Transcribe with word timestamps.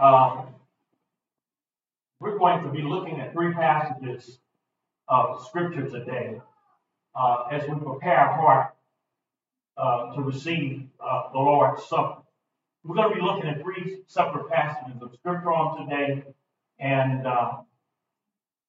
Um, 0.00 0.46
we're 2.20 2.38
going 2.38 2.62
to 2.64 2.70
be 2.70 2.80
looking 2.80 3.20
at 3.20 3.34
three 3.34 3.52
passages 3.52 4.38
of 5.08 5.44
Scripture 5.46 5.90
today 5.90 6.40
uh, 7.14 7.44
as 7.50 7.68
we 7.68 7.74
prepare 7.78 8.16
our 8.16 8.34
heart 8.34 8.74
uh, 9.76 10.14
to 10.14 10.22
receive 10.22 10.88
uh, 11.04 11.24
the 11.32 11.38
Lord's 11.38 11.84
Supper. 11.84 12.22
We're 12.82 12.94
going 12.94 13.10
to 13.10 13.14
be 13.16 13.20
looking 13.20 13.50
at 13.50 13.60
three 13.60 13.98
separate 14.06 14.48
passages 14.48 15.02
of 15.02 15.12
Scripture 15.18 15.52
on 15.52 15.86
today. 15.86 16.24
And 16.78 17.26
uh, 17.26 17.58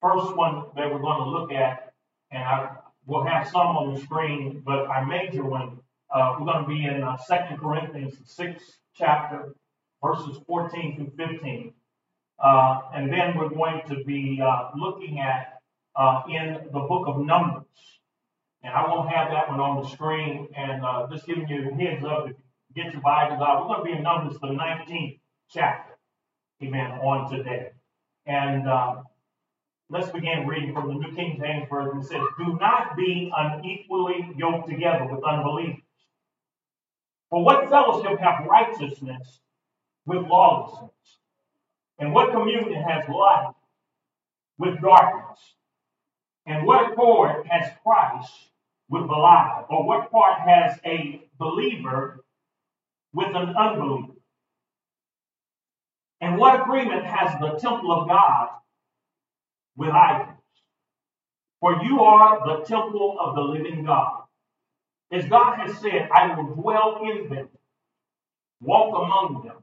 first 0.01 0.35
one 0.35 0.65
that 0.75 0.91
we're 0.91 0.99
going 0.99 1.23
to 1.23 1.29
look 1.29 1.53
at, 1.53 1.93
and 2.31 2.43
I 2.43 2.75
will 3.05 3.23
have 3.23 3.47
some 3.47 3.77
on 3.77 3.93
the 3.93 4.01
screen, 4.01 4.61
but 4.65 4.79
our 4.87 5.05
major 5.05 5.45
one, 5.45 5.79
uh, 6.13 6.35
we're 6.37 6.45
going 6.45 6.63
to 6.63 6.67
be 6.67 6.83
in 6.83 7.03
uh, 7.03 7.15
2 7.15 7.55
Corinthians, 7.55 8.17
the 8.17 8.43
6th 8.43 8.63
chapter, 8.93 9.55
verses 10.03 10.37
14 10.47 10.95
through 10.95 11.27
15. 11.27 11.73
Uh, 12.43 12.81
and 12.95 13.11
then 13.11 13.37
we're 13.37 13.49
going 13.49 13.81
to 13.87 14.03
be 14.03 14.41
uh, 14.43 14.69
looking 14.75 15.19
at 15.19 15.59
uh, 15.95 16.23
in 16.29 16.59
the 16.73 16.79
book 16.79 17.07
of 17.07 17.19
Numbers. 17.19 17.65
And 18.63 18.73
I 18.73 18.87
won't 18.87 19.09
have 19.09 19.29
that 19.31 19.49
one 19.49 19.59
on 19.59 19.83
the 19.83 19.89
screen. 19.89 20.47
And 20.55 20.83
uh, 20.83 21.07
just 21.11 21.25
giving 21.25 21.47
you 21.47 21.69
a 21.69 21.73
heads 21.73 22.03
up, 22.03 22.29
if 22.29 22.35
you 22.75 22.83
get 22.83 22.93
your 22.93 23.01
Bibles 23.01 23.41
out, 23.41 23.61
we're 23.61 23.75
going 23.75 23.85
to 23.85 23.91
be 23.91 23.97
in 23.97 24.03
Numbers, 24.03 24.39
the 24.39 24.47
19th 24.47 25.19
chapter. 25.49 25.97
Amen. 26.63 26.91
On 26.99 27.31
today. 27.31 27.71
And 28.25 28.67
uh, 28.67 28.97
let's 29.89 30.09
begin 30.09 30.47
reading 30.47 30.73
from 30.73 30.87
the 30.87 30.93
New 30.93 31.15
King 31.15 31.39
James 31.41 31.67
Version. 31.69 31.99
It 31.99 32.05
says, 32.05 32.21
Do 32.37 32.57
not 32.59 32.95
be 32.95 33.31
unequally 33.35 34.29
yoked 34.35 34.69
together 34.69 35.07
with 35.09 35.23
unbelievers. 35.23 35.81
For 37.29 37.43
what 37.43 37.69
fellowship 37.69 38.19
have 38.19 38.45
righteousness 38.45 39.39
with 40.05 40.25
lawlessness? 40.27 40.91
And 41.99 42.13
what 42.13 42.31
communion 42.31 42.81
has 42.83 43.07
light 43.07 43.53
with 44.57 44.81
darkness? 44.81 45.39
And 46.45 46.65
what 46.65 46.91
accord 46.91 47.45
has 47.47 47.71
Christ 47.83 48.33
with 48.89 49.07
Belial? 49.07 49.65
Or 49.69 49.85
what 49.85 50.11
part 50.11 50.39
has 50.41 50.79
a 50.85 51.21
believer 51.37 52.23
with 53.13 53.27
an 53.35 53.55
unbeliever? 53.55 54.13
And 56.19 56.37
what 56.37 56.61
agreement 56.61 57.05
has 57.05 57.39
the 57.39 57.57
temple 57.59 57.91
of 57.91 58.07
God 58.07 58.49
with 59.75 59.89
idols? 59.89 60.37
For 61.59 61.83
you 61.83 62.01
are 62.01 62.39
the 62.45 62.65
temple 62.65 63.17
of 63.19 63.35
the 63.35 63.41
living 63.41 63.85
God. 63.85 64.23
As 65.11 65.25
God 65.25 65.57
has 65.57 65.77
said, 65.79 66.09
I 66.13 66.35
will 66.35 66.55
dwell 66.55 67.01
in 67.03 67.29
them, 67.29 67.49
walk 68.61 68.95
among 68.95 69.43
them, 69.45 69.57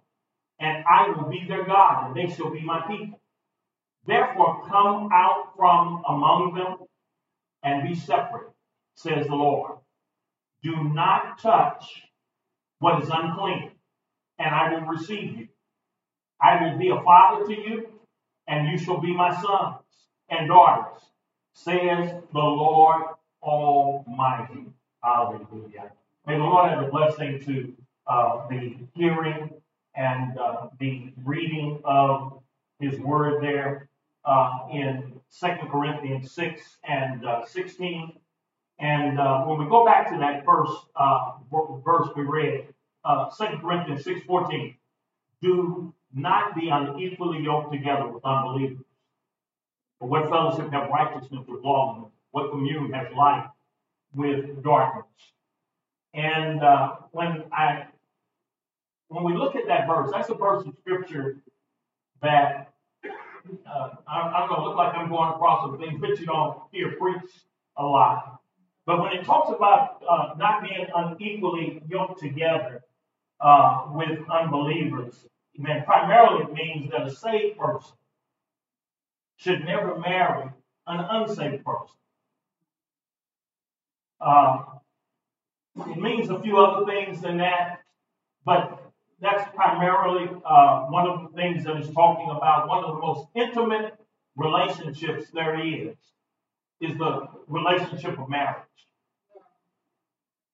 and 0.61 0.85
I 0.91 1.11
will 1.11 1.29
be 1.29 1.45
their 1.49 1.65
God, 1.65 2.09
and 2.09 2.17
they 2.17 2.33
shall 2.35 2.51
be 2.51 2.61
my 2.61 2.81
people. 2.87 3.21
Therefore, 4.07 4.67
come 4.69 5.11
out 5.13 5.53
from 5.57 6.03
among 6.09 6.55
them 6.55 6.87
and 7.63 7.89
be 7.89 7.95
separate, 7.95 8.51
says 8.95 9.27
the 9.27 9.35
Lord. 9.35 9.79
Do 10.63 10.85
not 10.85 11.41
touch 11.41 12.03
what 12.81 13.03
is 13.03 13.11
unclean, 13.13 13.73
and 14.39 14.55
I 14.55 14.75
will 14.75 14.87
receive 14.87 15.37
you. 15.37 15.49
I 16.41 16.63
will 16.63 16.79
be 16.79 16.89
a 16.89 17.03
father 17.03 17.47
to 17.47 17.53
you, 17.53 17.89
and 18.47 18.69
you 18.69 18.79
shall 18.79 19.01
be 19.01 19.15
my 19.15 19.35
sons 19.41 19.77
and 20.31 20.49
daughters, 20.49 21.03
says 21.55 22.13
the 22.33 22.39
Lord 22.39 23.05
Almighty. 23.43 24.67
Hallelujah. 25.03 25.93
May 26.27 26.35
the 26.37 26.45
Lord 26.45 26.71
have 26.71 26.85
a 26.85 26.91
blessing 26.91 27.41
to 27.45 27.75
uh, 28.07 28.49
the 28.49 28.77
hearing 28.95 29.51
and 29.99 30.39
uh, 30.39 30.69
the 30.79 31.13
reading 31.25 31.81
of 31.85 32.41
his 32.79 32.99
word 33.01 33.43
there 33.43 33.89
uh, 34.25 34.51
in 34.73 35.21
2 35.41 35.47
Corinthians 35.71 36.31
6 36.33 36.63
and 36.89 37.27
uh, 37.27 37.45
16. 37.45 38.13
And 38.79 39.19
uh, 39.19 39.43
when 39.43 39.59
we 39.59 39.69
go 39.69 39.85
back 39.85 40.09
to 40.13 40.19
that 40.19 40.45
first 40.45 40.73
uh, 40.95 41.33
verse 41.85 42.09
we 42.17 42.23
read, 42.23 42.69
uh, 43.05 43.29
2 43.37 43.59
Corinthians 43.61 44.05
6 44.05 44.25
14, 44.25 44.77
do 45.43 45.93
not 46.15 46.55
be 46.55 46.69
unequally 46.69 47.43
yoked 47.43 47.73
together 47.73 48.07
with 48.07 48.25
unbelievers. 48.25 48.85
For 49.99 50.09
what 50.09 50.29
fellowship 50.29 50.71
have 50.73 50.91
righteousness 50.91 51.45
with 51.49 51.61
lawlessness? 51.65 52.13
What 52.31 52.51
commune 52.51 52.93
has 52.93 53.09
light 53.17 53.49
with 54.15 54.63
darkness? 54.63 55.07
And 56.15 56.61
when 57.11 57.45
I 57.53 57.87
when 59.09 59.25
we 59.25 59.35
look 59.35 59.57
at 59.57 59.67
that 59.67 59.87
verse, 59.87 60.11
that's 60.13 60.29
a 60.29 60.35
verse 60.35 60.67
of 60.67 60.75
scripture 60.81 61.37
that 62.23 62.73
uh, 63.05 63.89
I'm, 64.07 64.49
going 64.49 64.61
to 64.61 64.67
look 64.67 64.77
like 64.77 64.95
I'm 64.95 65.09
going 65.09 65.31
across 65.31 65.63
some 65.63 65.79
things 65.79 66.01
that 66.01 66.21
you 66.21 66.27
don't 66.27 66.59
hear 66.73 66.93
preached 66.93 67.45
a 67.77 67.85
lot. 67.85 68.41
But 68.87 69.01
when 69.01 69.13
it 69.13 69.25
talks 69.25 69.51
about 69.55 70.03
uh, 70.09 70.35
not 70.37 70.63
being 70.63 70.87
unequally 70.95 71.83
yoked 71.89 72.21
together 72.21 72.83
uh, 73.41 73.87
with 73.93 74.19
unbelievers, 74.31 75.15
man, 75.57 75.85
primarily 75.85 76.45
it 76.45 76.53
means 76.53 76.91
that 76.91 77.07
a 77.07 77.11
saved 77.11 77.59
person 77.59 77.93
should 79.37 79.65
never 79.65 79.99
marry 79.99 80.51
an 80.87 81.07
unsaved 81.11 81.65
person. 81.65 81.97
Uh, 84.21 84.65
it 85.87 85.99
means 85.99 86.29
a 86.29 86.41
few 86.41 86.59
other 86.59 86.85
things 86.87 87.21
than 87.21 87.39
that, 87.39 87.81
but 88.45 88.88
that's 89.21 89.51
primarily 89.55 90.29
uh, 90.45 90.83
one 90.87 91.09
of 91.09 91.23
the 91.23 91.37
things 91.37 91.65
that 91.65 91.77
is 91.77 91.91
talking 91.91 92.31
about. 92.31 92.69
One 92.69 92.85
of 92.85 92.95
the 92.95 93.01
most 93.01 93.27
intimate 93.35 93.95
relationships 94.37 95.27
there 95.33 95.61
is, 95.61 95.97
is 96.81 96.97
the 96.97 97.27
relationship 97.49 98.19
of 98.19 98.29
marriage. 98.29 98.63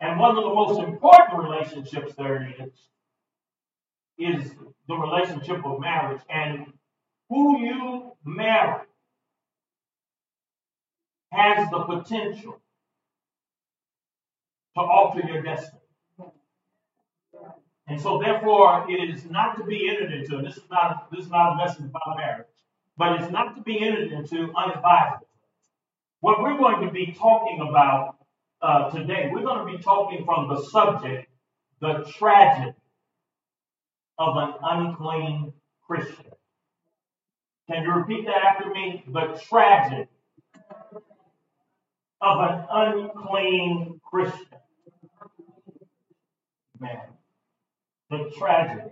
And 0.01 0.19
one 0.19 0.37
of 0.37 0.45
the 0.45 0.55
most 0.55 0.81
important 0.81 1.43
relationships 1.43 2.15
there 2.17 2.55
is, 2.59 2.73
is 4.19 4.53
the 4.89 4.95
relationship 4.95 5.65
of 5.65 5.81
marriage. 5.81 6.23
And 6.29 6.73
who 7.29 7.61
you 7.61 8.13
marry 8.25 8.87
has 11.33 11.71
the 11.71 11.85
potential 11.85 12.61
to 14.75 14.81
alter 14.81 15.21
your 15.27 15.43
destiny. 15.43 15.81
And 17.87 18.01
so 18.01 18.19
therefore 18.19 18.87
it 18.89 19.11
is 19.11 19.25
not 19.27 19.57
to 19.59 19.65
be 19.65 19.89
entered 19.89 20.13
into, 20.13 20.39
and 20.39 20.47
this 20.47 20.57
is 20.57 20.65
not 20.71 21.11
this 21.11 21.25
is 21.25 21.31
not 21.31 21.53
a 21.53 21.57
message 21.57 21.85
about 21.85 22.17
marriage, 22.17 22.47
but 22.97 23.21
it's 23.21 23.31
not 23.31 23.55
to 23.57 23.63
be 23.63 23.79
entered 23.81 24.13
into 24.13 24.53
unadvised. 24.57 25.25
What 26.21 26.41
we're 26.41 26.57
going 26.57 26.87
to 26.87 26.93
be 26.93 27.15
talking 27.19 27.61
about 27.69 28.17
uh, 28.63 28.91
today, 28.91 29.29
we're 29.31 29.43
going 29.43 29.67
to 29.67 29.77
be 29.77 29.83
talking 29.83 30.25
from 30.25 30.49
the 30.49 30.65
subject, 30.65 31.29
the 31.81 32.11
tragedy 32.17 32.75
of 34.19 34.37
an 34.37 34.55
unclean 34.63 35.53
Christian. 35.87 36.25
Can 37.71 37.83
you 37.83 37.93
repeat 37.93 38.25
that 38.25 38.43
after 38.43 38.71
me? 38.71 39.05
The 39.07 39.39
tragedy 39.47 40.09
of 42.23 42.41
an 42.41 42.65
unclean 42.71 44.01
Christian. 44.03 44.47
Man 46.81 47.01
the 48.19 48.31
tragedy. 48.39 48.91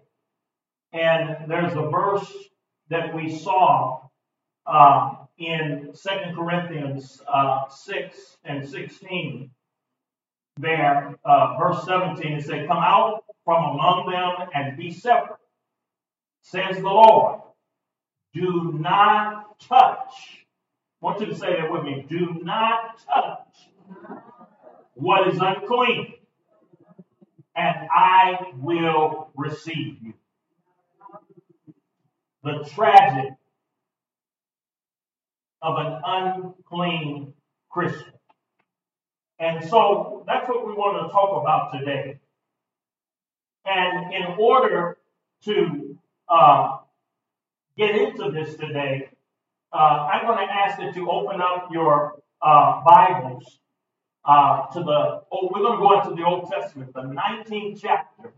And 0.93 1.51
there's 1.51 1.73
a 1.73 1.89
verse 1.89 2.31
that 2.91 3.15
we 3.15 3.37
saw 3.39 4.01
uh, 4.67 5.15
in 5.39 5.93
2 5.95 6.09
Corinthians 6.35 7.21
uh, 7.27 7.69
6 7.69 8.37
and 8.45 8.69
16. 8.69 9.51
There, 10.59 11.19
uh, 11.25 11.57
verse 11.59 11.85
17, 11.87 12.33
it 12.33 12.45
says, 12.45 12.67
Come 12.69 12.77
out 12.77 13.25
from 13.45 13.65
among 13.65 14.11
them 14.11 14.49
and 14.55 14.77
be 14.77 14.91
separate, 14.91 15.39
says 16.43 16.77
the 16.77 16.83
Lord. 16.83 17.41
Do 18.35 18.77
not 18.79 19.59
touch. 19.61 20.45
I 21.03 21.07
want 21.07 21.21
you 21.21 21.27
to 21.27 21.35
say 21.35 21.61
that 21.61 21.73
with 21.73 21.85
me. 21.85 22.07
Do 22.09 22.41
not 22.43 23.03
touch 23.07 24.19
what 24.95 25.29
is 25.29 25.39
unclean 25.41 26.15
and 27.55 27.89
I 27.95 28.39
will 28.57 29.31
receive 29.37 29.99
you. 30.03 30.15
The 32.45 32.69
tragedy 32.75 33.31
of 35.61 35.77
an 35.79 36.01
unclean 36.05 37.35
Christian. 37.71 38.13
And 39.39 39.69
so 39.69 40.25
that's 40.27 40.49
what 40.49 40.67
we 40.67 40.73
want 40.73 41.07
to 41.07 41.13
talk 41.13 41.41
about 41.41 41.73
today. 41.79 42.19
And 43.65 44.13
in 44.13 44.37
order 44.39 44.99
to 45.45 45.99
uh, 46.29 46.79
get 47.77 47.95
into 47.95 48.31
this 48.33 48.57
today, 48.57 49.09
uh, 49.73 49.77
I'm 50.13 50.27
going 50.27 50.47
to 50.47 50.53
ask 50.53 50.79
that 50.79 50.97
you 50.97 51.11
open 51.11 51.41
up 51.41 51.69
your 51.73 52.21
uh, 52.41 52.83
Bibles 52.85 53.59
uh, 54.25 54.67
to 54.73 54.81
the, 54.81 55.23
oh, 55.33 55.51
we're 55.53 55.61
going 55.61 55.79
to 55.79 55.83
go 55.83 56.01
into 56.01 56.15
the 56.21 56.27
Old 56.27 56.51
Testament, 56.51 56.93
the 56.95 57.03
19th 57.03 57.81
chapter 57.81 58.33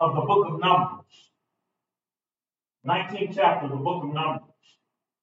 of 0.00 0.14
the 0.14 0.20
book 0.20 0.46
of 0.48 0.60
Numbers. 0.60 1.04
19th 2.86 3.34
chapter, 3.34 3.66
of 3.66 3.72
the 3.72 3.76
book 3.76 4.04
of 4.04 4.12
Numbers. 4.12 4.42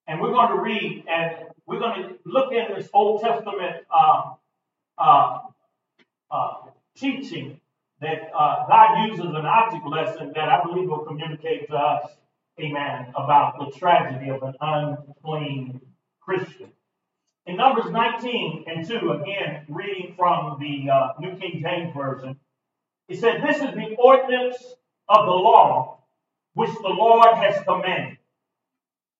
And 0.08 0.22
we're 0.22 0.32
going 0.32 0.50
to 0.50 0.62
read 0.62 1.04
and 1.10 1.48
we're 1.66 1.80
going 1.80 2.04
to 2.04 2.16
look 2.26 2.54
at 2.54 2.76
this 2.76 2.90
Old 2.94 3.22
Testament 3.22 3.86
uh, 3.92 4.34
uh, 4.98 5.40
teaching 6.96 7.60
that 8.02 8.30
uh, 8.38 8.68
God 8.68 9.08
uses 9.08 9.26
an 9.26 9.46
object 9.46 9.86
lesson 9.88 10.32
that 10.36 10.50
I 10.50 10.64
believe 10.64 10.90
will 10.90 11.06
communicate 11.06 11.68
to 11.70 11.76
us, 11.76 12.12
amen, 12.60 13.14
about 13.16 13.58
the 13.58 13.78
tragedy 13.78 14.30
of 14.30 14.44
an 14.44 14.54
unclean 14.60 15.82
Christian. 16.22 16.72
In 17.46 17.58
Numbers 17.58 17.92
19 17.92 18.66
and 18.68 18.88
2, 18.88 19.12
again, 19.12 19.66
reading 19.70 20.16
from 20.18 20.58
the 20.60 20.90
uh, 20.92 21.10
New 21.20 21.38
King 21.38 21.62
James 21.62 21.94
Version, 21.96 22.40
it 23.08 23.20
said, 23.20 23.44
This 23.44 23.58
is 23.58 23.76
the 23.76 23.96
ordinance 24.00 24.58
of 25.08 25.26
the 25.26 25.32
law 25.32 26.00
which 26.56 26.72
the 26.82 26.90
Lord 26.90 27.36
has 27.38 27.64
commanded, 27.64 28.18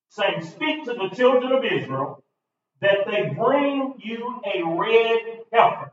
saying, 0.10 0.44
Speak 0.44 0.86
to 0.86 0.94
the 0.94 1.16
children 1.16 1.52
of 1.52 1.64
Israel 1.64 2.24
that 2.82 3.06
they 3.06 3.30
bring 3.30 3.94
you 4.00 4.42
a 4.44 4.64
red 4.64 5.42
heifer 5.54 5.92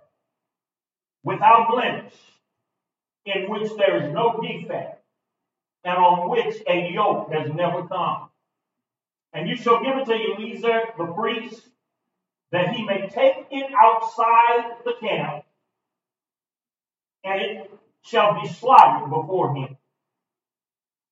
without 1.23 1.69
blemish, 1.71 2.15
in 3.27 3.51
which 3.51 3.71
there 3.77 4.03
is 4.03 4.13
no 4.13 4.41
defect, 4.41 5.03
and 5.85 5.99
on 5.99 6.31
which 6.31 6.57
a 6.67 6.91
yoke 6.93 7.31
has 7.31 7.53
never 7.53 7.87
come. 7.89 8.31
And 9.35 9.49
you 9.49 9.57
shall 9.57 9.83
give 9.83 9.97
it 9.99 10.07
to 10.07 10.15
Eleazar 10.15 10.95
the 10.97 11.07
priest, 11.07 11.69
that 12.53 12.75
he 12.75 12.85
may 12.85 13.09
take 13.09 13.47
it 13.51 13.73
outside 13.83 14.77
the 14.85 14.93
camp, 15.01 15.45
and 17.25 17.41
it 17.41 17.71
shall 18.03 18.41
be 18.41 18.47
slaughtered 18.47 19.09
before 19.09 19.55
him. 19.55 19.77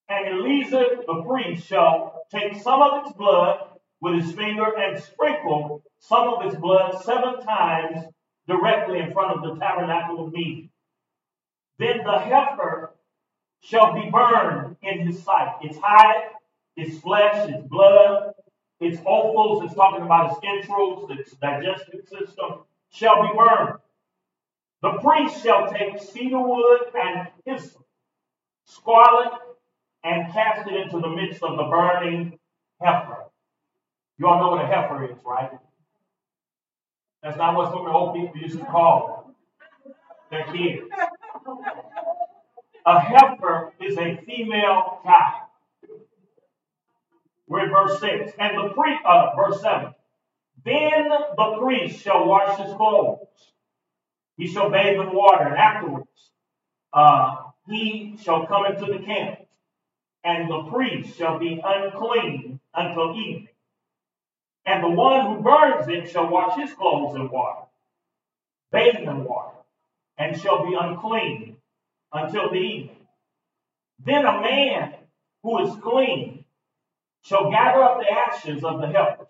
And 0.09 0.27
Eleazar 0.29 1.03
the 1.07 1.25
priest 1.27 1.67
shall 1.67 2.23
take 2.31 2.57
some 2.63 2.83
of 2.83 3.07
its 3.07 3.17
blood 3.17 3.61
with 4.01 4.23
his 4.23 4.35
finger 4.35 4.67
and 4.77 5.03
sprinkle 5.03 5.83
some 5.99 6.29
of 6.29 6.47
its 6.47 6.57
blood 6.57 7.03
seven 7.03 7.41
times 7.43 8.05
directly 8.47 8.99
in 8.99 9.13
front 9.13 9.37
of 9.37 9.43
the 9.43 9.61
tabernacle 9.61 10.27
of 10.27 10.33
meeting. 10.33 10.71
Then 11.79 11.99
the 12.05 12.19
heifer 12.19 12.93
shall 13.63 13.95
be 13.95 14.11
burned 14.11 14.77
in 14.83 15.07
his 15.07 15.23
sight. 15.23 15.57
Its 15.63 15.79
hide, 15.81 16.31
its 16.77 16.99
flesh, 16.99 17.49
its 17.49 17.67
blood, 17.67 18.35
its 18.81 18.99
offals, 19.05 19.65
it's 19.65 19.75
talking 19.75 20.03
about 20.05 20.33
its 20.33 20.41
entrails, 20.45 21.11
its 21.11 21.33
digestive 21.33 22.09
system, 22.09 22.61
shall 22.91 23.23
be 23.23 23.29
burned. 23.37 23.79
The 24.83 24.93
priest 25.03 25.43
shall 25.43 25.71
take 25.71 26.01
cedar 26.01 26.41
wood 26.41 26.81
and 26.95 27.29
hyssop, 27.45 27.85
scarlet, 28.65 29.33
and 30.03 30.33
cast 30.33 30.67
it 30.69 30.75
into 30.75 30.99
the 31.01 31.09
midst 31.09 31.43
of 31.43 31.59
the 31.59 31.65
burning 31.65 32.39
heifer. 32.81 33.25
You 34.19 34.27
all 34.27 34.41
know 34.41 34.51
what 34.51 34.65
a 34.65 34.67
heifer 34.67 35.05
is, 35.05 35.19
right? 35.25 35.51
That's 37.23 37.37
not 37.37 37.55
what 37.55 37.71
some 37.71 37.81
of 37.81 37.87
the 37.87 37.93
old 37.93 38.15
people 38.15 38.41
used 38.41 38.59
to 38.59 38.65
call 38.65 39.35
their 40.31 40.45
kids. 40.45 40.83
A 42.87 42.99
heifer 42.99 43.75
is 43.81 43.99
a 43.99 44.17
female 44.27 45.01
cow. 45.05 45.50
We're 47.51 47.65
in 47.65 47.71
verse 47.71 47.99
6. 47.99 48.33
And 48.39 48.57
the 48.57 48.73
priest, 48.75 49.03
uh, 49.05 49.35
verse 49.35 49.61
7. 49.61 49.93
Then 50.65 51.09
the 51.37 51.57
priest 51.61 52.01
shall 52.01 52.25
wash 52.25 52.57
his 52.59 52.73
clothes. 52.75 53.27
He 54.37 54.47
shall 54.47 54.71
bathe 54.71 55.01
in 55.01 55.13
water, 55.13 55.49
and 55.49 55.57
afterwards 55.57 56.31
uh, 56.93 57.37
he 57.69 58.17
shall 58.23 58.47
come 58.47 58.67
into 58.67 58.87
the 58.87 59.05
camp, 59.05 59.41
and 60.23 60.49
the 60.49 60.63
priest 60.71 61.19
shall 61.19 61.39
be 61.41 61.61
unclean 61.63 62.61
until 62.73 63.17
evening. 63.17 63.49
And 64.65 64.85
the 64.85 64.89
one 64.89 65.27
who 65.27 65.43
burns 65.43 65.89
it 65.89 66.09
shall 66.09 66.29
wash 66.29 66.57
his 66.57 66.73
clothes 66.75 67.17
in 67.17 67.29
water, 67.31 67.67
bathe 68.71 68.97
in 68.97 69.25
water, 69.25 69.57
and 70.19 70.41
shall 70.41 70.65
be 70.65 70.77
unclean 70.81 71.57
until 72.13 72.51
the 72.51 72.59
evening. 72.59 73.07
Then 74.05 74.25
a 74.25 74.41
man 74.41 74.95
who 75.43 75.67
is 75.67 75.75
clean 75.83 76.40
shall 77.23 77.51
gather 77.51 77.83
up 77.83 78.01
the 78.01 78.11
ashes 78.11 78.65
of 78.65 78.81
the 78.81 78.87
heifer 78.87 79.27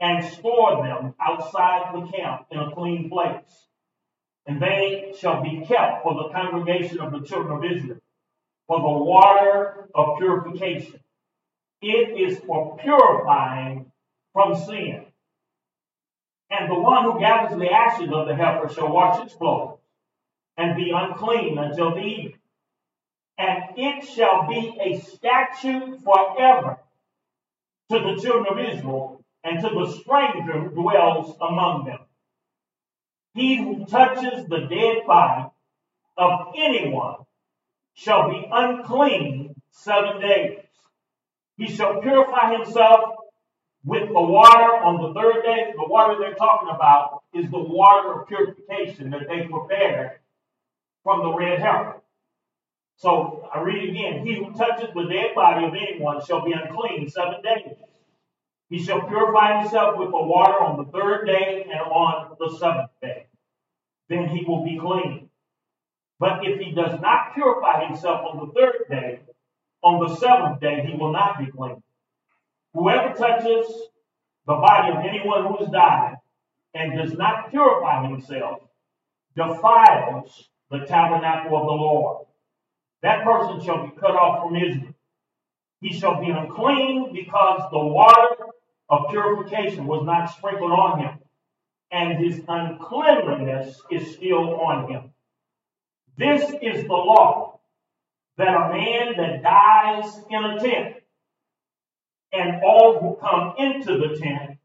and 0.00 0.24
store 0.24 0.82
them 0.86 1.14
outside 1.20 1.94
the 1.94 2.06
camp 2.12 2.46
in 2.50 2.58
a 2.58 2.74
clean 2.74 3.10
place. 3.10 3.66
And 4.46 4.62
they 4.62 5.14
shall 5.18 5.42
be 5.42 5.64
kept 5.66 6.02
for 6.02 6.14
the 6.14 6.30
congregation 6.30 7.00
of 7.00 7.12
the 7.12 7.26
children 7.26 7.56
of 7.56 7.64
Israel, 7.64 7.98
for 8.66 8.78
the 8.78 9.04
water 9.04 9.88
of 9.94 10.18
purification. 10.18 11.00
It 11.82 12.18
is 12.18 12.38
for 12.40 12.76
purifying 12.78 13.92
from 14.32 14.56
sin. 14.56 15.04
And 16.50 16.70
the 16.70 16.78
one 16.78 17.04
who 17.04 17.20
gathers 17.20 17.58
the 17.58 17.70
ashes 17.70 18.08
of 18.10 18.26
the 18.26 18.34
heifer 18.34 18.72
shall 18.72 18.90
wash 18.90 19.22
his 19.22 19.34
clothes 19.34 19.78
and 20.56 20.76
be 20.76 20.92
unclean 20.94 21.58
until 21.58 21.94
the 21.94 22.00
evening. 22.00 22.38
And 23.36 23.64
it 23.76 24.08
shall 24.08 24.48
be 24.48 24.78
a 24.80 24.98
statute 25.00 26.00
forever 26.02 26.78
to 27.90 27.98
the 27.98 28.20
children 28.20 28.46
of 28.50 28.58
Israel 28.58 29.24
and 29.44 29.60
to 29.60 29.68
the 29.68 29.98
stranger 30.00 30.60
who 30.60 30.68
dwells 30.70 31.36
among 31.40 31.86
them. 31.86 32.00
He 33.34 33.56
who 33.56 33.86
touches 33.86 34.46
the 34.46 34.66
dead 34.68 35.06
body 35.06 35.50
of 36.16 36.52
anyone 36.56 37.16
shall 37.94 38.30
be 38.30 38.46
unclean 38.50 39.54
seven 39.70 40.20
days. 40.20 40.58
He 41.56 41.68
shall 41.68 42.00
purify 42.00 42.52
himself 42.52 43.14
with 43.84 44.08
the 44.08 44.20
water 44.20 44.72
on 44.84 45.02
the 45.02 45.20
third 45.20 45.42
day. 45.42 45.72
The 45.74 45.88
water 45.88 46.16
they're 46.18 46.34
talking 46.34 46.68
about 46.68 47.22
is 47.32 47.50
the 47.50 47.58
water 47.58 48.20
of 48.20 48.28
purification 48.28 49.10
that 49.10 49.28
they 49.28 49.46
prepared 49.46 50.18
from 51.04 51.22
the 51.22 51.32
red 51.32 51.60
heifer. 51.60 52.02
So 52.98 53.48
I 53.54 53.62
read 53.62 53.90
again. 53.90 54.26
He 54.26 54.34
who 54.34 54.52
touches 54.52 54.90
the 54.92 55.04
dead 55.04 55.34
body 55.34 55.66
of 55.66 55.74
anyone 55.74 56.24
shall 56.24 56.44
be 56.44 56.52
unclean 56.52 57.08
seven 57.08 57.40
days. 57.42 57.76
He 58.70 58.82
shall 58.82 59.02
purify 59.02 59.60
himself 59.60 59.96
with 59.96 60.10
the 60.10 60.22
water 60.22 60.60
on 60.60 60.84
the 60.84 60.90
third 60.90 61.26
day 61.26 61.64
and 61.70 61.80
on 61.80 62.36
the 62.38 62.56
seventh 62.58 62.90
day. 63.00 63.26
Then 64.08 64.28
he 64.28 64.44
will 64.44 64.64
be 64.64 64.78
clean. 64.78 65.30
But 66.18 66.44
if 66.44 66.58
he 66.60 66.72
does 66.72 67.00
not 67.00 67.34
purify 67.34 67.86
himself 67.86 68.22
on 68.32 68.46
the 68.46 68.52
third 68.52 68.86
day, 68.90 69.20
on 69.82 70.06
the 70.06 70.16
seventh 70.16 70.60
day 70.60 70.84
he 70.84 70.96
will 70.96 71.12
not 71.12 71.38
be 71.38 71.46
clean. 71.46 71.80
Whoever 72.74 73.14
touches 73.14 73.66
the 74.46 74.54
body 74.54 74.92
of 74.92 75.04
anyone 75.04 75.46
who 75.46 75.58
has 75.58 75.68
died 75.70 76.16
and 76.74 76.98
does 76.98 77.16
not 77.16 77.50
purify 77.50 78.08
himself 78.08 78.58
defiles 79.36 80.48
the 80.70 80.80
tabernacle 80.80 81.56
of 81.56 81.64
the 81.64 81.72
Lord. 81.72 82.26
That 83.02 83.24
person 83.24 83.64
shall 83.64 83.86
be 83.86 83.92
cut 83.96 84.10
off 84.10 84.44
from 84.44 84.56
Israel. 84.56 84.94
He 85.80 85.92
shall 85.92 86.20
be 86.20 86.30
unclean 86.30 87.12
because 87.12 87.62
the 87.70 87.78
water 87.78 88.46
of 88.88 89.10
purification 89.10 89.86
was 89.86 90.04
not 90.04 90.26
sprinkled 90.26 90.72
on 90.72 91.00
him, 91.00 91.18
and 91.92 92.18
his 92.18 92.42
uncleanliness 92.48 93.80
is 93.90 94.14
still 94.14 94.60
on 94.60 94.90
him. 94.90 95.12
This 96.16 96.42
is 96.62 96.82
the 96.84 96.92
law 96.92 97.60
that 98.38 98.48
a 98.48 98.72
man 98.72 99.14
that 99.16 99.42
dies 99.42 100.18
in 100.30 100.44
a 100.44 100.58
tent 100.58 100.96
and 102.32 102.62
all 102.62 102.98
who 103.00 103.16
come 103.20 103.54
into 103.58 103.98
the 103.98 104.18
tent, 104.18 104.58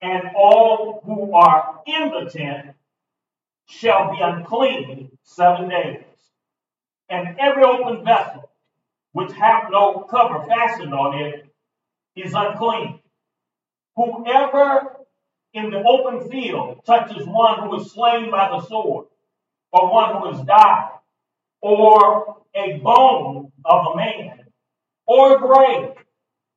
and 0.00 0.22
all 0.36 1.02
who 1.04 1.34
are 1.34 1.80
in 1.86 2.10
the 2.10 2.30
tent 2.30 2.76
shall 3.66 4.10
be 4.10 4.18
unclean 4.20 5.10
seven 5.22 5.68
days. 5.68 6.04
And 7.10 7.36
every 7.38 7.64
open 7.64 8.04
vessel 8.04 8.50
which 9.12 9.32
hath 9.32 9.70
no 9.70 10.06
cover 10.10 10.44
fastened 10.46 10.92
on 10.92 11.18
it 11.18 11.46
is 12.14 12.34
unclean. 12.34 13.00
Whoever 13.96 14.96
in 15.54 15.70
the 15.70 15.82
open 15.82 16.30
field 16.30 16.84
touches 16.84 17.26
one 17.26 17.60
who 17.60 17.80
is 17.80 17.92
slain 17.92 18.30
by 18.30 18.48
the 18.50 18.64
sword, 18.66 19.06
or 19.72 19.92
one 19.92 20.16
who 20.16 20.32
has 20.32 20.46
died, 20.46 20.90
or 21.60 22.36
a 22.54 22.78
bone 22.78 23.50
of 23.64 23.86
a 23.92 23.96
man, 23.96 24.44
or 25.06 25.36
a 25.36 25.40
grave, 25.40 25.94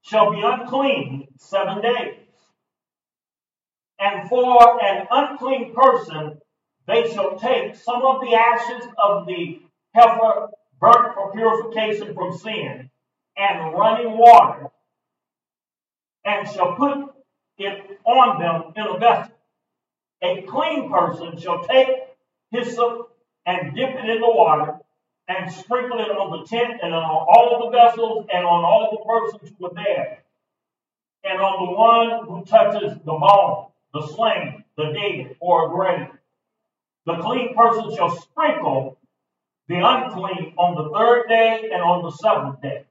shall 0.03 0.31
be 0.31 0.41
unclean 0.43 1.27
seven 1.37 1.81
days. 1.81 2.17
And 3.99 4.27
for 4.27 4.83
an 4.83 5.07
unclean 5.09 5.73
person, 5.73 6.39
they 6.87 7.11
shall 7.11 7.37
take 7.39 7.75
some 7.75 8.03
of 8.03 8.21
the 8.21 8.35
ashes 8.35 8.87
of 9.01 9.25
the 9.25 9.61
heifer 9.93 10.49
burnt 10.79 11.13
for 11.13 11.31
purification 11.31 12.13
from 12.13 12.37
sin 12.37 12.89
and 13.37 13.73
running 13.73 14.17
water, 14.17 14.67
and 16.25 16.47
shall 16.47 16.75
put 16.75 16.97
it 17.57 17.99
on 18.03 18.39
them 18.39 18.73
in 18.75 18.95
a 18.95 18.99
vessel. 18.99 19.33
A 20.23 20.41
clean 20.43 20.91
person 20.91 21.39
shall 21.39 21.63
take 21.63 21.87
hyssop 22.51 23.09
and 23.45 23.75
dip 23.75 23.89
it 23.89 24.09
in 24.09 24.21
the 24.21 24.27
water 24.27 24.77
and 25.27 25.51
sprinkle 25.51 25.99
it 25.99 26.09
on 26.11 26.39
the 26.39 26.45
tent 26.45 26.79
and 26.83 26.93
on 26.93 27.03
all 27.03 27.65
the 27.65 27.77
vessels 27.77 28.25
and 28.33 28.45
on 28.45 28.63
all 28.63 28.89
the 28.91 29.05
persons 29.05 29.55
who 29.57 29.65
were 29.65 29.73
there, 29.73 30.23
and 31.23 31.41
on 31.41 31.65
the 31.65 31.71
one 31.71 32.27
who 32.27 32.45
touches 32.45 32.97
the 32.97 33.11
bone, 33.11 33.67
the 33.93 34.07
slain, 34.07 34.63
the 34.77 34.91
dead, 34.91 35.35
or 35.39 35.67
a 35.67 35.69
grave. 35.69 36.07
The 37.05 37.17
clean 37.21 37.55
person 37.55 37.95
shall 37.95 38.15
sprinkle 38.19 38.97
the 39.71 39.77
unclean 39.77 40.53
on 40.57 40.75
the 40.75 40.89
third 40.89 41.29
day 41.29 41.69
and 41.71 41.81
on 41.81 42.03
the 42.03 42.11
seventh 42.11 42.61
day. 42.61 42.83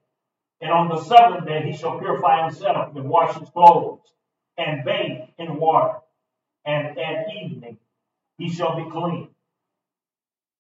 And 0.62 0.70
on 0.70 0.88
the 0.88 1.02
seventh 1.02 1.46
day 1.46 1.70
he 1.70 1.76
shall 1.76 1.98
purify 1.98 2.44
himself 2.44 2.96
and 2.96 3.08
wash 3.08 3.36
his 3.36 3.50
clothes 3.50 4.00
and 4.56 4.82
bathe 4.82 5.28
in 5.38 5.60
water. 5.60 5.98
And 6.64 6.98
at 6.98 7.26
evening 7.34 7.76
he 8.38 8.48
shall 8.48 8.76
be 8.82 8.90
clean. 8.90 9.28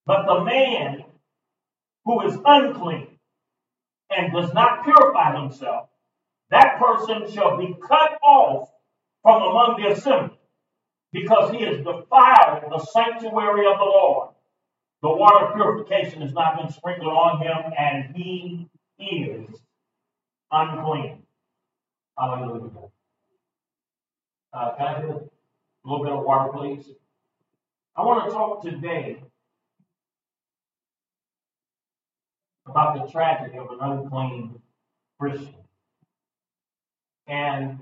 But 0.04 0.26
the 0.26 0.44
man 0.44 1.04
who 2.04 2.26
is 2.26 2.36
unclean 2.44 3.18
and 4.10 4.32
does 4.32 4.52
not 4.52 4.84
purify 4.84 5.40
himself, 5.40 5.88
that 6.50 6.78
person 6.78 7.30
shall 7.32 7.56
be 7.56 7.74
cut 7.80 8.18
off 8.22 8.68
from 9.22 9.42
among 9.42 9.80
the 9.80 9.92
assembly, 9.92 10.36
because 11.12 11.52
he 11.52 11.62
has 11.64 11.78
defiled 11.78 12.64
the 12.70 12.78
sanctuary 12.92 13.66
of 13.66 13.78
the 13.78 13.84
Lord. 13.84 14.30
The 15.02 15.08
water 15.08 15.46
of 15.46 15.54
purification 15.54 16.20
has 16.20 16.32
not 16.32 16.58
been 16.58 16.70
sprinkled 16.70 17.12
on 17.12 17.40
him, 17.40 17.72
and 17.78 18.14
he 18.14 18.68
is 18.98 19.48
unclean. 20.52 21.22
Hallelujah. 22.18 22.70
Uh, 24.52 24.74
can 24.76 24.86
I 24.86 24.92
have 24.94 25.04
a 25.04 25.20
little 25.84 26.04
bit 26.04 26.12
of 26.12 26.24
water, 26.24 26.52
please? 26.52 26.84
I 27.96 28.02
want 28.02 28.24
to 28.28 28.30
talk 28.30 28.62
today 28.62 29.22
about 32.66 32.94
the 32.94 33.10
tragedy 33.10 33.58
of 33.58 33.70
an 33.70 33.78
unclean 33.80 34.60
Christian. 35.18 35.54
And 37.26 37.78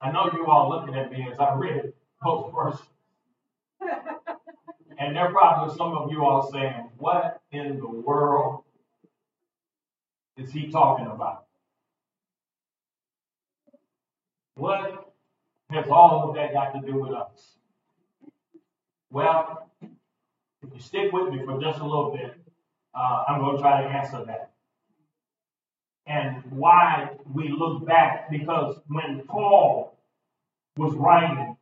I 0.00 0.10
know 0.10 0.30
you 0.32 0.46
all 0.46 0.68
looking 0.68 0.94
at 0.96 1.12
me 1.12 1.28
as 1.30 1.38
I 1.38 1.54
read 1.54 1.92
those 2.24 2.52
verses. 2.54 2.91
And 5.02 5.16
there 5.16 5.26
are 5.26 5.32
probably 5.32 5.76
some 5.76 5.96
of 5.96 6.12
you 6.12 6.24
all 6.24 6.48
saying, 6.52 6.88
What 6.96 7.40
in 7.50 7.78
the 7.78 7.88
world 7.88 8.62
is 10.36 10.52
he 10.52 10.70
talking 10.70 11.06
about? 11.06 11.46
What 14.54 15.12
has 15.70 15.86
all 15.88 16.28
of 16.28 16.36
that 16.36 16.52
got 16.52 16.72
to 16.74 16.86
do 16.86 17.00
with 17.00 17.12
us? 17.12 17.56
Well, 19.10 19.68
if 19.82 20.72
you 20.72 20.80
stick 20.80 21.12
with 21.12 21.34
me 21.34 21.44
for 21.44 21.60
just 21.60 21.80
a 21.80 21.84
little 21.84 22.12
bit, 22.12 22.34
uh, 22.94 23.24
I'm 23.26 23.40
going 23.40 23.56
to 23.56 23.62
try 23.62 23.82
to 23.82 23.88
answer 23.88 24.24
that. 24.26 24.52
And 26.06 26.44
why 26.50 27.10
we 27.34 27.48
look 27.48 27.86
back, 27.86 28.30
because 28.30 28.78
when 28.86 29.22
Paul 29.26 29.98
was 30.76 30.94
writing 30.94 31.56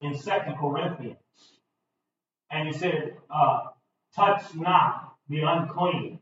in 0.00 0.16
Second 0.16 0.56
Corinthians, 0.58 1.21
and 2.52 2.68
he 2.68 2.74
said, 2.74 3.16
uh, 3.34 3.60
touch 4.14 4.54
not 4.54 5.14
the 5.28 5.40
unclean 5.40 6.18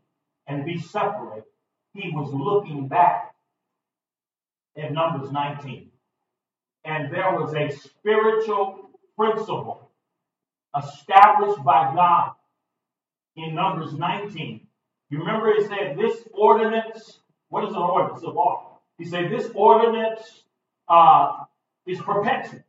and 0.47 0.65
be 0.65 0.79
separate, 0.79 1.45
he 1.93 2.11
was 2.15 2.33
looking 2.33 2.87
back 2.87 3.35
at 4.77 4.93
Numbers 4.93 5.33
19. 5.33 5.91
And 6.85 7.13
there 7.13 7.35
was 7.35 7.53
a 7.55 7.69
spiritual 7.77 8.91
principle 9.19 9.91
established 10.77 11.63
by 11.65 11.93
God 11.95 12.33
in 13.37 13.55
Numbers 13.55 13.93
19. 13.93 14.67
You 15.11 15.19
remember 15.19 15.53
he 15.55 15.65
said, 15.67 15.99
This 15.99 16.17
ordinance, 16.33 17.19
what 17.49 17.65
is 17.65 17.71
an 17.75 17.83
ordinance 17.83 18.23
of 18.23 18.35
law? 18.35 18.79
He 18.99 19.05
said, 19.05 19.31
This 19.31 19.51
ordinance 19.55 20.23
uh, 20.89 21.45
is 21.87 22.01
perpetual. 22.01 22.61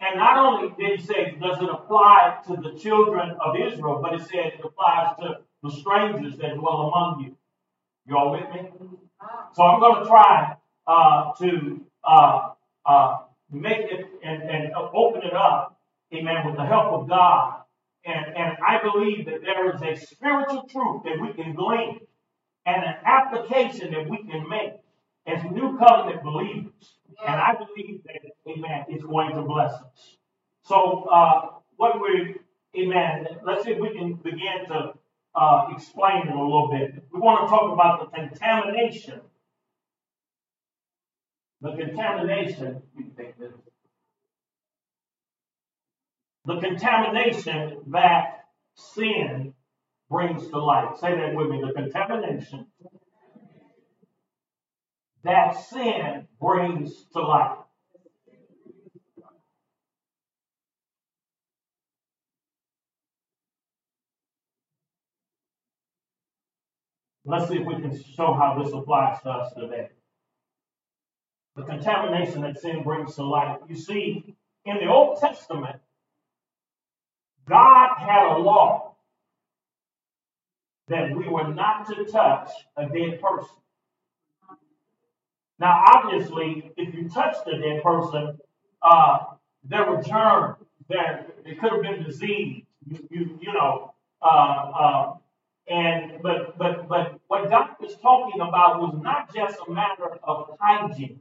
And 0.00 0.18
not 0.18 0.36
only 0.36 0.74
did 0.78 1.00
he 1.00 1.06
say, 1.06 1.36
does 1.40 1.60
it 1.60 1.70
apply 1.70 2.38
to 2.46 2.56
the 2.56 2.78
children 2.78 3.36
of 3.40 3.56
Israel, 3.56 4.00
but 4.02 4.12
he 4.12 4.18
said 4.18 4.52
it 4.58 4.60
applies 4.62 5.16
to 5.20 5.38
the 5.62 5.70
strangers 5.70 6.36
that 6.38 6.54
dwell 6.56 6.92
among 6.92 7.24
you. 7.24 7.36
You 8.06 8.16
all 8.16 8.32
with 8.32 8.48
me? 8.52 8.70
So 9.54 9.62
I'm 9.62 9.80
going 9.80 10.02
to 10.02 10.08
try 10.08 10.56
uh, 10.86 11.32
to 11.40 11.80
uh, 12.04 12.50
uh, 12.84 13.18
make 13.50 13.90
it 13.90 14.06
and, 14.22 14.42
and 14.42 14.72
open 14.94 15.22
it 15.22 15.34
up, 15.34 15.80
amen, 16.14 16.46
with 16.46 16.56
the 16.56 16.64
help 16.64 16.92
of 16.92 17.08
God 17.08 17.62
and, 18.06 18.36
and 18.36 18.56
I 18.66 18.80
believe 18.82 19.26
that 19.26 19.42
there 19.42 19.74
is 19.74 19.82
a 19.82 20.06
spiritual 20.06 20.68
truth 20.70 21.02
that 21.04 21.20
we 21.20 21.32
can 21.32 21.54
glean 21.54 21.98
and 22.64 22.84
an 22.84 22.94
application 23.04 23.92
that 23.92 24.08
we 24.08 24.18
can 24.18 24.48
make 24.48 24.74
as 25.26 25.42
new 25.50 25.78
covenant 25.78 26.22
believers. 26.22 26.72
And 27.26 27.40
I 27.40 27.54
believe 27.54 28.02
that, 28.04 28.20
amen, 28.48 28.84
it's 28.88 29.04
going 29.04 29.34
to 29.34 29.42
bless 29.42 29.72
us. 29.72 30.16
So, 30.64 31.08
uh, 31.10 31.48
what 31.76 32.00
we, 32.00 32.36
amen, 32.78 33.26
let's 33.44 33.64
see 33.64 33.72
if 33.72 33.80
we 33.80 33.96
can 33.96 34.14
begin 34.14 34.66
to 34.68 34.92
uh, 35.34 35.66
explain 35.74 36.28
it 36.28 36.34
a 36.34 36.40
little 36.40 36.68
bit. 36.70 37.02
We 37.12 37.20
want 37.20 37.46
to 37.46 37.50
talk 37.50 37.72
about 37.72 38.00
the 38.00 38.16
contamination. 38.16 39.20
The 41.62 41.72
contamination, 41.72 42.82
the 46.44 46.60
contamination 46.60 47.78
that 47.88 48.44
sin 48.74 49.54
brings 50.10 50.48
to 50.48 50.58
light. 50.58 50.98
Say 51.00 51.16
that 51.16 51.34
with 51.34 51.48
me. 51.48 51.62
The 51.66 51.72
contamination 51.72 52.66
that 55.26 55.56
sin 55.68 56.26
brings 56.40 57.04
to 57.12 57.20
light. 57.20 57.56
Let's 67.24 67.48
see 67.48 67.56
if 67.56 67.66
we 67.66 67.74
can 67.74 68.00
show 68.14 68.34
how 68.34 68.62
this 68.62 68.72
applies 68.72 69.20
to 69.22 69.30
us 69.30 69.52
today. 69.54 69.88
The 71.56 71.62
contamination 71.62 72.42
that 72.42 72.60
sin 72.60 72.84
brings 72.84 73.16
to 73.16 73.24
light. 73.24 73.58
You 73.68 73.74
see, 73.74 74.36
in 74.64 74.76
the 74.76 74.86
Old 74.86 75.18
Testament, 75.18 75.80
God 77.48 77.96
had 77.98 78.36
a 78.36 78.38
law 78.38 78.94
that 80.86 81.16
we 81.16 81.28
were 81.28 81.52
not 81.52 81.88
to 81.88 82.04
touch 82.04 82.50
a 82.76 82.86
dead 82.86 83.20
person. 83.20 83.56
Now, 85.58 85.84
obviously, 85.94 86.72
if 86.76 86.94
you 86.94 87.08
touched 87.08 87.46
a 87.46 87.58
dead 87.60 87.82
person, 87.82 88.38
uh, 88.82 89.18
there 89.64 89.90
were 89.90 90.02
germs. 90.02 90.56
There, 90.88 91.26
it 91.44 91.60
could 91.60 91.72
have 91.72 91.82
been 91.82 92.02
disease. 92.04 92.62
You, 92.86 93.08
you, 93.10 93.38
you 93.40 93.52
know, 93.52 93.92
uh, 94.22 94.26
uh, 94.26 95.14
and 95.68 96.22
but 96.22 96.56
but 96.56 96.88
but 96.88 97.18
what 97.26 97.50
God 97.50 97.70
was 97.80 97.96
talking 97.96 98.40
about 98.40 98.80
was 98.80 99.00
not 99.02 99.34
just 99.34 99.58
a 99.66 99.70
matter 99.70 100.18
of 100.22 100.56
hygiene. 100.60 101.20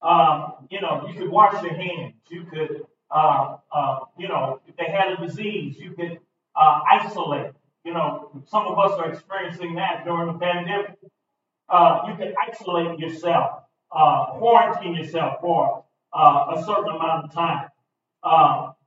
Um, 0.00 0.52
you 0.70 0.80
know, 0.80 1.08
you 1.08 1.18
could 1.18 1.30
wash 1.30 1.60
your 1.62 1.74
hands. 1.74 2.14
You 2.30 2.44
could 2.44 2.86
uh, 3.10 3.56
uh, 3.72 4.00
you 4.18 4.28
know, 4.28 4.60
if 4.66 4.76
they 4.76 4.84
had 4.84 5.12
a 5.12 5.26
disease, 5.26 5.78
you 5.78 5.92
could 5.92 6.18
uh, 6.54 6.80
isolate. 6.90 7.52
You 7.84 7.94
know, 7.94 8.30
some 8.46 8.66
of 8.66 8.78
us 8.78 8.92
are 8.98 9.10
experiencing 9.10 9.74
that 9.76 10.04
during 10.04 10.32
the 10.32 10.38
pandemic. 10.38 10.96
Uh, 11.68 12.00
you 12.08 12.16
can 12.16 12.34
isolate 12.48 12.98
yourself, 12.98 13.62
uh, 13.94 14.26
quarantine 14.38 14.94
yourself 14.94 15.40
for 15.40 15.84
uh, 16.12 16.54
a 16.56 16.64
certain 16.64 16.94
amount 16.94 17.26
of 17.26 17.34
time. 17.34 17.68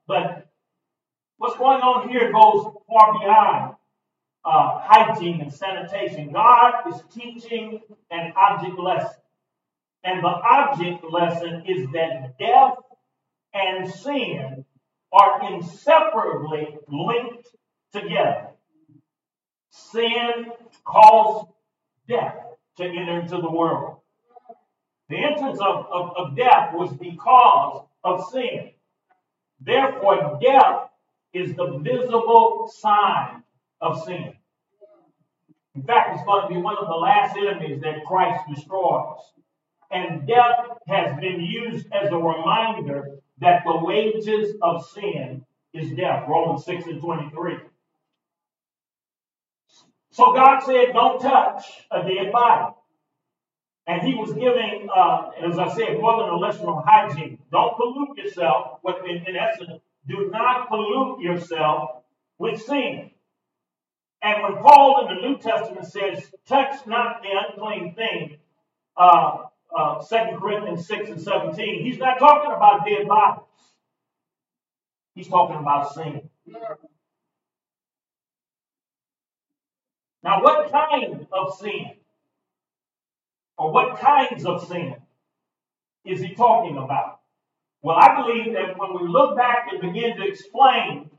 but 0.07 0.47
what's 1.37 1.57
going 1.57 1.81
on 1.81 2.09
here 2.09 2.31
goes 2.31 2.65
far 2.87 3.19
beyond 3.19 3.75
hygiene 4.43 5.41
and 5.41 5.53
sanitation. 5.53 6.31
God 6.31 6.87
is 6.87 7.01
teaching 7.13 7.81
an 8.09 8.33
object 8.35 8.79
lesson. 8.79 9.21
And 10.03 10.23
the 10.23 10.29
object 10.29 11.03
lesson 11.09 11.63
is 11.67 11.87
that 11.91 12.39
death 12.39 12.73
and 13.53 13.91
sin 13.91 14.65
are 15.13 15.53
inseparably 15.53 16.77
linked 16.87 17.47
together. 17.93 18.47
Sin 19.69 20.51
caused 20.83 21.47
death 22.07 22.50
to 22.77 22.83
enter 22.83 23.19
into 23.19 23.37
the 23.37 23.51
world. 23.51 23.97
The 25.09 25.17
entrance 25.17 25.59
of, 25.59 25.85
of, 25.91 26.15
of 26.15 26.35
death 26.37 26.73
was 26.73 26.91
because 26.93 27.85
of 28.03 28.29
sin. 28.31 28.71
Therefore, 29.59 30.39
death 30.41 30.89
is 31.33 31.55
the 31.55 31.79
visible 31.79 32.71
sign 32.73 33.43
of 33.81 34.03
sin. 34.03 34.33
In 35.75 35.83
fact, 35.83 36.15
it's 36.15 36.25
going 36.25 36.47
to 36.47 36.53
be 36.53 36.61
one 36.61 36.77
of 36.77 36.87
the 36.87 36.93
last 36.93 37.37
enemies 37.37 37.81
that 37.81 38.05
Christ 38.05 38.43
destroys. 38.53 39.19
And 39.91 40.27
death 40.27 40.77
has 40.87 41.19
been 41.19 41.41
used 41.41 41.87
as 41.91 42.11
a 42.11 42.17
reminder 42.17 43.19
that 43.39 43.63
the 43.65 43.77
wages 43.77 44.55
of 44.61 44.85
sin 44.87 45.45
is 45.73 45.91
death. 45.91 46.25
Romans 46.27 46.65
6 46.65 46.85
and 46.85 47.01
23. 47.01 47.57
So 50.11 50.33
God 50.33 50.59
said, 50.61 50.93
don't 50.93 51.21
touch 51.21 51.63
a 51.91 52.03
dead 52.03 52.31
body. 52.31 52.73
And 53.87 54.01
he 54.01 54.13
was 54.13 54.33
giving, 54.33 54.87
uh, 54.95 55.31
as 55.45 55.57
I 55.57 55.67
said, 55.75 55.99
more 55.99 56.21
than 56.23 56.29
a 56.29 56.37
lesson 56.37 56.67
on 56.67 56.83
hygiene. 56.85 57.39
Don't 57.51 57.75
pollute 57.75 58.17
yourself. 58.17 58.79
What 58.81 59.07
in, 59.09 59.25
in 59.27 59.35
essence, 59.35 59.81
do 60.07 60.29
not 60.31 60.69
pollute 60.69 61.21
yourself 61.21 62.03
with 62.37 62.61
sin. 62.61 63.11
And 64.21 64.43
when 64.43 64.61
Paul 64.61 65.07
in 65.07 65.15
the 65.15 65.21
New 65.27 65.37
Testament 65.39 65.87
says, 65.87 66.31
touch 66.47 66.85
not 66.85 67.23
the 67.23 67.29
unclean 67.49 67.95
thing, 67.95 68.37
uh, 68.97 69.45
uh, 69.75 70.03
2 70.03 70.37
Corinthians 70.39 70.87
6 70.87 71.09
and 71.09 71.21
17, 71.21 71.83
he's 71.83 71.97
not 71.97 72.19
talking 72.19 72.51
about 72.51 72.85
dead 72.85 73.07
bodies. 73.07 73.43
He's 75.15 75.27
talking 75.27 75.57
about 75.57 75.93
sin. 75.93 76.29
Now, 80.23 80.41
what 80.43 80.71
kind 80.71 81.27
of 81.31 81.55
sin? 81.57 81.91
Or 83.57 83.71
what 83.71 83.99
kinds 83.99 84.45
of 84.45 84.67
sin 84.67 84.95
is 86.05 86.21
he 86.21 86.33
talking 86.33 86.77
about? 86.77 87.19
Well, 87.81 87.97
I 87.97 88.21
believe 88.21 88.53
that 88.53 88.77
when 88.77 89.01
we 89.01 89.07
look 89.07 89.35
back 89.35 89.67
and 89.71 89.81
begin 89.81 90.15
to 90.17 90.27
explain 90.27 91.09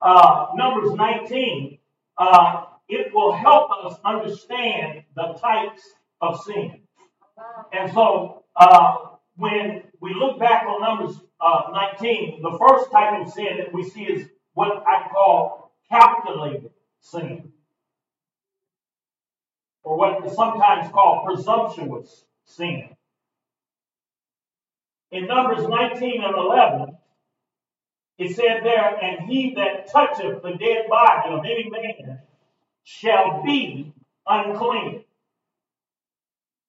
uh, 0.00 0.46
Numbers 0.54 0.92
19, 0.92 1.78
uh, 2.18 2.64
it 2.88 3.12
will 3.12 3.32
help 3.32 3.70
us 3.84 3.98
understand 4.04 5.02
the 5.14 5.34
types 5.40 5.82
of 6.20 6.40
sin. 6.42 6.80
And 7.72 7.92
so, 7.92 8.44
uh, 8.56 8.96
when 9.36 9.82
we 10.00 10.14
look 10.14 10.38
back 10.38 10.64
on 10.64 10.80
Numbers 10.80 11.20
uh, 11.40 11.62
19, 12.00 12.40
the 12.42 12.58
first 12.58 12.90
type 12.90 13.20
of 13.20 13.30
sin 13.30 13.58
that 13.58 13.72
we 13.72 13.84
see 13.84 14.04
is 14.04 14.28
what 14.54 14.82
I 14.86 15.08
call 15.08 15.72
calculated 15.90 16.70
sin, 17.00 17.52
or 19.86 19.96
what 19.96 20.26
is 20.26 20.34
sometimes 20.34 20.90
called 20.90 21.24
presumptuous 21.24 22.24
sin. 22.44 22.88
In 25.12 25.28
Numbers 25.28 25.66
19 25.68 26.24
and 26.24 26.36
11, 26.36 26.98
it 28.18 28.34
said 28.34 28.64
there, 28.64 28.96
and 29.00 29.30
he 29.30 29.54
that 29.54 29.86
toucheth 29.86 30.42
the 30.42 30.54
dead 30.58 30.86
body 30.88 31.30
of 31.30 31.44
any 31.44 31.70
man 31.70 32.18
shall 32.82 33.44
be 33.44 33.92
unclean. 34.26 35.04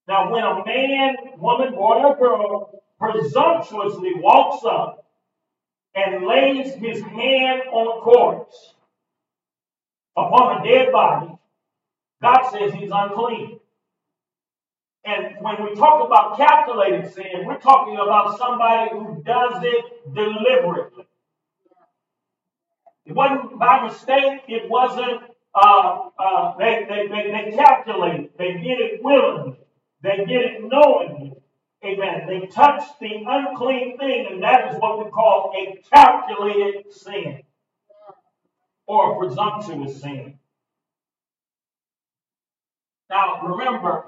Now, 0.08 0.32
when 0.32 0.44
a 0.44 0.64
man, 0.64 1.16
woman, 1.38 1.74
boy, 1.74 2.04
or 2.04 2.16
girl 2.18 2.84
presumptuously 3.00 4.12
walks 4.16 4.64
up 4.64 5.06
and 5.96 6.28
lays 6.28 6.76
his 6.76 7.02
hand 7.02 7.64
on 7.72 7.98
a 7.98 8.02
corpse 8.02 8.76
upon 10.16 10.62
a 10.62 10.64
dead 10.64 10.92
body, 10.92 11.37
God 12.22 12.50
says 12.52 12.74
he's 12.74 12.92
unclean. 12.94 13.60
And 15.06 15.38
when 15.40 15.64
we 15.64 15.76
talk 15.76 16.06
about 16.06 16.38
calculated 16.38 17.14
sin, 17.14 17.46
we're 17.46 17.60
talking 17.60 17.96
about 17.96 18.38
somebody 18.38 18.92
who 18.92 19.24
does 19.24 19.64
it 19.64 20.14
deliberately. 20.14 21.06
It 23.06 23.14
wasn't 23.16 23.58
by 23.58 23.86
mistake. 23.86 24.42
It 24.50 24.70
wasn't, 24.70 25.22
uh, 25.56 26.10
uh, 26.20 26.58
they, 26.58 26.86
they, 26.90 27.08
they, 27.08 27.32
they 27.32 27.56
calculated. 27.56 28.32
They 28.38 28.54
did 28.54 28.82
it 28.82 29.04
willingly. 29.04 29.58
They 30.04 30.18
did 30.18 30.46
it 30.46 30.62
knowingly. 30.64 31.34
Amen. 31.86 32.28
They 32.28 32.48
touched 32.48 33.00
the 33.00 33.24
unclean 33.26 33.98
thing, 33.98 34.28
and 34.32 34.44
that 34.44 34.74
is 34.74 34.80
what 34.80 35.04
we 35.04 35.10
call 35.12 35.54
a 35.56 35.82
calculated 35.90 36.92
sin 36.92 37.44
or 38.88 39.14
a 39.14 39.20
presumptuous 39.20 40.02
sin. 40.02 40.40
Now, 43.10 43.42
remember, 43.44 44.06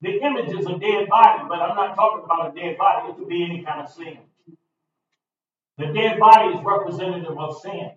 the 0.00 0.20
image 0.20 0.50
is 0.50 0.66
a 0.66 0.78
dead 0.78 1.08
body, 1.08 1.44
but 1.48 1.60
I'm 1.60 1.76
not 1.76 1.94
talking 1.94 2.24
about 2.24 2.56
a 2.56 2.60
dead 2.60 2.76
body. 2.78 3.10
It 3.10 3.16
could 3.16 3.28
be 3.28 3.44
any 3.44 3.62
kind 3.64 3.80
of 3.80 3.90
sin. 3.90 4.18
The 5.78 5.86
dead 5.86 6.18
body 6.20 6.54
is 6.54 6.64
representative 6.64 7.38
of 7.38 7.60
sin. 7.60 7.92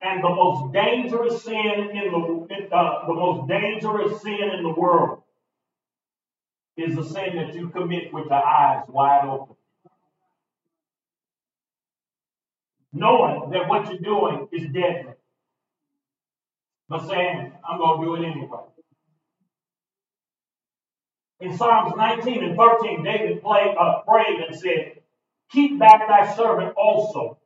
And 0.00 0.22
the 0.22 0.28
most 0.28 0.72
dangerous 0.72 1.42
sin 1.42 1.90
in 1.92 2.12
the 2.12 2.76
uh, 2.76 3.06
the 3.06 3.14
most 3.14 3.48
dangerous 3.48 4.22
sin 4.22 4.50
in 4.56 4.62
the 4.62 4.70
world 4.70 5.22
is 6.76 6.94
the 6.94 7.04
sin 7.04 7.36
that 7.36 7.54
you 7.54 7.68
commit 7.70 8.12
with 8.12 8.28
the 8.28 8.34
eyes 8.34 8.84
wide 8.88 9.28
open. 9.28 9.56
Knowing 12.92 13.50
that 13.50 13.68
what 13.68 13.90
you're 13.90 13.98
doing 14.00 14.48
is 14.52 14.64
deadly. 14.72 15.14
But 16.88 17.06
saying, 17.06 17.52
I'm 17.68 17.78
going 17.78 18.00
to 18.00 18.06
do 18.06 18.14
it 18.16 18.26
anyway. 18.30 18.60
In 21.40 21.56
Psalms 21.56 21.94
19 21.96 22.44
and 22.44 22.56
13, 22.56 23.04
David 23.04 23.42
played, 23.42 23.76
uh, 23.78 24.00
prayed 24.06 24.40
and 24.46 24.58
said, 24.58 25.00
Keep 25.52 25.78
back 25.78 26.08
thy 26.08 26.34
servant 26.34 26.74
also 26.76 27.38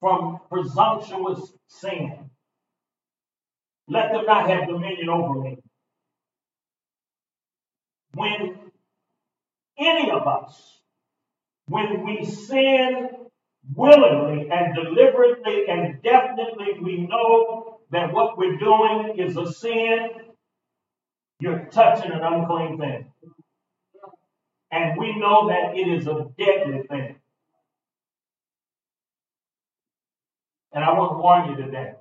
from 0.00 0.40
presumptuous 0.50 1.52
sin. 1.66 2.30
Let 3.88 4.12
them 4.12 4.26
not 4.26 4.48
have 4.48 4.68
dominion 4.68 5.08
over 5.08 5.40
me. 5.40 5.58
When 8.14 8.58
any 9.78 10.10
of 10.10 10.26
us, 10.26 10.80
when 11.66 12.04
we 12.04 12.24
sin 12.24 13.08
willingly 13.74 14.48
and 14.50 14.74
deliberately 14.74 15.68
and 15.68 16.02
definitely, 16.02 16.78
we 16.82 17.06
know 17.06 17.77
that 17.90 18.12
what 18.12 18.38
we're 18.38 18.58
doing 18.58 19.18
is 19.18 19.36
a 19.36 19.50
sin, 19.52 20.10
you're 21.40 21.66
touching 21.72 22.12
an 22.12 22.22
unclean 22.22 22.78
thing. 22.78 23.06
And 24.70 24.98
we 24.98 25.18
know 25.18 25.48
that 25.48 25.76
it 25.76 25.88
is 25.88 26.06
a 26.06 26.26
deadly 26.38 26.82
thing. 26.88 27.16
And 30.72 30.84
I 30.84 30.92
want 30.92 31.12
to 31.12 31.18
warn 31.18 31.50
you 31.50 31.56
today 31.64 31.94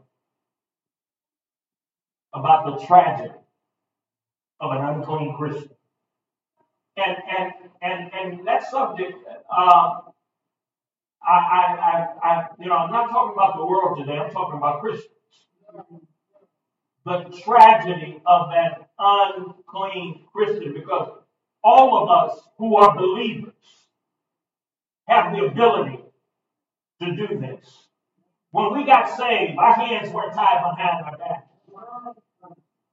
about 2.33 2.65
the 2.79 2.85
tragedy 2.85 3.33
of 4.59 4.71
an 4.71 4.83
unclean 4.83 5.35
Christian. 5.37 5.69
And 6.97 7.17
and 7.37 7.53
and 7.81 8.13
and 8.13 8.47
that 8.47 8.69
subject, 8.69 9.13
uh, 9.55 10.01
I, 11.23 11.33
I, 11.33 11.63
I, 12.23 12.27
I, 12.27 12.47
you 12.59 12.67
know, 12.67 12.75
I'm 12.75 12.91
not 12.91 13.09
talking 13.09 13.33
about 13.35 13.57
the 13.57 13.65
world 13.65 13.99
today. 13.99 14.17
I'm 14.17 14.31
talking 14.31 14.57
about 14.57 14.81
Christians. 14.81 15.11
The 17.05 17.41
tragedy 17.43 18.21
of 18.25 18.49
that 18.49 18.89
unclean 18.99 20.25
Christian, 20.33 20.73
because 20.73 21.09
all 21.63 22.03
of 22.03 22.09
us 22.09 22.39
who 22.57 22.75
are 22.77 22.95
believers 22.95 23.53
have 25.07 25.33
the 25.33 25.45
ability 25.45 25.99
to 27.01 27.15
do 27.15 27.39
this. 27.39 27.87
When 28.51 28.73
we 28.73 28.85
got 28.85 29.09
saved, 29.15 29.57
our 29.57 29.73
hands 29.73 30.11
weren't 30.11 30.33
tied 30.33 30.63
behind 30.63 31.05
our 31.05 31.17
back. 31.17 31.47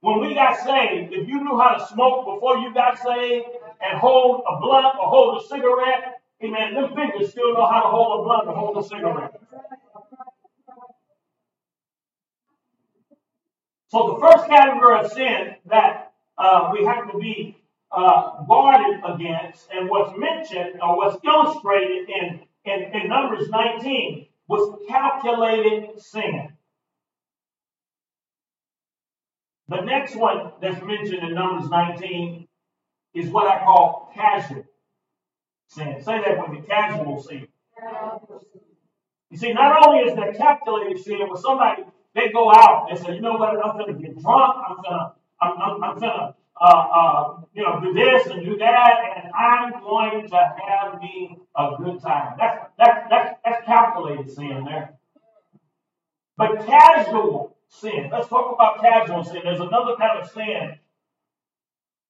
When 0.00 0.20
we 0.20 0.34
got 0.34 0.58
saved, 0.58 1.12
if 1.12 1.26
you 1.26 1.42
knew 1.42 1.58
how 1.58 1.76
to 1.76 1.86
smoke 1.86 2.26
before 2.26 2.58
you 2.58 2.74
got 2.74 2.98
saved 2.98 3.46
and 3.80 3.98
hold 3.98 4.44
a 4.46 4.60
blunt 4.60 4.98
or 5.00 5.08
hold 5.08 5.40
a 5.42 5.46
cigarette, 5.46 6.20
amen, 6.44 6.74
them 6.74 6.94
fingers 6.94 7.30
still 7.30 7.54
know 7.54 7.66
how 7.66 7.82
to 7.82 7.88
hold 7.88 8.20
a 8.20 8.24
blunt 8.24 8.48
or 8.48 8.54
hold 8.54 8.76
a 8.76 8.86
cigarette. 8.86 9.33
So 13.94 14.14
the 14.14 14.26
first 14.26 14.48
category 14.48 14.98
of 14.98 15.12
sin 15.12 15.54
that 15.66 16.14
uh, 16.36 16.70
we 16.72 16.84
have 16.84 17.12
to 17.12 17.16
be 17.16 17.56
uh, 17.92 18.42
guarded 18.42 19.00
against, 19.06 19.68
and 19.72 19.88
what's 19.88 20.18
mentioned 20.18 20.80
or 20.82 20.96
what's 20.96 21.24
illustrated 21.24 22.08
in, 22.08 22.40
in, 22.64 22.92
in 22.92 23.08
Numbers 23.08 23.48
19 23.50 24.26
was 24.48 24.80
calculated 24.88 26.02
sin. 26.02 26.48
The 29.68 29.82
next 29.82 30.16
one 30.16 30.50
that's 30.60 30.82
mentioned 30.82 31.22
in 31.22 31.34
Numbers 31.34 31.70
19 31.70 32.48
is 33.14 33.30
what 33.30 33.46
I 33.46 33.60
call 33.60 34.10
casual 34.12 34.64
sin. 35.68 36.02
Say 36.02 36.20
that 36.20 36.40
with 36.40 36.50
me, 36.50 36.66
casual 36.66 37.22
sin. 37.22 37.46
You 39.30 39.38
see, 39.38 39.52
not 39.52 39.86
only 39.86 40.10
is 40.10 40.16
there 40.16 40.34
calculated 40.34 40.98
sin, 40.98 41.20
when 41.28 41.40
somebody 41.40 41.84
they 42.14 42.30
go 42.30 42.50
out 42.50 42.88
and 42.90 42.98
say, 42.98 43.14
you 43.14 43.20
know 43.20 43.34
what, 43.34 43.50
I'm 43.50 43.76
going 43.76 43.94
to 43.94 44.00
get 44.00 44.20
drunk, 44.20 44.56
I'm 44.68 44.76
going 44.76 44.98
to, 44.98 45.12
I'm, 45.40 45.58
I'm, 45.58 45.84
I'm 45.84 45.98
going 45.98 46.12
to 46.12 46.34
uh, 46.60 46.64
uh, 46.94 47.40
you 47.52 47.62
know, 47.62 47.80
do 47.80 47.92
this 47.92 48.26
and 48.28 48.44
do 48.44 48.56
that, 48.58 48.94
and 49.16 49.32
I'm 49.34 49.72
going 49.82 50.28
to 50.28 50.36
have 50.36 51.00
me 51.00 51.36
a 51.56 51.70
good 51.78 52.00
time. 52.00 52.36
That's 52.38 52.66
that's 52.78 53.06
that's, 53.10 53.40
that's 53.44 53.66
calculated 53.66 54.30
sin 54.30 54.64
there. 54.64 54.94
But 56.36 56.64
casual 56.66 57.56
sin. 57.68 58.08
Let's 58.12 58.28
talk 58.28 58.54
about 58.54 58.80
casual 58.80 59.24
sin. 59.24 59.40
There's 59.44 59.60
another 59.60 59.96
kind 59.98 60.20
of 60.20 60.30
sin 60.30 60.78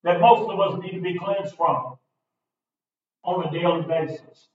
that 0.02 0.20
most 0.20 0.50
of 0.50 0.60
us 0.60 0.80
need 0.82 0.92
to 0.92 1.00
be 1.00 1.18
cleansed 1.18 1.56
from 1.56 1.96
on 3.24 3.46
a 3.46 3.50
daily 3.50 3.82
basis. 3.82 4.48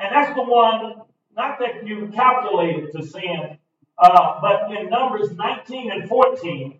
And 0.00 0.14
that's 0.14 0.34
the 0.34 0.42
one, 0.42 1.02
not 1.36 1.58
that 1.60 1.86
you 1.86 2.10
calculated 2.12 2.90
to 2.92 3.06
sin, 3.06 3.58
Uh, 4.00 4.40
but 4.40 4.72
in 4.72 4.88
Numbers 4.88 5.32
19 5.32 5.92
and 5.92 6.08
14, 6.08 6.78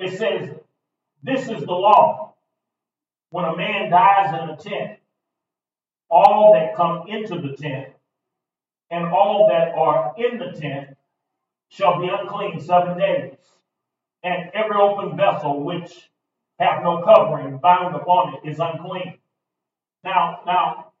it 0.00 0.18
says, 0.18 0.50
This 1.22 1.48
is 1.48 1.60
the 1.60 1.72
law. 1.72 2.34
When 3.30 3.44
a 3.44 3.56
man 3.56 3.90
dies 3.90 4.34
in 4.34 4.50
a 4.50 4.56
tent, 4.56 4.98
all 6.10 6.52
that 6.54 6.74
come 6.74 7.06
into 7.06 7.40
the 7.40 7.56
tent 7.56 7.90
and 8.90 9.04
all 9.04 9.48
that 9.48 9.72
are 9.76 10.14
in 10.18 10.38
the 10.38 10.58
tent 10.60 10.96
shall 11.68 12.00
be 12.00 12.08
unclean 12.08 12.58
seven 12.60 12.98
days. 12.98 13.36
And 14.24 14.50
every 14.52 14.76
open 14.76 15.16
vessel 15.16 15.62
which 15.62 16.10
hath 16.58 16.82
no 16.82 17.02
covering 17.02 17.58
bound 17.58 17.94
upon 17.94 18.34
it 18.34 18.50
is 18.50 18.58
unclean. 18.58 19.18
Now, 20.02 20.40
now, 20.44 20.92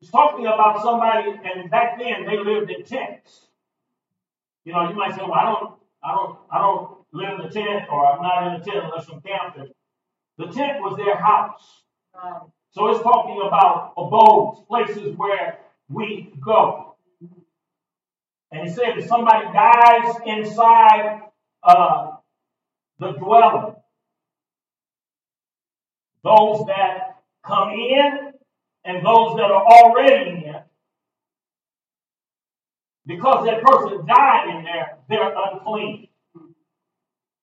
it's 0.00 0.10
talking 0.10 0.46
about 0.46 0.82
somebody, 0.82 1.30
and 1.44 1.70
back 1.70 1.98
then 1.98 2.24
they 2.24 2.38
lived 2.38 2.70
in 2.70 2.84
tents. 2.84 3.48
You 4.64 4.72
know, 4.72 4.88
you 4.88 4.94
might 4.96 5.14
say, 5.14 5.22
"Well, 5.22 5.34
I 5.34 5.44
don't, 5.44 5.74
I 6.04 6.12
don't, 6.12 6.38
I 6.50 6.58
don't 6.58 6.98
live 7.12 7.40
in 7.40 7.46
a 7.46 7.50
tent, 7.50 7.84
or 7.90 8.06
I'm 8.06 8.22
not 8.22 8.46
in 8.46 8.60
a 8.60 8.64
tent 8.64 8.84
unless 8.84 9.08
I'm 9.08 9.20
camping." 9.20 9.72
The 10.38 10.46
tent 10.46 10.80
was 10.80 10.96
their 10.96 11.16
house. 11.16 11.82
So 12.72 12.88
it's 12.88 13.02
talking 13.02 13.40
about 13.46 13.92
abodes, 13.98 14.60
places 14.66 15.16
where 15.16 15.58
we 15.88 16.32
go. 16.40 16.96
And 18.50 18.68
he 18.68 18.74
said, 18.74 18.98
if 18.98 19.06
somebody 19.06 19.46
dies 19.52 20.14
inside 20.26 21.22
uh, 21.62 22.12
the 22.98 23.12
dwelling, 23.12 23.74
those 26.24 26.66
that 26.66 27.22
come 27.44 27.70
in 27.70 28.32
and 28.84 29.04
those 29.04 29.36
that 29.36 29.50
are 29.50 29.64
already 29.64 30.41
because 33.06 33.44
that 33.46 33.62
person 33.62 34.06
died 34.06 34.56
in 34.56 34.64
there, 34.64 34.98
they're 35.08 35.34
unclean. 35.34 36.08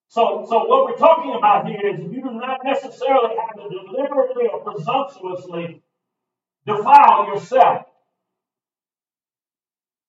So, 0.08 0.44
so 0.48 0.64
what 0.64 0.86
we're 0.86 0.96
talking 0.96 1.34
about 1.36 1.66
here 1.66 1.94
is 1.94 2.00
you 2.00 2.22
do 2.22 2.32
not 2.32 2.58
necessarily 2.64 3.36
have 3.36 3.56
to 3.56 3.68
deliberately 3.68 4.46
or 4.52 4.60
presumptuously 4.60 5.82
defile 6.66 7.26
yourself. 7.26 7.86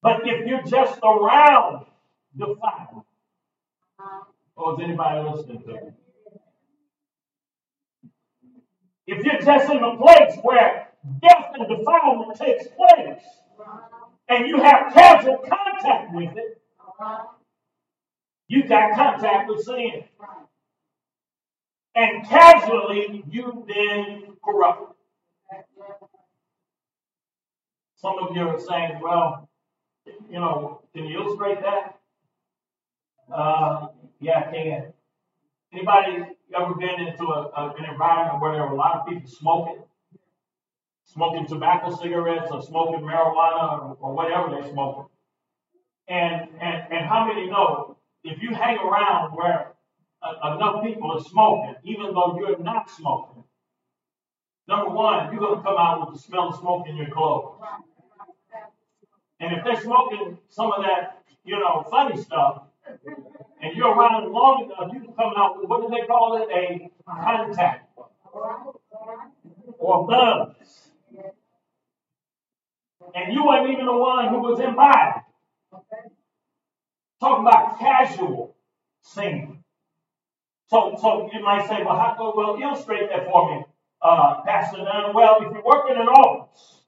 But 0.01 0.21
if 0.25 0.47
you're 0.47 0.63
just 0.63 0.99
around 1.03 1.85
defilement, 2.35 3.05
oh, 4.57 4.75
is 4.75 4.83
anybody 4.83 5.29
listening 5.29 5.61
to 5.61 5.67
me? 5.67 5.79
If 9.05 9.23
you're 9.23 9.41
just 9.41 9.71
in 9.71 9.83
a 9.83 9.97
place 9.97 10.39
where 10.41 10.87
death 11.21 11.51
and 11.53 11.67
defilement 11.67 12.39
takes 12.39 12.65
place, 12.67 13.21
and 14.31 14.47
you 14.47 14.61
have 14.61 14.93
casual 14.93 15.37
contact 15.39 16.13
with 16.13 16.37
it, 16.37 16.61
you 18.47 18.67
got 18.67 18.95
contact 18.95 19.49
with 19.49 19.63
sin. 19.63 20.03
And 21.95 22.25
casually, 22.25 23.23
you've 23.29 23.67
been 23.67 24.37
corrupted. 24.43 24.95
Some 27.97 28.15
of 28.19 28.35
you 28.35 28.47
are 28.47 28.59
saying, 28.59 28.99
well, 29.03 29.49
you 30.05 30.39
know, 30.39 30.81
can 30.95 31.05
you 31.05 31.19
illustrate 31.19 31.61
that? 31.61 31.99
Uh, 33.33 33.87
yeah, 34.21 34.45
I 34.47 34.51
can. 34.51 34.93
Anybody 35.73 36.25
ever 36.57 36.73
been 36.75 36.99
into 37.07 37.25
a, 37.25 37.51
a, 37.55 37.75
an 37.77 37.85
environment 37.85 38.41
where 38.41 38.53
there 38.53 38.65
were 38.65 38.73
a 38.73 38.75
lot 38.75 38.95
of 38.95 39.07
people 39.07 39.29
smoking? 39.29 39.83
Smoking 41.13 41.45
tobacco 41.45 41.93
cigarettes 41.95 42.49
or 42.51 42.61
smoking 42.61 43.01
marijuana 43.01 43.81
or, 43.81 43.97
or 43.99 44.13
whatever 44.13 44.49
they're 44.49 44.71
smoking. 44.71 45.05
And, 46.07 46.47
and, 46.61 46.93
and 46.93 47.05
how 47.05 47.25
many 47.27 47.47
know 47.47 47.97
if 48.23 48.41
you 48.41 48.53
hang 48.53 48.77
around 48.77 49.31
where 49.31 49.73
enough 50.43 50.83
people 50.83 51.11
are 51.11 51.21
smoking, 51.21 51.75
even 51.83 52.13
though 52.13 52.37
you're 52.39 52.59
not 52.59 52.89
smoking, 52.89 53.43
number 54.67 54.89
one, 54.91 55.31
you're 55.31 55.41
going 55.41 55.57
to 55.57 55.63
come 55.63 55.75
out 55.77 56.05
with 56.05 56.15
the 56.15 56.21
smell 56.21 56.49
of 56.49 56.59
smoke 56.59 56.87
in 56.87 56.95
your 56.95 57.09
clothes. 57.09 57.59
And 59.39 59.57
if 59.57 59.63
they're 59.65 59.81
smoking 59.81 60.37
some 60.49 60.71
of 60.71 60.83
that, 60.83 61.23
you 61.43 61.59
know, 61.59 61.85
funny 61.89 62.21
stuff, 62.21 62.63
and 63.61 63.75
you're 63.75 63.93
around 63.93 64.31
long 64.31 64.65
enough, 64.65 64.93
you 64.93 64.99
can 65.01 65.13
come 65.13 65.33
out 65.35 65.59
with 65.59 65.67
what 65.67 65.81
do 65.81 65.89
they 65.89 66.05
call 66.07 66.41
it? 66.41 66.49
A 66.55 66.89
contact 67.05 67.89
or 69.77 70.07
buzz. 70.07 70.90
And 73.15 73.33
you 73.33 73.45
weren't 73.45 73.69
even 73.69 73.85
the 73.85 73.93
one 73.93 74.29
who 74.29 74.39
was 74.39 74.59
invited. 74.59 75.23
Talking 77.19 77.45
about 77.45 77.79
casual 77.79 78.55
sin. 79.01 79.63
So, 80.69 80.95
so 80.99 81.29
you 81.33 81.43
might 81.43 81.67
say, 81.67 81.83
well, 81.83 81.97
how 81.97 82.15
go? 82.17 82.33
Well, 82.35 82.57
illustrate 82.61 83.09
that 83.09 83.25
for 83.25 83.51
me, 83.51 83.65
uh, 84.01 84.41
Pastor 84.45 84.77
Dunn. 84.77 85.13
Well, 85.13 85.37
if 85.41 85.53
you 85.53 85.61
work 85.65 85.89
in 85.91 85.97
an 85.97 86.07
office 86.07 86.81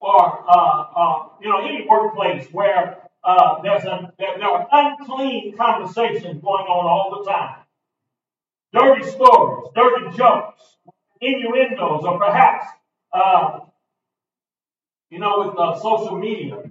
or 0.00 0.44
uh, 0.48 0.84
uh, 0.96 1.28
you 1.40 1.50
know 1.50 1.58
any 1.58 1.86
workplace 1.88 2.46
where 2.50 2.98
uh, 3.24 3.60
there's 3.62 3.84
a, 3.84 4.12
there, 4.18 4.38
there, 4.38 4.48
are 4.48 4.66
unclean 4.72 5.54
conversations 5.56 6.40
going 6.42 6.66
on 6.66 6.86
all 6.86 7.22
the 7.22 7.30
time, 7.30 7.56
dirty 8.72 9.04
stories, 9.10 9.68
dirty 9.74 10.16
jokes, 10.16 10.62
innuendos, 11.20 12.04
or 12.04 12.18
perhaps 12.18 12.64
uh, 13.12 13.60
you 15.10 15.18
know 15.18 15.46
with 15.46 15.58
uh, 15.58 15.78
social 15.78 16.18
media 16.18 16.62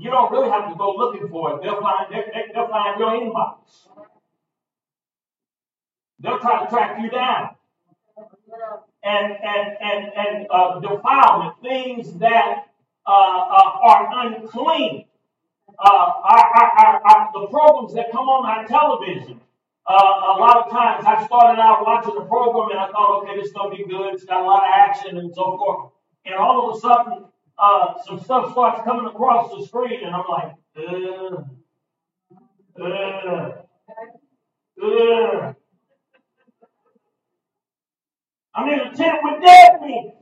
you 0.00 0.10
don't 0.10 0.32
really 0.32 0.48
have 0.50 0.70
to 0.70 0.76
go 0.76 0.94
looking 0.96 1.28
for 1.28 1.54
it. 1.54 1.62
They'll 1.62 1.80
find, 1.80 2.06
they, 2.10 2.24
they'll 2.54 2.68
find 2.68 2.98
your 2.98 3.10
inbox. 3.10 3.58
They'll 6.20 6.38
try 6.38 6.64
to 6.64 6.70
track 6.70 6.98
you 7.02 7.10
down. 7.10 7.50
And, 9.02 9.32
and, 9.32 9.76
and, 9.80 10.12
and 10.16 10.46
uh, 10.50 10.80
defilement, 10.80 11.54
things 11.62 12.14
that 12.14 12.66
uh, 13.06 13.10
uh, 13.10 13.70
are 13.82 14.26
unclean. 14.26 15.04
Uh, 15.78 16.12
the 17.32 17.46
programs 17.46 17.94
that 17.94 18.10
come 18.10 18.28
on 18.28 18.48
our 18.48 18.66
television, 18.66 19.40
uh, 19.86 19.92
a 19.92 20.36
lot 20.40 20.64
of 20.64 20.70
times 20.70 21.04
I 21.06 21.24
started 21.26 21.60
out 21.60 21.84
watching 21.84 22.14
the 22.14 22.24
program 22.24 22.70
and 22.70 22.80
I 22.80 22.90
thought, 22.90 23.22
okay, 23.22 23.36
this 23.36 23.48
is 23.48 23.52
going 23.52 23.70
to 23.70 23.76
be 23.76 23.88
good. 23.88 24.14
It's 24.14 24.24
got 24.24 24.42
a 24.42 24.44
lot 24.44 24.62
of 24.62 24.70
action 24.72 25.18
and 25.18 25.34
so 25.34 25.56
forth. 25.56 25.92
And 26.24 26.34
all 26.34 26.70
of 26.70 26.76
a 26.76 26.80
sudden, 26.80 27.24
uh, 27.58 27.94
some 28.06 28.20
stuff 28.20 28.52
starts 28.52 28.82
coming 28.84 29.06
across 29.06 29.50
the 29.50 29.66
screen, 29.66 30.04
and 30.04 30.14
I'm 30.14 30.24
like, 30.28 30.54
uh, 30.78 31.42
uh, 32.82 33.62
uh. 34.82 35.54
I'm 38.54 38.68
in 38.68 38.80
a 38.80 38.94
tent 38.94 39.18
with 39.22 39.42
dead 39.44 39.80
men. 39.80 40.12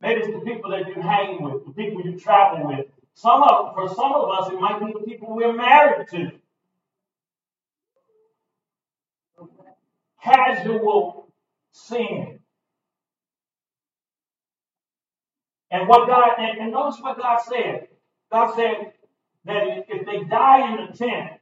Maybe 0.00 0.20
it's 0.22 0.32
the 0.32 0.40
people 0.44 0.70
that 0.70 0.88
you 0.88 1.02
hang 1.02 1.42
with, 1.42 1.66
the 1.66 1.72
people 1.72 2.02
you 2.02 2.18
travel 2.18 2.68
with. 2.68 2.86
Some 3.14 3.42
of, 3.42 3.74
for 3.74 3.88
some 3.88 4.12
of 4.14 4.30
us, 4.30 4.52
it 4.52 4.60
might 4.60 4.80
be 4.80 4.92
the 4.92 5.00
people 5.00 5.36
we're 5.36 5.52
married 5.52 6.08
to. 6.08 6.32
Casual 10.22 11.32
sin. 11.72 12.40
And 15.70 15.88
what 15.88 16.08
God, 16.08 16.32
and, 16.38 16.58
and 16.58 16.72
notice 16.72 17.00
what 17.00 17.18
God 17.18 17.38
said. 17.48 17.88
God 18.32 18.54
said 18.54 18.92
that 19.44 19.86
if 19.88 20.06
they 20.06 20.24
die 20.28 20.70
in 20.70 20.86
the 20.86 20.96
tent, 20.96 21.32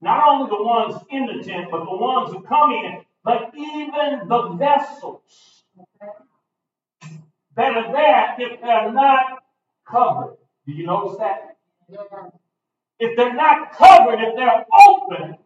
not 0.00 0.26
only 0.28 0.50
the 0.50 0.62
ones 0.62 1.02
in 1.10 1.26
the 1.26 1.44
tent, 1.44 1.68
but 1.70 1.84
the 1.84 1.96
ones 1.96 2.32
who 2.32 2.42
come 2.42 2.70
in, 2.72 3.02
but 3.24 3.52
even 3.54 4.28
the 4.28 4.56
vessels 4.58 5.64
that 7.56 7.76
are 7.76 7.92
there, 7.92 8.34
if 8.38 8.60
they're 8.60 8.92
not 8.92 9.42
covered. 9.88 10.36
Do 10.66 10.72
you 10.72 10.86
notice 10.86 11.18
that? 11.18 11.56
If 12.98 13.16
they're 13.16 13.34
not 13.34 13.72
covered, 13.72 14.20
if 14.20 14.34
they're 14.36 14.64
open, 14.88 15.36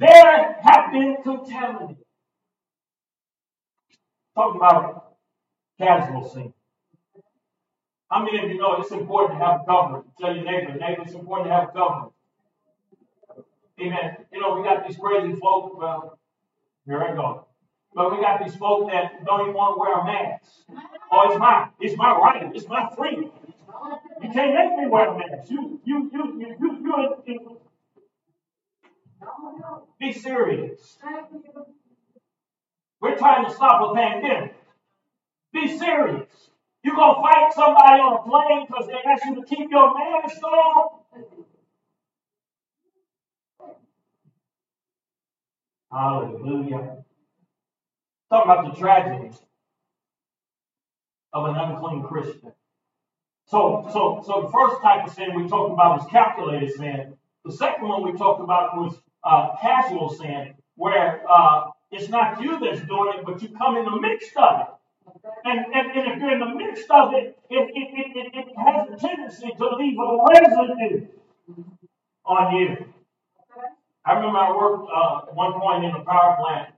there 0.00 0.56
have 0.62 0.92
been 0.92 1.18
contaminated. 1.22 1.98
Talking 4.34 4.56
about 4.56 5.16
casual 5.78 6.28
sin. 6.28 6.54
How 8.10 8.24
many 8.24 8.42
of 8.42 8.50
you 8.50 8.58
know 8.58 8.76
it's 8.80 8.90
important 8.90 9.38
to 9.38 9.44
have 9.44 9.60
a 9.60 9.64
covering? 9.64 10.04
Tell 10.18 10.34
your 10.34 10.44
neighbor, 10.44 10.72
neighbor, 10.72 11.02
it's 11.02 11.14
important 11.14 11.48
to 11.48 11.54
have 11.54 11.68
a 11.68 11.72
covering. 11.72 12.10
Amen. 13.80 14.16
You 14.32 14.40
know, 14.40 14.56
we 14.56 14.64
got 14.64 14.86
these 14.86 14.96
crazy 14.96 15.38
folk, 15.38 15.78
well, 15.78 16.18
here 16.86 17.02
I 17.02 17.14
go. 17.14 17.46
But 17.94 18.10
we 18.10 18.22
got 18.22 18.42
these 18.42 18.54
folk 18.56 18.90
that 18.90 19.24
don't 19.24 19.42
even 19.42 19.54
want 19.54 19.76
to 19.76 19.80
wear 19.80 19.98
a 19.98 20.04
mask. 20.04 20.50
Oh, 21.12 21.30
it's 21.30 21.38
my, 21.38 21.68
it's 21.80 21.96
my 21.96 22.12
right, 22.12 22.50
it's 22.54 22.68
my 22.68 22.88
freedom. 22.96 23.30
You 24.22 24.30
can't 24.30 24.54
make 24.54 24.78
me 24.78 24.88
wear 24.88 25.08
a 25.08 25.18
mask. 25.18 25.50
You, 25.50 25.80
you, 25.84 26.10
you, 26.12 26.40
you, 26.40 26.56
you, 26.58 27.16
you 27.26 27.60
be 29.98 30.12
serious. 30.12 30.98
We're 33.00 33.16
trying 33.16 33.46
to 33.46 33.54
stop 33.54 33.90
a 33.90 33.94
pandemic. 33.94 34.54
Be 35.52 35.78
serious. 35.78 36.28
You 36.82 36.94
gonna 36.96 37.20
fight 37.20 37.52
somebody 37.52 38.00
on 38.00 38.20
a 38.20 38.22
plane 38.22 38.66
because 38.66 38.86
they 38.86 39.10
ask 39.10 39.24
you 39.26 39.34
to 39.34 39.42
keep 39.42 39.70
your 39.70 39.92
mask 39.94 40.42
on? 40.42 41.00
Hallelujah. 45.92 47.04
Talk 48.30 48.44
about 48.44 48.72
the 48.72 48.80
tragedy 48.80 49.30
of 51.32 51.46
an 51.46 51.56
unclean 51.56 52.04
Christian. 52.04 52.52
So, 53.46 53.88
so, 53.92 54.22
so 54.24 54.42
the 54.42 54.48
first 54.52 54.80
type 54.82 55.06
of 55.06 55.12
sin 55.12 55.34
we 55.34 55.48
talked 55.48 55.72
about 55.72 55.98
was 55.98 56.10
calculated 56.10 56.72
sin. 56.72 57.14
The 57.44 57.52
second 57.52 57.88
one 57.88 58.04
we 58.04 58.16
talked 58.16 58.40
about 58.40 58.76
was 58.76 58.96
uh, 59.24 59.56
casual 59.60 60.08
sin, 60.10 60.54
where 60.76 61.22
uh, 61.30 61.70
it's 61.90 62.08
not 62.08 62.40
you 62.40 62.58
that's 62.60 62.80
doing 62.86 63.12
it, 63.18 63.24
but 63.24 63.42
you 63.42 63.48
come 63.56 63.76
in 63.76 63.84
the 63.84 64.00
midst 64.00 64.36
of 64.36 64.60
it. 64.60 64.66
And, 65.44 65.58
and, 65.74 65.90
and 65.92 66.12
if 66.12 66.18
you're 66.20 66.32
in 66.32 66.40
the 66.40 66.54
midst 66.54 66.90
of 66.90 67.12
it, 67.14 67.36
it, 67.50 67.70
it, 67.74 68.16
it, 68.16 68.30
it, 68.34 68.48
has 68.56 68.88
a 68.90 68.96
tendency 68.96 69.50
to 69.58 69.68
leave 69.76 69.98
a 69.98 70.18
residue 70.32 71.06
on 72.24 72.56
you. 72.56 72.86
I 74.04 74.12
remember 74.12 74.38
I 74.38 74.56
worked 74.56 74.88
uh, 74.94 75.28
at 75.28 75.34
one 75.34 75.52
point 75.60 75.84
in 75.84 75.90
a 75.90 76.04
power 76.04 76.36
plant, 76.40 76.74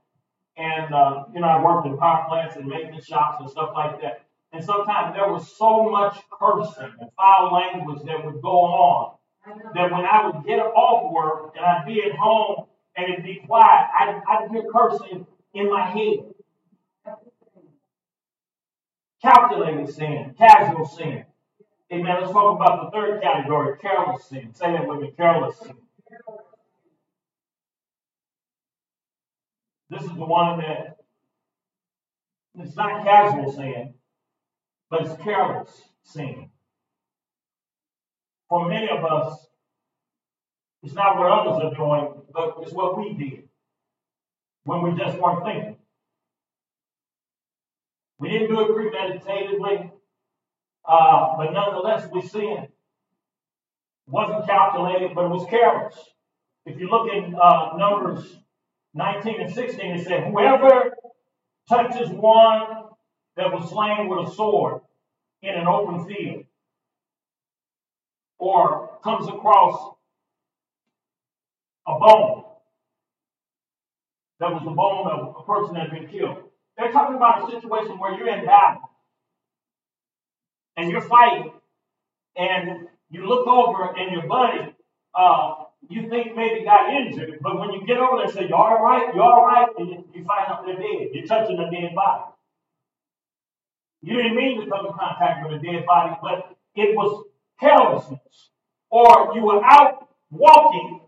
and 0.57 0.95
uh, 0.95 1.25
you 1.33 1.41
know 1.41 1.47
I 1.47 1.63
worked 1.63 1.87
in 1.87 1.97
power 1.99 2.25
plants 2.29 2.57
and 2.57 2.67
maintenance 2.67 3.07
shops 3.07 3.37
and 3.41 3.49
stuff 3.49 3.71
like 3.75 4.01
that. 4.01 4.25
And 4.53 4.65
sometimes 4.65 5.15
there 5.15 5.31
was 5.31 5.57
so 5.57 5.89
much 5.91 6.19
cursing 6.31 6.93
and 7.01 7.11
foul 7.17 7.53
language 7.53 8.03
that 8.07 8.25
would 8.25 8.43
go 8.43 8.51
on 8.51 9.17
that 9.47 9.91
when 9.91 10.05
I 10.05 10.27
would 10.27 10.45
get 10.47 10.59
off 10.59 11.13
work 11.13 11.55
and 11.57 11.65
I'd 11.65 11.87
be 11.87 12.03
at 12.03 12.17
home 12.17 12.67
and 12.97 13.13
it'd 13.13 13.25
be 13.25 13.43
quiet, 13.47 13.89
I'd, 13.99 14.23
I'd 14.29 14.51
hear 14.51 14.65
cursing 14.73 15.27
in 15.55 15.71
my 15.71 15.91
head. 15.91 16.35
Calculated 19.23 19.93
sin, 19.93 20.35
casual 20.37 20.87
sin. 20.87 21.25
Amen. 21.93 22.17
Let's 22.21 22.33
talk 22.33 22.57
about 22.57 22.85
the 22.85 22.91
third 22.91 23.23
category, 23.23 23.79
careless 23.79 24.25
sin. 24.25 24.53
Say 24.55 24.73
that 24.73 24.87
with 24.87 25.01
me, 25.01 25.13
careless 25.17 25.59
sin. 25.59 25.77
This 29.91 30.03
is 30.03 30.09
the 30.09 30.25
one 30.25 30.59
that 30.59 30.97
it's 32.59 32.77
not 32.77 33.05
casual 33.05 33.53
sin, 33.53 33.95
but 34.91 35.03
it's 35.03 35.23
careless 35.23 35.83
sin. 36.03 36.49
For 38.53 38.69
many 38.69 38.87
of 38.91 39.03
us, 39.03 39.47
it's 40.83 40.93
not 40.93 41.17
what 41.17 41.33
others 41.33 41.65
are 41.65 41.75
doing, 41.75 42.21
but 42.35 42.57
it's 42.61 42.75
what 42.75 42.99
we 42.99 43.15
did 43.15 43.49
when 44.65 44.83
we 44.83 44.91
just 44.95 45.17
weren't 45.19 45.43
thinking. 45.43 45.77
We 48.19 48.29
didn't 48.29 48.49
do 48.49 48.61
it 48.61 48.77
premeditatedly, 48.77 49.91
uh, 50.85 51.37
but 51.39 51.53
nonetheless, 51.55 52.07
we 52.13 52.21
sinned. 52.21 52.65
It 52.65 52.71
wasn't 54.09 54.47
calculated, 54.47 55.15
but 55.15 55.25
it 55.25 55.31
was 55.31 55.49
careless. 55.49 55.97
If 56.67 56.79
you 56.79 56.91
look 56.91 57.11
in 57.11 57.35
uh, 57.35 57.79
Numbers 57.79 58.37
19 58.93 59.41
and 59.41 59.55
16, 59.55 59.81
it 59.93 60.07
said, 60.07 60.31
Whoever 60.31 60.95
touches 61.71 62.11
one 62.11 62.85
that 63.35 63.51
was 63.51 63.71
slain 63.71 64.09
with 64.09 64.29
a 64.29 64.35
sword 64.35 64.83
in 65.41 65.55
an 65.55 65.67
open 65.67 66.05
field, 66.05 66.45
or 68.43 68.91
comes 69.05 69.29
across 69.29 69.95
a 71.87 71.97
bone 71.97 72.43
that 74.41 74.51
was 74.53 74.63
the 74.65 74.71
bone 74.71 75.07
of 75.07 75.37
a 75.39 75.43
person 75.47 75.75
that 75.75 75.89
had 75.89 75.93
been 75.93 76.09
killed. 76.09 76.39
They're 76.77 76.91
talking 76.91 77.15
about 77.15 77.49
a 77.49 77.53
situation 77.53 78.01
where 78.01 78.19
you're 78.19 78.29
in 78.29 78.45
battle 78.45 78.83
and 80.77 80.91
you're 80.91 81.03
fighting, 81.03 81.53
and 82.35 82.89
you 83.11 83.29
look 83.29 83.47
over 83.47 83.95
and 83.97 84.11
your 84.11 84.27
buddy, 84.27 84.75
uh, 85.15 85.65
you 85.89 86.09
think 86.09 86.35
maybe 86.35 86.65
got 86.65 86.93
injured, 86.93 87.39
but 87.43 87.61
when 87.61 87.73
you 87.73 87.87
get 87.87 87.99
over 87.99 88.17
there 88.17 88.25
and 88.25 88.35
say, 88.35 88.49
you're 88.49 88.57
all 88.57 88.83
right? 88.83 89.15
you're 89.15 89.23
all 89.23 89.47
right? 89.47 89.69
And 89.79 89.89
you, 89.89 90.05
you 90.15 90.25
find 90.25 90.51
out 90.51 90.65
they're 90.67 90.75
dead. 90.75 91.11
You're 91.13 91.27
touching 91.27 91.59
a 91.61 91.71
dead 91.71 91.95
body. 91.95 92.25
You 94.01 94.17
didn't 94.17 94.35
mean 94.35 94.65
to 94.65 94.69
come 94.69 94.87
in 94.87 94.93
contact 94.95 95.47
with 95.49 95.61
a 95.61 95.65
dead 95.65 95.87
body, 95.87 96.17
but 96.21 96.57
it 96.75 96.97
was 96.97 97.27
carelessness. 97.61 98.51
Or 98.91 99.33
you 99.35 99.43
were 99.43 99.65
out 99.65 100.09
walking 100.31 101.01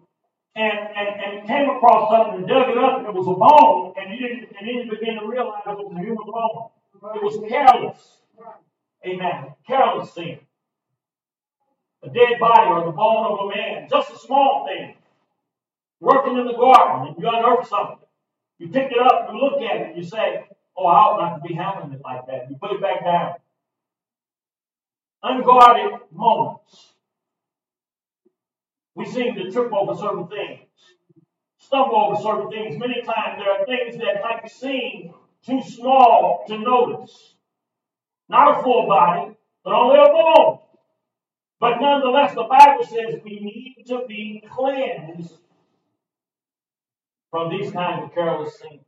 and, 0.57 0.79
and, 0.97 1.21
and 1.21 1.49
came 1.49 1.69
across 1.71 2.11
something 2.11 2.41
and 2.41 2.49
dug 2.49 2.71
it 2.71 2.79
up 2.79 2.99
and 2.99 3.07
it 3.07 3.15
was 3.15 3.27
a 3.27 3.35
bone 3.35 3.95
and 3.97 4.13
you 4.13 4.27
didn't 4.27 4.49
and 4.59 4.69
then 4.69 4.75
you 4.77 4.91
begin 4.91 5.19
to 5.21 5.27
realize 5.27 5.63
it 5.67 5.77
was 5.77 5.93
a 5.93 6.01
human 6.01 6.25
bone. 6.25 6.71
It 7.17 7.23
was 7.23 7.43
careless. 7.49 8.21
Amen. 9.07 9.55
Careless 9.67 10.13
sin. 10.15 10.39
A 12.03 12.09
dead 12.09 12.39
body 12.39 12.71
or 12.71 12.85
the 12.85 12.93
bone 12.93 13.27
of 13.33 13.47
a 13.47 13.57
man. 13.57 13.89
Just 13.91 14.13
a 14.13 14.19
small 14.19 14.67
thing. 14.67 14.95
Working 16.01 16.39
in 16.39 16.47
the 16.47 16.55
garden 16.55 17.09
and 17.09 17.17
you 17.19 17.29
unearth 17.29 17.69
something. 17.69 17.99
You 18.59 18.69
pick 18.69 18.93
it 18.93 18.99
up, 18.99 19.29
you 19.33 19.39
look 19.41 19.61
at 19.63 19.81
it, 19.81 19.97
you 19.97 20.05
say, 20.05 20.47
Oh, 20.77 20.87
I 20.87 20.95
ought 20.95 21.21
not 21.21 21.37
to 21.37 21.49
be 21.49 21.55
handling 21.55 21.93
it 21.93 22.01
like 22.05 22.27
that. 22.27 22.51
You 22.51 22.57
put 22.57 22.73
it 22.73 22.81
back 22.81 23.05
down. 23.05 23.35
Unguarded 25.27 26.01
moments. 26.13 26.93
We 28.95 29.07
seem 29.07 29.35
to 29.37 29.51
trip 29.51 29.73
over 29.73 29.95
certain 29.99 30.29
things, 30.29 30.69
stumble 31.59 31.97
over 31.97 32.23
certain 32.23 32.51
things. 32.51 32.79
Many 32.79 33.01
times 33.01 33.39
there 33.39 33.51
are 33.51 33.65
things 33.65 33.97
that 33.97 34.23
might 34.23 34.51
seem 34.51 35.15
too 35.45 35.63
small 35.63 36.45
to 36.47 36.59
notice. 36.59 37.37
Not 38.29 38.59
a 38.59 38.63
full 38.63 38.87
body, 38.87 39.35
but 39.65 39.73
only 39.73 39.99
a 39.99 40.05
bone. 40.13 40.59
But 41.59 41.81
nonetheless, 41.81 42.35
the 42.35 42.45
Bible 42.45 42.85
says 42.85 43.21
we 43.25 43.41
need 43.41 43.87
to 43.87 44.05
be 44.07 44.45
cleansed 44.51 45.39
from 47.31 47.49
these 47.49 47.71
kinds 47.73 48.05
of 48.05 48.15
careless 48.15 48.59
things. 48.61 48.85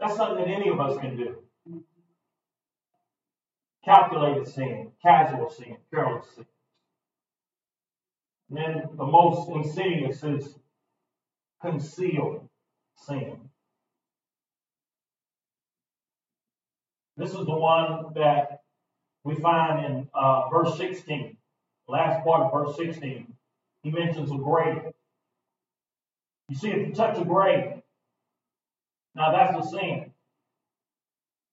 That's 0.00 0.16
something 0.16 0.38
that 0.38 0.50
any 0.50 0.70
of 0.70 0.80
us 0.80 0.98
can 0.98 1.16
do. 1.16 1.36
Calculated 3.88 4.46
sin, 4.46 4.92
casual 5.00 5.48
sin, 5.48 5.78
careless 5.90 6.26
sin. 6.34 6.44
And 8.50 8.58
then 8.58 8.88
the 8.98 9.06
most 9.06 9.48
insidious 9.48 10.22
is 10.22 10.56
concealed 11.62 12.46
sin. 12.98 13.38
This 17.16 17.30
is 17.30 17.46
the 17.46 17.56
one 17.56 18.12
that 18.14 18.60
we 19.24 19.36
find 19.36 19.86
in 19.86 20.08
uh, 20.12 20.50
verse 20.50 20.76
16, 20.76 21.38
last 21.88 22.22
part 22.24 22.42
of 22.42 22.52
verse 22.52 22.76
16. 22.76 23.26
He 23.84 23.90
mentions 23.90 24.30
a 24.30 24.36
grave. 24.36 24.82
You 26.50 26.56
see, 26.56 26.68
if 26.68 26.88
you 26.88 26.94
touch 26.94 27.16
a 27.16 27.24
grave, 27.24 27.80
now 29.14 29.32
that's 29.32 29.56
the 29.56 29.62
sin. 29.62 30.07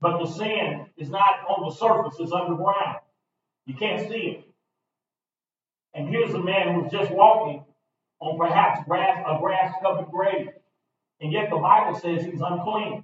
But 0.01 0.19
the 0.19 0.25
sin 0.25 0.87
is 0.97 1.09
not 1.09 1.47
on 1.47 1.67
the 1.67 1.75
surface, 1.75 2.15
it's 2.19 2.31
underground. 2.31 2.99
You 3.65 3.75
can't 3.75 4.07
see 4.07 4.15
it. 4.15 4.45
And 5.93 6.09
here's 6.09 6.33
a 6.33 6.43
man 6.43 6.75
who's 6.75 6.91
just 6.91 7.11
walking 7.11 7.63
on 8.19 8.37
perhaps 8.37 8.81
grass, 8.85 9.23
a 9.25 9.39
grass 9.39 9.73
covered 9.81 10.11
grave. 10.11 10.49
And 11.21 11.31
yet 11.31 11.49
the 11.49 11.57
Bible 11.57 11.97
says 11.99 12.25
he's 12.25 12.41
unclean. 12.41 13.03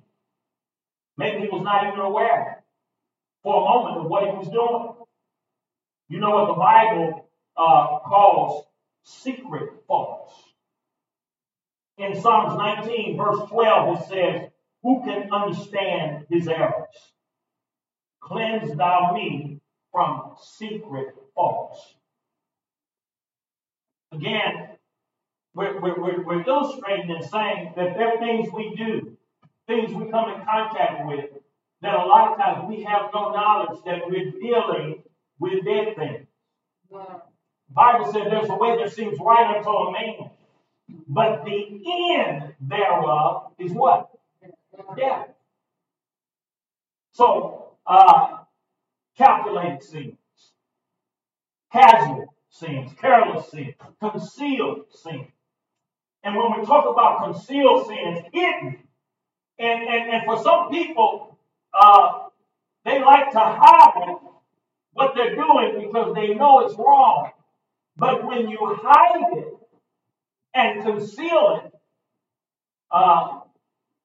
Maybe 1.17 1.41
he 1.41 1.47
was 1.47 1.63
not 1.63 1.87
even 1.87 1.99
aware 1.99 2.63
for 3.43 3.55
a 3.55 3.65
moment 3.65 4.05
of 4.05 4.09
what 4.09 4.23
he 4.25 4.35
was 4.35 4.47
doing. 4.47 4.95
You 6.09 6.19
know 6.19 6.31
what 6.31 6.47
the 6.47 6.53
Bible 6.53 7.29
uh, 7.55 7.99
calls 7.99 8.65
secret 9.03 9.69
faults. 9.87 10.33
In 11.97 12.19
Psalms 12.19 12.57
19, 12.57 13.17
verse 13.17 13.39
12, 13.49 13.97
it 13.97 14.07
says, 14.07 14.50
Who 14.83 15.03
can 15.03 15.31
understand 15.31 16.25
his 16.29 16.47
errors? 16.47 17.13
Cleanse 18.19 18.75
thou 18.75 19.13
me 19.13 19.59
from 19.91 20.35
secret 20.41 21.15
faults. 21.35 21.95
Again, 24.11 24.69
we're, 25.53 25.79
we're, 25.79 26.23
we're 26.23 26.43
illustrating 26.47 27.11
and 27.11 27.23
saying 27.25 27.73
that 27.75 27.95
there 27.95 28.15
are 28.15 28.19
things 28.19 28.49
we 28.53 28.75
do, 28.75 29.17
things 29.67 29.93
we 29.93 30.09
come 30.09 30.29
in 30.29 30.45
contact 30.45 31.05
with, 31.07 31.29
that 31.81 31.95
a 31.95 32.05
lot 32.05 32.31
of 32.31 32.37
times 32.37 32.65
we 32.67 32.83
have 32.83 33.09
no 33.13 33.31
knowledge 33.31 33.79
that 33.85 34.01
we're 34.07 34.31
dealing 34.31 35.03
with 35.39 35.65
dead 35.65 35.95
things. 35.95 36.27
The 36.89 37.21
Bible 37.69 38.05
says 38.11 38.23
there's 38.29 38.49
a 38.49 38.55
way 38.55 38.77
that 38.77 38.93
seems 38.93 39.17
right 39.19 39.57
unto 39.57 39.69
a 39.69 39.91
man, 39.91 40.29
but 41.07 41.43
the 41.45 41.81
end 42.15 42.53
thereof 42.59 43.51
is 43.59 43.71
what? 43.71 44.09
Death. 44.97 45.29
So, 47.13 47.73
uh, 47.87 48.39
calculated 49.17 49.83
sins, 49.83 50.17
casual 51.71 52.33
sins, 52.49 52.91
careless 52.99 53.49
sins, 53.51 53.75
concealed 54.01 54.85
sins. 54.93 55.27
And 56.23 56.35
when 56.35 56.59
we 56.59 56.65
talk 56.65 56.85
about 56.89 57.23
concealed 57.25 57.87
sins, 57.87 58.25
hidden 58.33 58.77
And, 59.59 59.83
and, 59.87 60.11
and 60.11 60.25
for 60.25 60.41
some 60.43 60.69
people, 60.71 61.37
uh, 61.73 62.27
they 62.85 63.01
like 63.03 63.31
to 63.31 63.39
hide 63.39 64.17
what 64.93 65.13
they're 65.15 65.35
doing 65.35 65.81
because 65.87 66.15
they 66.15 66.33
know 66.35 66.61
it's 66.65 66.75
wrong. 66.77 67.31
But 67.97 68.25
when 68.27 68.49
you 68.49 68.59
hide 68.83 69.37
it 69.37 69.47
and 70.55 70.83
conceal 70.83 71.61
it, 71.65 71.73
uh, 72.91 73.40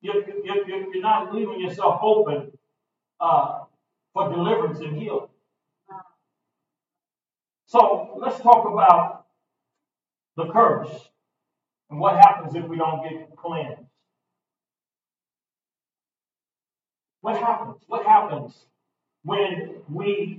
you're, 0.00 0.22
you're, 0.44 0.66
you're 0.68 1.02
not 1.02 1.34
leaving 1.34 1.60
yourself 1.60 2.00
open 2.02 2.52
uh, 3.20 3.60
for 4.12 4.30
deliverance 4.30 4.80
and 4.80 4.96
healing. 4.96 5.28
So 7.66 8.16
let's 8.18 8.40
talk 8.40 8.66
about 8.66 9.26
the 10.36 10.46
curse 10.52 10.90
and 11.90 11.98
what 11.98 12.16
happens 12.16 12.54
if 12.54 12.64
we 12.66 12.76
don't 12.76 13.02
get 13.02 13.36
cleansed. 13.36 13.82
What 17.20 17.38
happens? 17.38 17.76
What 17.88 18.06
happens 18.06 18.54
when 19.24 19.74
we 19.90 20.38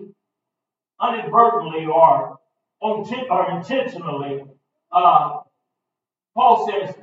inadvertently 1.03 1.85
or, 1.85 2.39
or 2.79 3.51
intentionally, 3.51 4.45
uh, 4.91 5.39
Paul 6.33 6.69
says, 6.69 6.95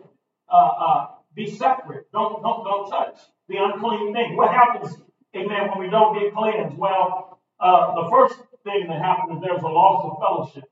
uh, 0.50 0.56
uh, 0.56 1.06
be 1.34 1.50
separate. 1.50 2.10
Don't, 2.12 2.42
don't, 2.42 2.64
don't 2.64 2.90
touch 2.90 3.18
the 3.48 3.56
unclean 3.58 4.12
thing. 4.12 4.36
What 4.36 4.50
happens, 4.50 4.96
amen, 5.36 5.70
when 5.70 5.84
we 5.84 5.90
don't 5.90 6.18
get 6.18 6.34
cleansed? 6.34 6.76
Well, 6.76 7.40
uh, 7.60 8.02
the 8.02 8.10
first 8.10 8.36
thing 8.64 8.86
that 8.88 9.00
happens 9.00 9.36
is 9.36 9.42
there's 9.42 9.62
a 9.62 9.66
loss 9.66 10.04
of 10.04 10.18
fellowship. 10.20 10.70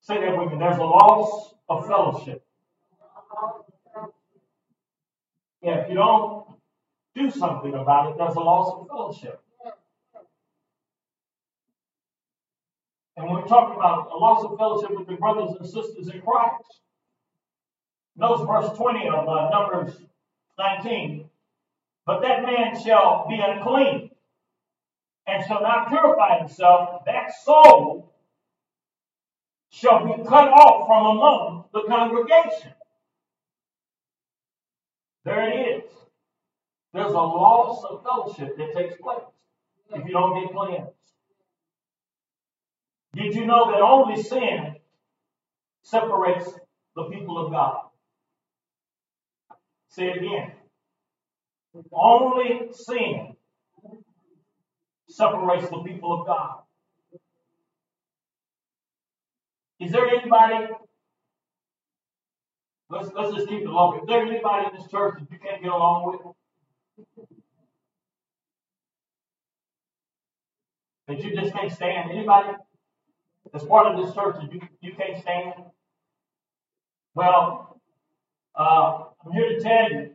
Say 0.00 0.20
that 0.20 0.38
with 0.38 0.52
me. 0.52 0.58
There's 0.58 0.78
a 0.78 0.84
loss 0.84 1.54
of 1.68 1.86
fellowship. 1.86 2.44
Yeah, 5.62 5.80
if 5.80 5.88
you 5.88 5.96
don't 5.96 6.46
do 7.16 7.30
something 7.30 7.74
about 7.74 8.10
it, 8.12 8.18
there's 8.18 8.36
a 8.36 8.40
loss 8.40 8.72
of 8.78 8.86
fellowship. 8.86 9.42
And 13.16 13.28
when 13.28 13.42
we 13.42 13.48
talk 13.48 13.74
about 13.74 14.10
a 14.12 14.16
loss 14.16 14.44
of 14.44 14.58
fellowship 14.58 14.90
with 14.96 15.06
the 15.06 15.14
brothers 15.14 15.56
and 15.58 15.66
sisters 15.66 16.08
in 16.08 16.20
Christ, 16.20 16.80
notice 18.16 18.46
verse 18.46 18.76
20 18.76 19.08
of 19.08 19.28
uh, 19.28 19.48
Numbers 19.50 19.96
19. 20.58 21.28
But 22.04 22.20
that 22.22 22.42
man 22.42 22.80
shall 22.80 23.26
be 23.28 23.40
unclean 23.40 24.10
and 25.26 25.44
shall 25.46 25.62
not 25.62 25.88
purify 25.88 26.38
himself, 26.38 27.04
that 27.06 27.32
soul 27.42 28.12
shall 29.70 30.04
be 30.04 30.22
cut 30.22 30.48
off 30.48 30.86
from 30.86 31.16
among 31.16 31.64
the 31.72 31.82
congregation. 31.88 32.72
There 35.24 35.50
it 35.50 35.84
is. 35.84 35.90
There's 36.92 37.10
a 37.10 37.14
loss 37.14 37.84
of 37.84 38.02
fellowship 38.04 38.56
that 38.56 38.74
takes 38.74 38.96
place 39.00 39.24
if 39.92 40.06
you 40.06 40.12
don't 40.12 40.40
get 40.40 40.54
cleansed. 40.54 40.92
Did 43.16 43.34
you 43.34 43.46
know 43.46 43.70
that 43.70 43.80
only 43.80 44.22
sin 44.22 44.76
separates 45.82 46.52
the 46.94 47.04
people 47.04 47.46
of 47.46 47.50
God? 47.50 47.78
Say 49.88 50.08
it 50.08 50.18
again. 50.18 50.52
Only 51.90 52.68
sin 52.72 53.34
separates 55.08 55.70
the 55.70 55.78
people 55.78 56.20
of 56.20 56.26
God. 56.26 56.56
Is 59.80 59.92
there 59.92 60.08
anybody? 60.08 60.66
Let's 62.90 63.08
let's 63.14 63.34
just 63.34 63.48
keep 63.48 63.62
it 63.62 63.68
low. 63.68 63.98
Is 63.98 64.06
there 64.06 64.22
anybody 64.22 64.66
in 64.66 64.78
this 64.78 64.90
church 64.90 65.14
that 65.18 65.30
you 65.30 65.38
can't 65.38 65.62
get 65.62 65.72
along 65.72 66.12
with? 66.12 67.16
That 71.08 71.24
you 71.24 71.34
just 71.34 71.54
can't 71.54 71.72
stand? 71.72 72.10
Anybody? 72.10 72.56
That's 73.56 73.68
part 73.68 73.86
of 73.86 74.04
this 74.04 74.14
church 74.14 74.36
you, 74.52 74.60
you 74.82 74.92
can't 74.92 75.18
stand? 75.22 75.54
Well, 77.14 77.80
uh, 78.54 79.04
I'm 79.24 79.32
here 79.32 79.48
to 79.48 79.60
tell 79.62 79.90
you 79.92 80.10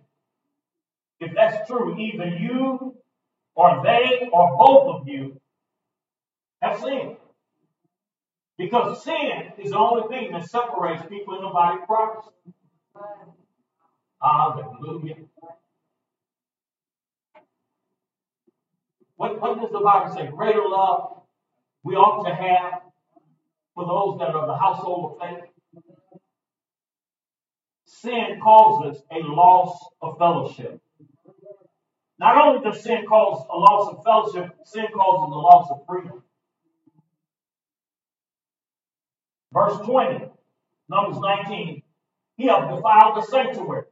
if 1.20 1.34
that's 1.34 1.68
true, 1.68 1.98
either 1.98 2.28
you 2.28 2.96
or 3.56 3.82
they 3.84 4.30
or 4.32 4.56
both 4.56 5.02
of 5.02 5.08
you 5.08 5.42
have 6.62 6.80
sinned. 6.80 7.18
Because 8.60 9.04
sin 9.04 9.54
is 9.58 9.72
the 9.72 9.78
only 9.80 10.08
thing 10.16 10.34
that 10.34 10.48
separates 10.48 11.02
people 11.10 11.36
in 11.36 11.42
the 11.42 11.50
body 11.50 11.80
of 11.82 11.88
Christ. 11.88 12.30
Hallelujah. 14.22 15.16
What, 19.16 19.42
what 19.42 19.60
does 19.60 19.72
the 19.72 19.80
Bible 19.80 20.14
say? 20.14 20.28
Greater 20.28 20.62
love 20.62 21.24
we 21.84 21.96
ought 21.96 22.24
to 22.28 22.36
have 22.36 22.91
for 23.82 23.88
those 23.88 24.20
that 24.20 24.36
are 24.36 24.42
of 24.42 24.48
the 24.48 24.58
household 24.58 25.14
of 25.14 25.28
faith. 25.28 25.50
Sin 27.86 28.40
causes 28.42 29.02
a 29.12 29.20
loss 29.24 29.78
of 30.02 30.18
fellowship. 30.18 30.80
Not 32.20 32.38
only 32.38 32.64
does 32.64 32.84
sin 32.84 33.06
cause 33.08 33.46
a 33.50 33.58
loss 33.58 33.94
of 33.94 34.04
fellowship, 34.04 34.56
sin 34.66 34.86
causes 34.94 35.34
a 35.34 35.38
loss 35.38 35.72
of 35.72 35.80
freedom. 35.88 36.24
Verse 39.54 39.78
20, 39.86 40.26
Numbers 40.90 41.20
19, 41.20 41.82
he 42.38 42.46
hath 42.46 42.70
defiled 42.70 43.18
the 43.18 43.26
sanctuary. 43.26 43.86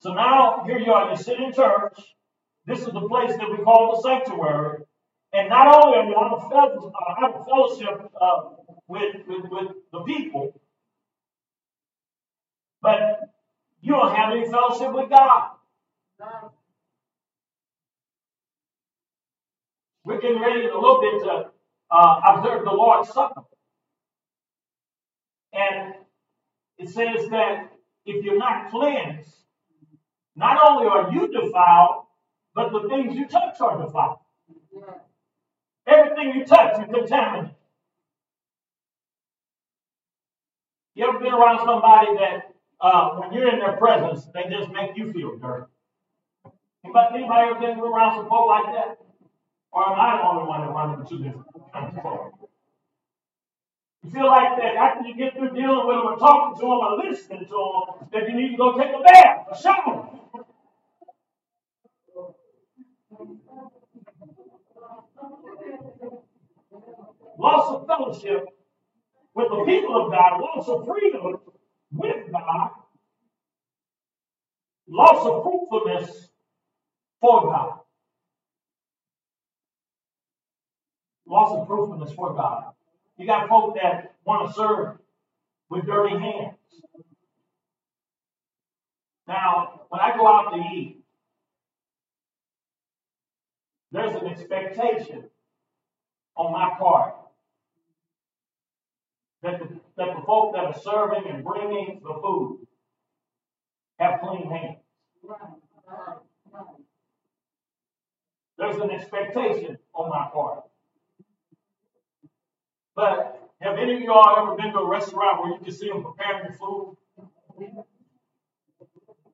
So 0.00 0.14
now, 0.14 0.64
here 0.66 0.78
you 0.78 0.92
are, 0.92 1.10
you 1.10 1.16
sit 1.16 1.38
in 1.38 1.52
church. 1.52 1.98
This 2.66 2.80
is 2.80 2.86
the 2.92 3.08
place 3.08 3.36
that 3.36 3.50
we 3.50 3.62
call 3.64 3.96
the 3.96 4.08
sanctuary. 4.08 4.84
And 5.32 5.48
not 5.50 5.84
only 5.84 5.98
are 5.98 6.04
you 6.04 6.16
out 6.16 6.32
of, 6.32 6.50
fellowship, 6.50 6.92
uh, 6.94 7.24
out 7.24 7.34
of 7.34 7.46
fellowship 7.46 8.10
uh, 8.20 8.40
with, 8.86 9.16
with, 9.26 9.44
with 9.50 9.68
the 9.92 10.00
people, 10.00 10.60
but 12.80 13.20
you 13.80 13.92
don't 13.92 14.14
have 14.14 14.32
any 14.32 14.50
fellowship 14.50 14.92
with 14.92 15.10
God. 15.10 15.50
We're 20.04 20.20
getting 20.20 20.40
ready 20.40 20.64
in 20.64 20.70
a 20.70 20.74
little 20.74 21.00
bit 21.00 21.22
to 21.24 21.50
uh, 21.90 22.20
observe 22.28 22.64
the 22.64 22.70
Lord's 22.70 23.10
Supper. 23.10 23.42
And 25.52 25.94
it 26.78 26.88
says 26.88 27.28
that 27.30 27.70
if 28.06 28.24
you're 28.24 28.38
not 28.38 28.70
cleansed, 28.70 29.28
not 30.34 30.58
only 30.66 30.88
are 30.88 31.12
you 31.12 31.28
defiled, 31.28 32.04
but 32.54 32.70
the 32.72 32.88
things 32.88 33.16
you 33.16 33.26
touch 33.26 33.60
are 33.60 33.84
defiled. 33.84 34.18
Everything 35.88 36.34
you 36.34 36.44
touch, 36.44 36.78
you 36.78 36.86
contaminate. 36.86 37.52
You 40.94 41.08
ever 41.08 41.18
been 41.18 41.32
around 41.32 41.60
somebody 41.64 42.08
that, 42.18 42.54
uh, 42.80 43.10
when 43.16 43.32
you're 43.32 43.48
in 43.48 43.58
their 43.60 43.76
presence, 43.76 44.26
they 44.34 44.50
just 44.50 44.70
make 44.70 44.96
you 44.96 45.12
feel 45.12 45.38
dirty? 45.38 45.66
Anybody, 46.84 47.14
anybody 47.14 47.50
ever 47.50 47.60
been 47.60 47.80
around 47.80 48.16
some 48.16 48.28
folk 48.28 48.48
like 48.48 48.74
that? 48.74 48.98
Or 49.72 49.88
am 49.88 49.98
I 49.98 50.16
the 50.18 50.28
only 50.28 50.48
one 50.48 50.60
that 50.60 50.72
runs 50.72 51.10
into 51.10 51.22
this 51.22 51.34
kind 51.72 51.96
of 51.96 52.02
folk? 52.02 52.32
You 54.04 54.10
feel 54.10 54.26
like 54.26 54.58
that 54.58 54.76
after 54.76 55.06
you 55.06 55.14
get 55.16 55.34
through 55.34 55.54
dealing 55.54 55.86
with 55.86 55.96
them 55.96 56.06
or 56.06 56.16
talking 56.16 56.56
to 56.56 56.62
them 56.62 56.70
or 56.70 56.96
listening 56.98 57.46
to 57.46 57.46
them, 57.46 58.08
that 58.12 58.28
you 58.28 58.36
need 58.36 58.52
to 58.52 58.56
go 58.56 58.76
take 58.76 58.90
a 58.94 59.02
bath, 59.02 59.46
a 59.52 59.60
shower. 59.60 60.07
Loss 67.38 67.70
of 67.70 67.86
fellowship 67.86 68.46
with 69.32 69.48
the 69.48 69.64
people 69.64 70.04
of 70.04 70.10
God, 70.10 70.40
loss 70.40 70.68
of 70.68 70.84
freedom 70.84 71.36
with 71.92 72.32
God, 72.32 72.70
loss 74.88 75.24
of 75.24 75.44
fruitfulness 75.44 76.30
for 77.20 77.42
God. 77.42 77.78
Loss 81.28 81.60
of 81.60 81.66
fruitfulness 81.68 82.12
for 82.14 82.34
God. 82.34 82.72
You 83.16 83.26
got 83.26 83.48
folk 83.48 83.76
that 83.80 84.16
want 84.24 84.48
to 84.48 84.54
serve 84.54 84.98
with 85.70 85.86
dirty 85.86 86.18
hands. 86.18 86.56
Now, 89.28 89.82
when 89.90 90.00
I 90.00 90.16
go 90.16 90.26
out 90.26 90.54
to 90.54 90.74
eat, 90.74 91.04
there's 93.92 94.16
an 94.16 94.26
expectation 94.26 95.24
on 96.36 96.52
my 96.52 96.74
part 96.78 97.14
that 99.42 99.60
the, 99.60 99.68
that 99.96 100.16
the 100.16 100.22
folk 100.26 100.54
that 100.54 100.64
are 100.64 100.78
serving 100.78 101.30
and 101.30 101.44
bringing 101.44 102.00
the 102.02 102.14
food 102.22 102.66
have 103.98 104.20
clean 104.20 104.50
hands. 104.50 104.78
There's 108.58 108.76
an 108.76 108.90
expectation 108.90 109.78
on 109.94 110.10
my 110.10 110.28
part. 110.32 110.64
But 112.96 113.50
have 113.60 113.78
any 113.78 113.94
of 113.94 114.00
y'all 114.00 114.34
ever 114.38 114.56
been 114.56 114.72
to 114.72 114.80
a 114.80 114.88
restaurant 114.88 115.40
where 115.40 115.52
you 115.52 115.58
can 115.62 115.72
see 115.72 115.88
them 115.88 116.02
preparing 116.02 116.50
the 116.50 116.58
food? 116.58 116.96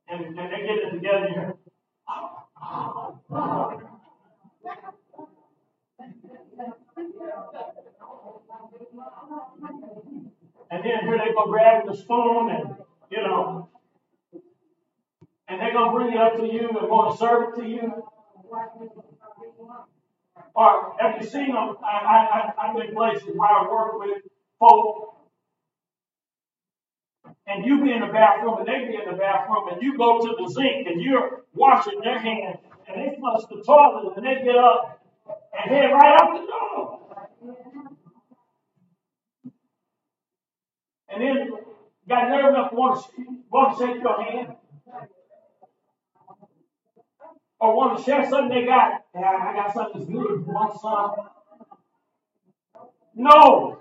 and, 0.09 0.39
and 0.39 0.53
they 0.53 0.67
get 0.67 0.79
it 0.79 0.91
together 0.91 1.29
here. 1.29 1.55
And 10.71 10.85
then 10.85 11.01
here 11.03 11.19
they 11.19 11.33
go 11.33 11.47
grabbing 11.47 11.91
the 11.91 11.97
spoon 11.97 12.51
and, 12.51 12.77
you 13.11 13.23
know, 13.23 13.69
and 15.49 15.61
they're 15.61 15.73
going 15.73 15.91
to 15.91 15.97
bring 15.97 16.13
it 16.13 16.21
up 16.21 16.37
to 16.37 16.47
you 16.47 16.69
and 16.69 16.89
want 16.89 17.13
to 17.13 17.19
serve 17.19 17.49
it 17.49 17.61
to 17.61 17.69
you. 17.69 18.05
Or 20.55 20.97
have 21.01 21.21
you 21.21 21.27
seen 21.29 21.53
them? 21.53 21.77
I, 21.85 21.97
I, 22.15 22.53
I've 22.59 22.77
been 22.77 22.95
places 22.95 23.29
where 23.35 23.51
I 23.51 23.69
work 23.71 23.99
with 23.99 24.23
folk, 24.59 25.17
and 27.47 27.65
you 27.65 27.83
be 27.83 27.93
in 27.93 28.01
the 28.01 28.07
bathroom 28.07 28.59
and 28.59 28.67
they 28.67 28.87
be 28.89 28.95
in 28.95 29.11
the 29.11 29.17
bathroom, 29.19 29.69
and 29.73 29.83
you 29.83 29.99
go 29.99 30.21
to 30.21 30.35
the 30.39 30.49
sink 30.53 30.87
and 30.87 31.01
you're 31.03 31.43
washing 31.55 32.01
their 32.01 32.19
hands, 32.19 32.59
and 32.89 32.97
they 32.97 33.17
flush 33.19 33.43
the 33.51 33.63
toilet, 33.63 34.17
and 34.17 34.25
they 34.25 34.43
get 34.45 34.57
up 34.57 35.01
and 35.27 35.75
head 35.75 35.91
right 35.91 36.15
out 36.21 36.41
the 36.41 36.47
door. 36.47 36.84
And 41.15 41.23
then 41.23 41.51
got 42.09 42.29
nerve 42.29 42.55
enough 42.55 42.71
to 42.71 42.77
want 42.77 43.05
to, 43.05 43.23
want 43.49 43.79
shake 43.79 44.03
your 44.03 44.21
hand 44.21 44.57
or 47.61 47.77
want 47.77 47.99
to 47.99 48.05
share 48.05 48.29
something 48.29 48.49
they 48.49 48.67
got. 48.67 49.05
Yeah, 49.15 49.21
I 49.21 49.55
got 49.55 49.73
something 49.73 50.01
that's 50.01 50.11
good. 50.11 50.45
Want 50.47 50.81
some? 50.81 51.29
No, 53.15 53.79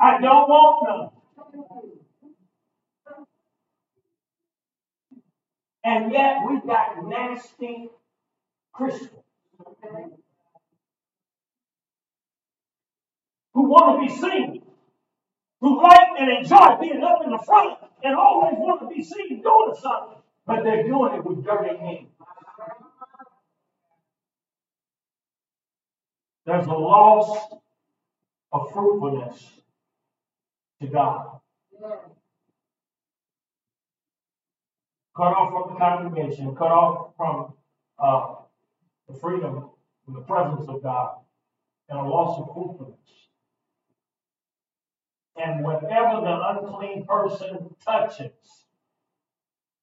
I 0.00 0.20
don't 0.20 0.48
want 0.48 0.88
none. 0.88 1.10
And 5.82 6.12
yet 6.12 6.36
we've 6.48 6.64
got 6.64 7.04
nasty 7.04 7.88
Christians 8.72 9.10
who 13.54 13.68
want 13.68 14.08
to 14.08 14.14
be 14.14 14.20
seen, 14.20 14.62
who 15.60 15.82
like 15.82 16.08
and 16.18 16.30
enjoy 16.38 16.76
being 16.80 17.02
up 17.02 17.20
in 17.24 17.32
the 17.32 17.38
front 17.44 17.78
and 18.04 18.14
always 18.16 18.54
want 18.58 18.80
to 18.82 18.94
be 18.94 19.02
seen 19.02 19.42
doing 19.42 19.74
something, 19.80 20.18
but 20.46 20.64
they're 20.64 20.84
doing 20.84 21.14
it 21.14 21.24
with 21.24 21.44
dirty 21.44 21.76
hands. 21.78 22.08
There's 26.46 26.66
a 26.66 26.72
loss 26.72 27.52
of 28.52 28.72
fruitfulness 28.72 29.44
to 30.82 30.88
God. 30.88 31.40
Cut 35.16 35.24
off 35.24 35.52
from 35.52 35.74
the 35.74 35.80
congregation, 35.80 36.54
cut 36.56 36.70
off 36.70 37.12
from 37.16 37.54
uh, 37.98 38.36
the 39.08 39.18
freedom 39.20 39.70
from 40.04 40.14
the 40.14 40.20
presence 40.22 40.68
of 40.68 40.82
God, 40.82 41.16
and 41.88 41.98
a 41.98 42.02
loss 42.02 42.40
of 42.40 42.54
fruitfulness. 42.54 42.98
And 45.40 45.64
whatever 45.64 46.20
the 46.20 46.40
unclean 46.48 47.06
person 47.06 47.74
touches 47.84 48.32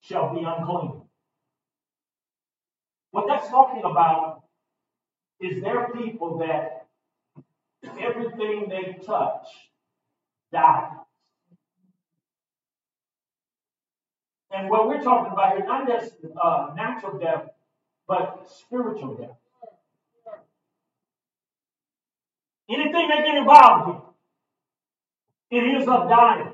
shall 0.01 0.34
be 0.34 0.43
unclean. 0.45 1.01
What 3.12 3.26
that's 3.28 3.47
talking 3.47 3.84
about 3.84 4.43
is 5.39 5.64
there 5.64 5.89
people 5.95 6.39
that 6.39 6.88
everything 7.99 8.68
they 8.70 8.97
touch 9.06 9.47
dies. 10.51 10.91
And 14.51 14.70
what 14.70 14.88
we're 14.88 15.01
talking 15.01 15.34
about 15.34 15.58
here, 15.58 15.66
not 15.66 15.88
just 15.88 16.14
uh, 16.41 16.74
natural 16.76 17.18
death, 17.20 17.49
but 18.08 18.47
spiritual 18.49 19.16
death. 19.16 19.38
Anything 22.70 23.08
that 23.10 23.26
get 23.26 23.36
involved 23.36 23.89
in, 23.89 24.01
it 25.52 25.58
is 25.58 25.88
of 25.88 26.10
dying. 26.10 26.54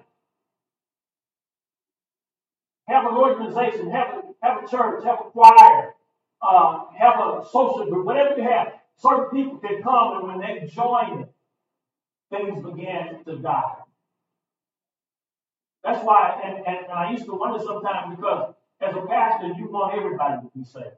Have 2.88 3.06
an 3.06 3.14
organization, 3.14 3.92
have 3.92 4.08
a, 4.10 4.46
have 4.46 4.64
a 4.64 4.68
church, 4.68 5.04
have 5.06 5.20
a 5.20 5.30
choir, 5.32 5.94
uh, 6.42 6.86
have 6.98 7.20
a 7.20 7.46
social 7.52 7.86
group, 7.90 8.06
whatever 8.06 8.36
you 8.36 8.44
have, 8.44 8.74
certain 8.98 9.30
people 9.30 9.58
can 9.60 9.82
come 9.82 10.18
and 10.18 10.28
when 10.28 10.40
they 10.40 10.68
join 10.68 11.28
things 12.30 12.64
begin 12.64 13.24
to 13.26 13.38
die. 13.38 13.76
That's 15.84 16.04
why, 16.04 16.40
and, 16.44 16.66
and, 16.66 16.92
I 16.92 17.12
used 17.12 17.26
to 17.26 17.34
wonder 17.34 17.64
sometimes 17.64 18.16
because 18.16 18.54
as 18.82 18.96
a 18.96 19.06
pastor, 19.08 19.48
you 19.58 19.70
want 19.70 19.98
everybody 19.98 20.42
to 20.42 20.52
be 20.56 20.64
saved. 20.64 20.96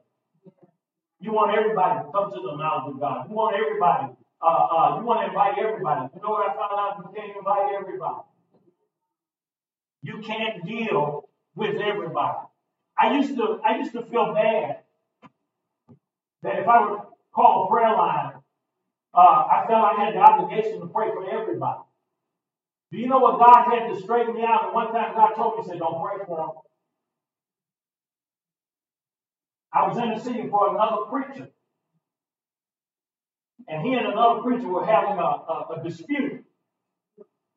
You 1.20 1.32
want 1.32 1.56
everybody 1.56 2.04
to 2.04 2.12
come 2.12 2.30
to 2.30 2.40
the 2.40 2.56
knowledge 2.56 2.94
of 2.94 3.00
God. 3.00 3.26
You 3.28 3.34
want 3.34 3.56
everybody, 3.56 4.12
uh, 4.44 4.46
uh, 4.46 4.98
you 4.98 5.06
want 5.06 5.20
to 5.22 5.28
invite 5.28 5.58
everybody. 5.58 6.08
You 6.14 6.22
know 6.22 6.30
what 6.30 6.50
I 6.50 6.54
found 6.54 6.72
out? 6.78 6.98
You 6.98 7.20
can't 7.20 7.36
invite 7.36 7.72
everybody. 7.80 8.22
You 10.02 10.18
can't 10.20 10.64
deal 10.66 11.28
with 11.54 11.80
everybody. 11.80 12.38
I 12.98 13.16
used 13.16 13.36
to, 13.36 13.60
I 13.64 13.78
used 13.78 13.92
to 13.92 14.02
feel 14.04 14.34
bad 14.34 14.80
that 16.42 16.58
if 16.58 16.68
I 16.68 16.90
would 16.90 17.00
call 17.34 17.64
a 17.64 17.68
prayer 17.70 17.96
line, 17.96 18.34
uh, 19.14 19.18
I 19.18 19.64
felt 19.66 19.84
I 19.84 20.04
had 20.04 20.14
the 20.14 20.18
obligation 20.18 20.80
to 20.80 20.86
pray 20.86 21.08
for 21.10 21.28
everybody. 21.30 21.80
Do 22.92 22.98
you 22.98 23.08
know 23.08 23.18
what 23.18 23.38
God 23.38 23.64
had 23.72 23.88
to 23.88 24.00
straighten 24.00 24.34
me 24.34 24.42
out? 24.42 24.66
And 24.66 24.74
one 24.74 24.92
time 24.92 25.14
God 25.14 25.34
told 25.34 25.56
me, 25.56 25.62
He 25.62 25.70
said, 25.70 25.78
Don't 25.78 26.02
pray 26.02 26.24
for 26.26 26.36
them. 26.36 26.50
I 29.72 29.88
was 29.88 29.96
interceding 29.98 30.50
for 30.50 30.70
another 30.70 31.06
preacher. 31.10 31.48
And 33.68 33.82
he 33.82 33.94
and 33.94 34.06
another 34.06 34.42
preacher 34.42 34.68
were 34.68 34.84
having 34.84 35.18
a, 35.18 35.22
a, 35.22 35.66
a 35.76 35.82
dispute. 35.82 36.44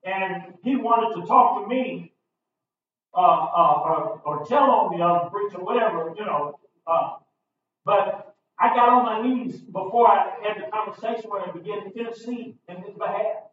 And 0.03 0.53
he 0.63 0.75
wanted 0.75 1.19
to 1.19 1.27
talk 1.27 1.61
to 1.61 1.67
me 1.67 2.13
uh, 3.13 3.19
uh, 3.19 3.81
or, 3.83 4.21
or, 4.25 4.45
tell 4.45 4.69
on 4.69 4.95
the 4.95 5.03
other 5.03 5.29
preacher, 5.29 5.57
whatever, 5.57 6.13
you 6.15 6.23
know. 6.23 6.59
Uh, 6.85 7.15
but 7.83 8.35
I 8.59 8.69
got 8.75 8.89
on 8.89 9.05
my 9.05 9.27
knees 9.27 9.59
before 9.59 10.07
I 10.07 10.35
had 10.43 10.63
the 10.63 10.69
conversation 10.71 11.29
with 11.31 11.45
him 11.45 11.57
began 11.57 11.91
to 11.91 11.99
intercede 11.99 12.57
in 12.69 12.75
his 12.83 12.93
behalf. 12.93 13.49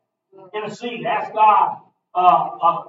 Intercede, 0.54 1.06
ask 1.06 1.32
God 1.32 1.78
uh, 2.14 2.48
uh, 2.62 2.82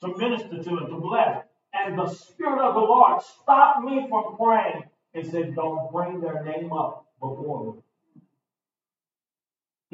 to 0.00 0.16
minister 0.16 0.62
to 0.62 0.70
him, 0.70 0.86
to 0.88 1.00
bless. 1.00 1.44
And 1.74 1.98
the 1.98 2.08
Spirit 2.08 2.60
of 2.60 2.74
the 2.74 2.80
Lord 2.80 3.20
stopped 3.22 3.84
me 3.84 4.06
from 4.08 4.36
praying 4.36 4.84
and 5.12 5.26
said, 5.26 5.54
Don't 5.54 5.90
bring 5.92 6.20
their 6.20 6.42
name 6.44 6.72
up 6.72 7.06
before 7.20 7.74
me. 7.74 7.83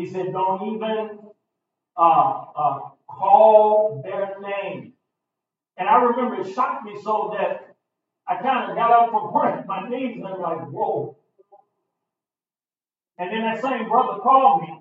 He 0.01 0.07
said, 0.07 0.33
Don't 0.33 0.77
even 0.77 1.19
uh, 1.95 2.45
uh, 2.57 2.79
call 3.07 4.01
their 4.03 4.41
name. 4.41 4.95
And 5.77 5.89
I 5.91 6.03
remember 6.03 6.41
it 6.41 6.55
shocked 6.55 6.87
me 6.87 6.99
so 7.03 7.35
that 7.37 7.77
I 8.27 8.37
kind 8.37 8.71
of 8.71 8.77
got 8.79 8.91
up 8.91 9.11
from 9.11 9.31
praying 9.31 9.65
my 9.69 9.87
knees 9.91 10.17
and 10.17 10.27
I'm 10.27 10.41
like, 10.41 10.71
Whoa. 10.71 11.19
And 13.19 13.31
then 13.31 13.43
that 13.43 13.61
same 13.61 13.91
brother 13.91 14.21
called 14.23 14.63
me 14.63 14.79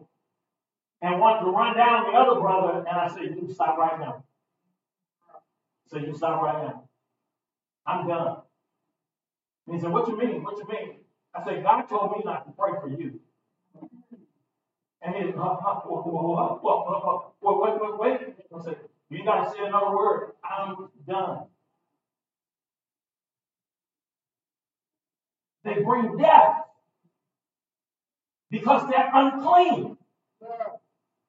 and 1.02 1.20
wanted 1.20 1.42
to 1.42 1.52
run 1.52 1.76
down 1.76 2.06
the 2.10 2.18
other 2.18 2.40
brother, 2.40 2.86
and 2.88 2.88
I 2.88 3.10
said, 3.10 3.36
You 3.36 3.54
stop 3.54 3.78
right 3.78 4.00
now. 4.00 4.24
So 5.90 5.98
you 5.98 6.16
stop 6.16 6.42
right 6.42 6.64
now. 6.64 6.84
I'm 7.86 8.08
done. 8.08 8.38
And 9.68 9.76
he 9.76 9.82
said, 9.82 9.92
What 9.92 10.08
you 10.08 10.18
mean? 10.18 10.44
What 10.44 10.58
you 10.58 10.68
mean? 10.70 10.96
I 11.36 11.44
said, 11.44 11.62
God 11.62 11.82
told 11.90 12.12
me 12.12 12.24
not 12.24 12.46
to 12.46 12.54
pray 12.54 12.72
for 12.80 12.88
you. 12.88 13.20
And 15.02 15.16
he 15.16 15.32
said, 15.32 15.36
what, 15.38 15.86
what, 15.86 16.64
what, 16.64 17.82
what, 17.82 18.00
wait. 18.00 18.20
I 18.56 18.64
said, 18.64 18.78
You 19.10 19.24
got 19.24 19.46
to 19.46 19.52
say 19.52 19.66
another 19.66 19.96
word. 19.96 20.34
I'm 20.44 20.90
done. 21.08 21.46
They 25.64 25.82
bring 25.84 26.18
death 26.18 26.56
because 28.50 28.90
they're 28.90 29.10
unclean. 29.14 29.98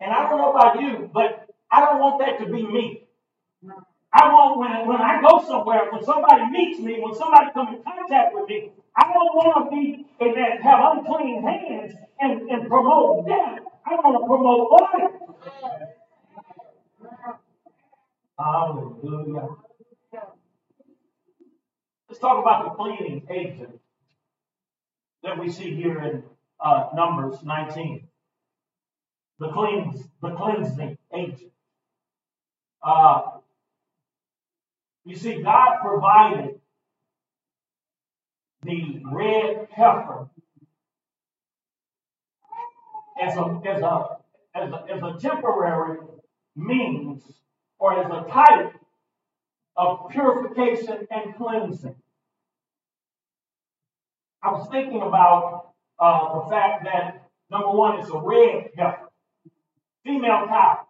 And 0.00 0.12
I 0.12 0.28
don't 0.28 0.38
know 0.38 0.52
about 0.52 0.80
you, 0.80 1.10
but 1.12 1.46
I 1.70 1.80
don't 1.80 1.98
want 1.98 2.20
that 2.24 2.44
to 2.44 2.50
be 2.50 2.66
me. 2.66 3.04
I 4.12 4.28
want 4.28 4.58
when, 4.58 4.88
when 4.88 5.00
I 5.00 5.20
go 5.22 5.44
somewhere, 5.46 5.90
when 5.92 6.04
somebody 6.04 6.50
meets 6.50 6.80
me, 6.80 6.98
when 7.00 7.14
somebody 7.14 7.52
comes 7.52 7.76
in 7.76 7.82
contact 7.82 8.34
with 8.34 8.48
me, 8.48 8.72
I 8.96 9.04
don't 9.04 9.34
want 9.36 9.70
to 9.70 9.76
be 9.76 10.06
in 10.20 10.34
that 10.34 10.62
have 10.62 10.98
unclean 10.98 11.42
hands 11.42 11.94
and, 12.20 12.50
and 12.50 12.68
promote 12.68 13.26
death. 13.28 13.60
I 13.86 13.94
want 13.94 14.18
to 14.18 14.26
promote 14.26 14.70
life. 14.72 15.30
Hallelujah. 18.38 19.48
Let's 22.08 22.20
talk 22.20 22.42
about 22.42 22.64
the 22.64 22.70
cleaning 22.70 23.26
agent 23.30 23.78
that 25.22 25.38
we 25.38 25.50
see 25.50 25.74
here 25.74 26.00
in 26.02 26.22
uh, 26.58 26.88
Numbers 26.94 27.42
19. 27.44 28.08
The 29.38 29.48
cleans, 29.50 30.02
the 30.20 30.30
cleansing 30.30 30.98
agent. 31.14 31.52
Uh, 32.82 33.39
you 35.04 35.16
see, 35.16 35.42
God 35.42 35.78
provided 35.80 36.60
the 38.62 39.02
red 39.04 39.68
heifer 39.72 40.28
as 43.20 43.36
a, 43.36 43.62
as 43.66 43.82
a, 43.82 44.16
as 44.54 44.72
a, 44.72 44.84
as 44.92 45.02
a 45.02 45.18
temporary 45.18 45.98
means 46.56 47.22
or 47.78 47.98
as 47.98 48.10
a 48.10 48.30
type 48.30 48.74
of 49.76 50.10
purification 50.10 51.06
and 51.10 51.34
cleansing. 51.36 51.96
I 54.42 54.52
was 54.52 54.68
thinking 54.70 55.02
about 55.02 55.70
uh, 55.98 56.40
the 56.40 56.50
fact 56.50 56.84
that 56.84 57.28
number 57.50 57.70
one, 57.70 58.00
it's 58.00 58.10
a 58.10 58.18
red 58.18 58.70
heifer, 58.76 59.08
female 60.04 60.46
cow. 60.46 60.86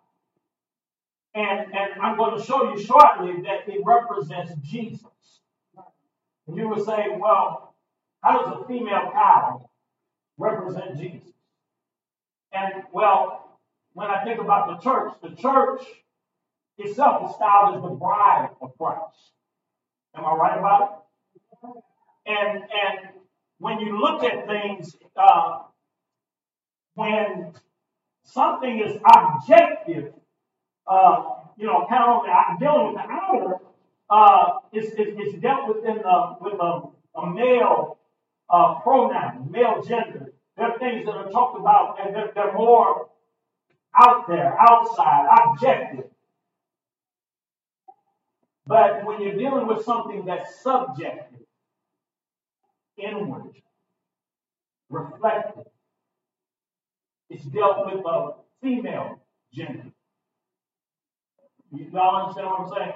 And, 1.35 1.61
and 1.61 2.01
I'm 2.03 2.17
going 2.17 2.39
to 2.39 2.45
show 2.45 2.75
you 2.75 2.83
shortly 2.83 3.43
that 3.43 3.69
it 3.73 3.81
represents 3.85 4.53
Jesus. 4.63 5.07
And 6.47 6.57
you 6.57 6.69
would 6.69 6.85
say, 6.85 7.07
well, 7.19 7.75
how 8.23 8.43
does 8.43 8.61
a 8.61 8.67
female 8.67 9.11
cow 9.13 9.71
represent 10.39 10.99
Jesus? 10.99 11.29
And 12.53 12.83
well, 12.93 13.59
when 13.93 14.09
I 14.09 14.25
think 14.25 14.41
about 14.41 14.69
the 14.69 14.91
church, 14.91 15.13
the 15.23 15.31
church 15.41 15.83
itself 16.79 17.31
is 17.31 17.37
styled 17.37 17.77
as 17.77 17.83
the 17.83 17.89
bride 17.89 18.51
of 18.61 18.77
Christ. 18.77 19.33
Am 20.17 20.25
I 20.25 20.35
right 20.35 20.59
about 20.59 21.05
it? 21.63 21.71
And 22.27 22.63
and 22.63 23.09
when 23.59 23.81
you 23.81 24.01
look 24.01 24.25
at 24.25 24.47
things, 24.47 24.97
uh, 25.17 25.61
when 26.95 27.53
something 28.25 28.81
is 28.81 29.01
objective, 29.05 30.15
uh, 30.91 31.23
you 31.57 31.67
know, 31.67 31.87
kind 31.89 32.03
of 32.03 32.59
dealing 32.59 32.87
with 32.89 32.97
the 32.97 33.09
outer, 33.09 33.55
uh, 34.11 34.59
it's, 34.73 34.93
it's, 34.99 35.13
it's, 35.17 35.41
dealt 35.41 35.69
with 35.69 35.85
in 35.85 35.99
the, 35.99 36.37
with 36.41 36.55
a, 36.55 36.83
a 37.17 37.31
male 37.33 37.97
uh, 38.53 38.81
pronoun, 38.81 39.49
male 39.53 39.83
gender. 39.87 40.33
There 40.57 40.67
are 40.67 40.79
things 40.79 41.07
that 41.07 41.13
are 41.13 41.31
talked 41.31 41.59
about 41.59 41.97
and 42.05 42.15
they're, 42.15 42.33
they're 42.35 42.53
more 42.53 43.09
out 43.97 44.27
there, 44.29 44.57
outside, 44.59 45.29
objective. 45.47 46.11
But 48.67 49.05
when 49.07 49.23
you're 49.23 49.37
dealing 49.37 49.69
with 49.69 49.85
something 49.85 50.25
that's 50.25 50.61
subjective, 50.61 51.47
inward, 52.97 53.53
reflective, 54.89 55.67
it's 57.29 57.45
dealt 57.45 57.87
with 57.87 58.05
a 58.05 58.31
female 58.61 59.21
gender. 59.53 59.93
You 61.73 61.87
all 61.99 62.23
understand 62.23 62.47
what 62.47 62.61
I'm 62.61 62.69
saying? 62.69 62.93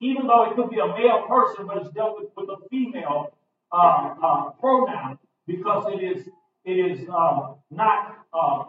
Even 0.00 0.26
though 0.26 0.50
it 0.50 0.56
could 0.56 0.70
be 0.70 0.78
a 0.78 0.86
male 0.86 1.24
person, 1.28 1.66
but 1.66 1.78
it's 1.78 1.90
dealt 1.90 2.20
with 2.20 2.30
with 2.36 2.48
a 2.48 2.68
female 2.68 3.32
uh, 3.72 4.14
uh, 4.22 4.50
pronoun 4.60 5.18
because 5.46 5.92
it 5.92 6.02
is 6.02 6.28
it 6.64 6.72
is 6.72 7.08
uh, 7.08 7.54
not 7.70 8.18
uh, 8.32 8.64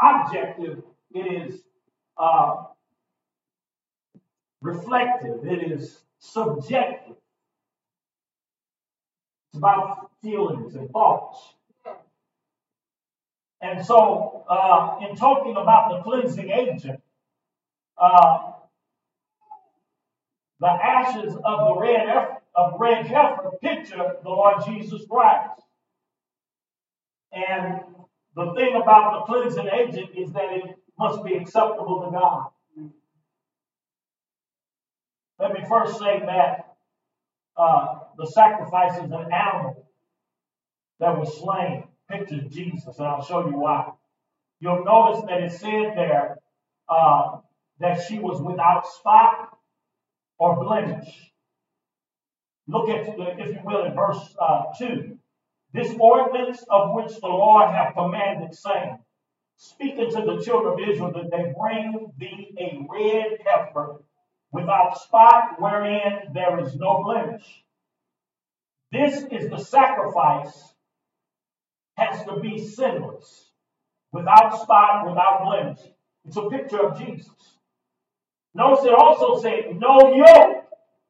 objective. 0.00 0.82
It 1.12 1.50
is 1.50 1.60
uh, 2.16 2.64
reflective. 4.60 5.44
It 5.46 5.72
is 5.72 6.00
subjective. 6.18 7.16
It's 9.50 9.58
about 9.58 10.10
feelings 10.22 10.74
and 10.74 10.90
thoughts. 10.90 11.54
And 13.60 13.84
so, 13.84 14.44
uh, 14.48 14.98
in 15.08 15.16
talking 15.16 15.56
about 15.56 15.90
the 15.90 16.02
cleansing 16.02 16.50
agent, 16.50 17.00
uh, 18.00 18.52
the 20.60 20.68
ashes 20.68 21.34
of 21.34 21.58
the 21.68 21.76
red 21.80 22.08
of 22.56 22.74
red 22.78 23.06
heifer 23.06 23.50
picture 23.62 24.16
the 24.22 24.28
Lord 24.28 24.64
Jesus 24.66 25.02
Christ. 25.10 25.60
And 27.32 27.80
the 28.36 28.52
thing 28.54 28.80
about 28.80 29.26
the 29.26 29.32
cleansing 29.32 29.68
agent 29.68 30.10
is 30.16 30.32
that 30.32 30.52
it 30.52 30.76
must 30.98 31.24
be 31.24 31.34
acceptable 31.34 32.04
to 32.04 32.10
God. 32.12 32.46
Let 35.40 35.52
me 35.52 35.60
first 35.68 35.98
say 35.98 36.20
that 36.24 36.76
uh, 37.56 37.98
the 38.16 38.26
sacrifice 38.26 38.96
is 39.02 39.10
an 39.10 39.32
animal 39.32 39.86
that 41.00 41.18
was 41.18 41.38
slain 41.38 41.84
pictures 42.10 42.52
Jesus, 42.52 42.98
and 42.98 43.06
I'll 43.06 43.24
show 43.24 43.46
you 43.48 43.58
why. 43.58 43.90
You'll 44.60 44.84
notice 44.84 45.22
that 45.28 45.42
it 45.42 45.52
said 45.52 45.96
there 45.96 46.38
uh, 46.88 47.38
that 47.80 48.02
she 48.06 48.18
was 48.18 48.40
without 48.40 48.86
spot 48.86 49.56
or 50.38 50.62
blemish. 50.64 51.32
Look 52.66 52.88
at, 52.88 53.08
if 53.08 53.48
you 53.54 53.60
will, 53.64 53.84
in 53.84 53.94
verse 53.94 54.34
uh, 54.40 54.64
2. 54.78 55.18
This 55.72 55.94
ordinance 55.98 56.64
of 56.70 56.94
which 56.94 57.12
the 57.20 57.26
Lord 57.26 57.70
hath 57.70 57.94
commanded, 57.94 58.54
saying, 58.54 58.98
Speaking 59.56 60.10
to 60.10 60.22
the 60.22 60.42
children 60.44 60.74
of 60.74 60.88
Israel 60.88 61.12
that 61.12 61.30
they 61.30 61.52
bring 61.58 62.12
thee 62.18 62.54
a 62.58 62.86
red 62.90 63.38
heifer 63.44 64.02
without 64.52 64.98
spot 64.98 65.60
wherein 65.60 66.32
there 66.32 66.58
is 66.60 66.74
no 66.76 67.02
blemish. 67.02 67.64
This 68.92 69.24
is 69.30 69.50
the 69.50 69.58
sacrifice, 69.58 70.74
has 71.96 72.24
to 72.26 72.40
be 72.40 72.64
sinless, 72.64 73.50
without 74.12 74.60
spot, 74.62 75.06
without 75.08 75.42
blemish. 75.44 75.80
It's 76.24 76.36
a 76.36 76.48
picture 76.48 76.86
of 76.88 76.98
Jesus. 76.98 77.53
Notice 78.54 78.84
it 78.84 78.94
also 78.94 79.40
said, 79.40 79.78
no 79.78 80.14
yoke 80.14 80.64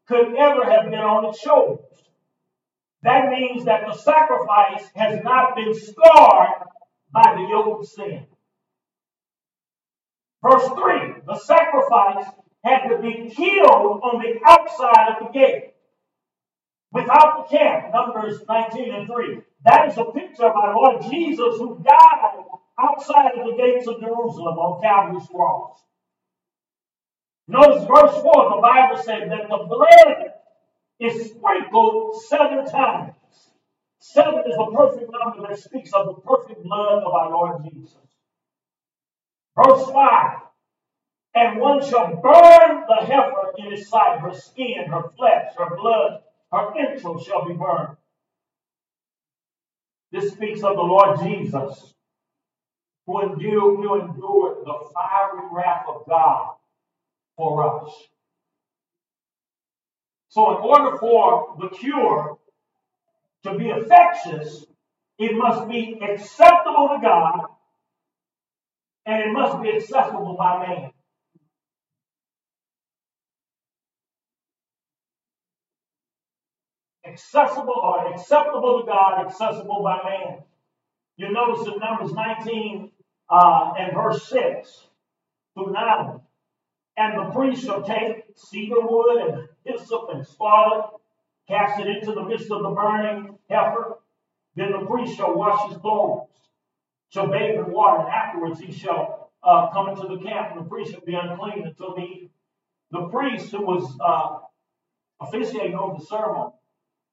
could 0.07 0.35
ever 0.37 0.71
have 0.71 0.91
been 0.91 1.01
on 1.01 1.27
its 1.27 1.41
shoulders. 1.41 1.85
That 3.03 3.29
means 3.31 3.67
that 3.67 3.83
the 3.87 3.97
sacrifice 3.97 4.89
has 4.97 5.23
not 5.23 5.55
been 5.55 5.75
scarred 5.75 6.65
by 7.13 7.35
the 7.37 7.47
yoke 7.51 7.81
of 7.81 7.87
sin. 7.87 8.27
Verse 10.43 10.67
3 10.69 11.23
the 11.27 11.39
sacrifice 11.39 12.27
had 12.63 12.89
to 12.89 12.99
be 12.99 13.31
killed 13.35 14.01
on 14.03 14.23
the 14.23 14.41
outside 14.47 15.17
of 15.17 15.27
the 15.27 15.33
gate 15.33 15.75
without 16.93 17.49
the 17.49 17.57
camp. 17.57 17.93
Numbers 17.93 18.43
19 18.49 18.95
and 18.95 19.07
3. 19.07 19.41
That 19.65 19.89
is 19.89 19.99
a 19.99 20.05
picture 20.05 20.47
of 20.47 20.57
our 20.57 20.75
Lord 20.75 21.03
Jesus 21.03 21.59
who 21.59 21.83
died 21.83 22.45
outside 22.79 23.33
of 23.39 23.47
the 23.47 23.57
gates 23.57 23.87
of 23.87 24.01
Jerusalem 24.01 24.59
on 24.59 24.83
Calvary's 24.83 25.29
cross. 25.29 25.81
Notice 27.47 27.85
verse 27.85 28.23
4, 28.23 28.57
the 28.57 28.63
Bible 28.63 28.97
says 28.97 29.29
that 29.29 29.49
the 29.49 29.67
blood 29.69 30.33
is 30.99 31.31
sprinkled 31.31 32.23
seven 32.23 32.65
times. 32.67 33.15
Seven 33.99 34.45
is 34.47 34.57
a 34.59 34.71
perfect 34.75 35.11
number 35.13 35.49
that 35.49 35.59
speaks 35.59 35.93
of 35.93 36.07
the 36.07 36.21
perfect 36.23 36.63
blood 36.63 37.03
of 37.03 37.13
our 37.13 37.31
Lord 37.31 37.65
Jesus. 37.65 37.97
Verse 39.57 39.91
5, 39.91 40.39
and 41.35 41.61
one 41.61 41.85
shall 41.85 42.17
burn 42.17 42.85
the 42.89 43.07
heifer 43.07 43.53
in 43.59 43.73
his 43.73 43.89
sight, 43.89 44.21
her 44.21 44.33
skin, 44.33 44.87
her 44.89 45.11
flesh, 45.17 45.53
her 45.59 45.77
blood, 45.77 46.23
her 46.51 46.73
entrails 46.79 47.25
shall 47.25 47.47
be 47.47 47.55
burned. 47.55 47.97
This 50.13 50.33
speaks 50.33 50.63
of 50.63 50.77
the 50.77 50.83
Lord 50.83 51.19
Jesus, 51.21 51.95
who 53.07 53.21
endured, 53.21 53.77
who 53.77 54.01
endured 54.01 54.65
the 54.65 54.91
fiery 54.95 55.49
wrath 55.53 55.85
of 55.89 56.07
God 56.09 56.55
for 57.37 57.85
us. 57.85 57.93
So, 60.29 60.57
in 60.57 60.63
order 60.63 60.97
for 60.99 61.57
the 61.61 61.69
cure 61.69 62.39
to 63.45 63.57
be 63.57 63.69
effective, 63.69 64.49
it 65.19 65.37
must 65.37 65.69
be 65.69 66.01
acceptable 66.03 66.89
to 66.95 66.99
God 67.01 67.41
and 69.07 69.23
it 69.23 69.33
must 69.33 69.63
be 69.63 69.71
accessible 69.77 70.35
by 70.37 70.67
man. 70.67 70.91
Accessible 77.07 77.75
or 77.81 78.13
acceptable 78.13 78.81
to 78.81 78.87
God, 78.87 79.27
accessible 79.27 79.83
by 79.83 79.99
man. 80.05 80.39
You 81.17 81.33
notice 81.33 81.67
in 81.67 81.79
Numbers 81.79 82.13
19 82.13 82.91
uh, 83.29 83.73
and 83.79 83.95
verse 83.95 84.27
6 84.29 84.89
through 85.55 85.73
9 85.73 86.21
and 86.97 87.19
the 87.19 87.33
priest 87.33 87.65
shall 87.65 87.83
take 87.83 88.25
cedar 88.37 88.81
wood 88.81 89.23
and 89.23 89.49
hyssop 89.65 90.09
and 90.13 90.27
scarlet, 90.27 90.91
cast 91.49 91.81
it 91.81 91.89
into 91.89 92.13
the 92.13 92.23
midst 92.23 92.51
of 92.51 92.63
the 92.63 92.71
burning 92.71 93.39
heifer. 93.51 93.99
Then 94.55 94.73
the 94.73 94.87
priest 94.87 95.17
shall 95.17 95.35
wash 95.35 95.69
his 95.69 95.79
clothes, 95.79 96.29
shall 97.11 97.27
bathe 97.27 97.59
in 97.59 97.73
water, 97.73 98.03
and 98.03 98.09
afterwards 98.09 98.61
he 98.61 98.73
shall 98.73 99.31
uh, 99.43 99.71
come 99.73 99.89
into 99.89 100.03
the 100.03 100.23
camp, 100.25 100.57
and 100.57 100.65
the 100.65 100.69
priest 100.69 100.93
shall 100.93 101.01
be 101.01 101.15
unclean 101.15 101.67
until 101.67 101.95
the 101.95 102.03
evening. 102.03 102.31
The 102.93 103.09
priest 103.09 103.51
who 103.51 103.67
was 103.67 103.99
uh, 104.01 104.39
officiating 105.21 105.75
over 105.75 105.99
the 105.99 106.05
ceremony 106.05 106.53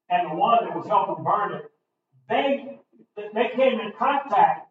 and 0.08 0.30
the 0.30 0.34
one 0.34 0.64
that 0.64 0.76
was 0.76 0.86
helping 0.86 1.24
burn 1.24 1.54
it, 1.54 1.70
they 2.28 2.78
they 3.16 3.50
came 3.54 3.80
in 3.80 3.92
contact 3.98 4.68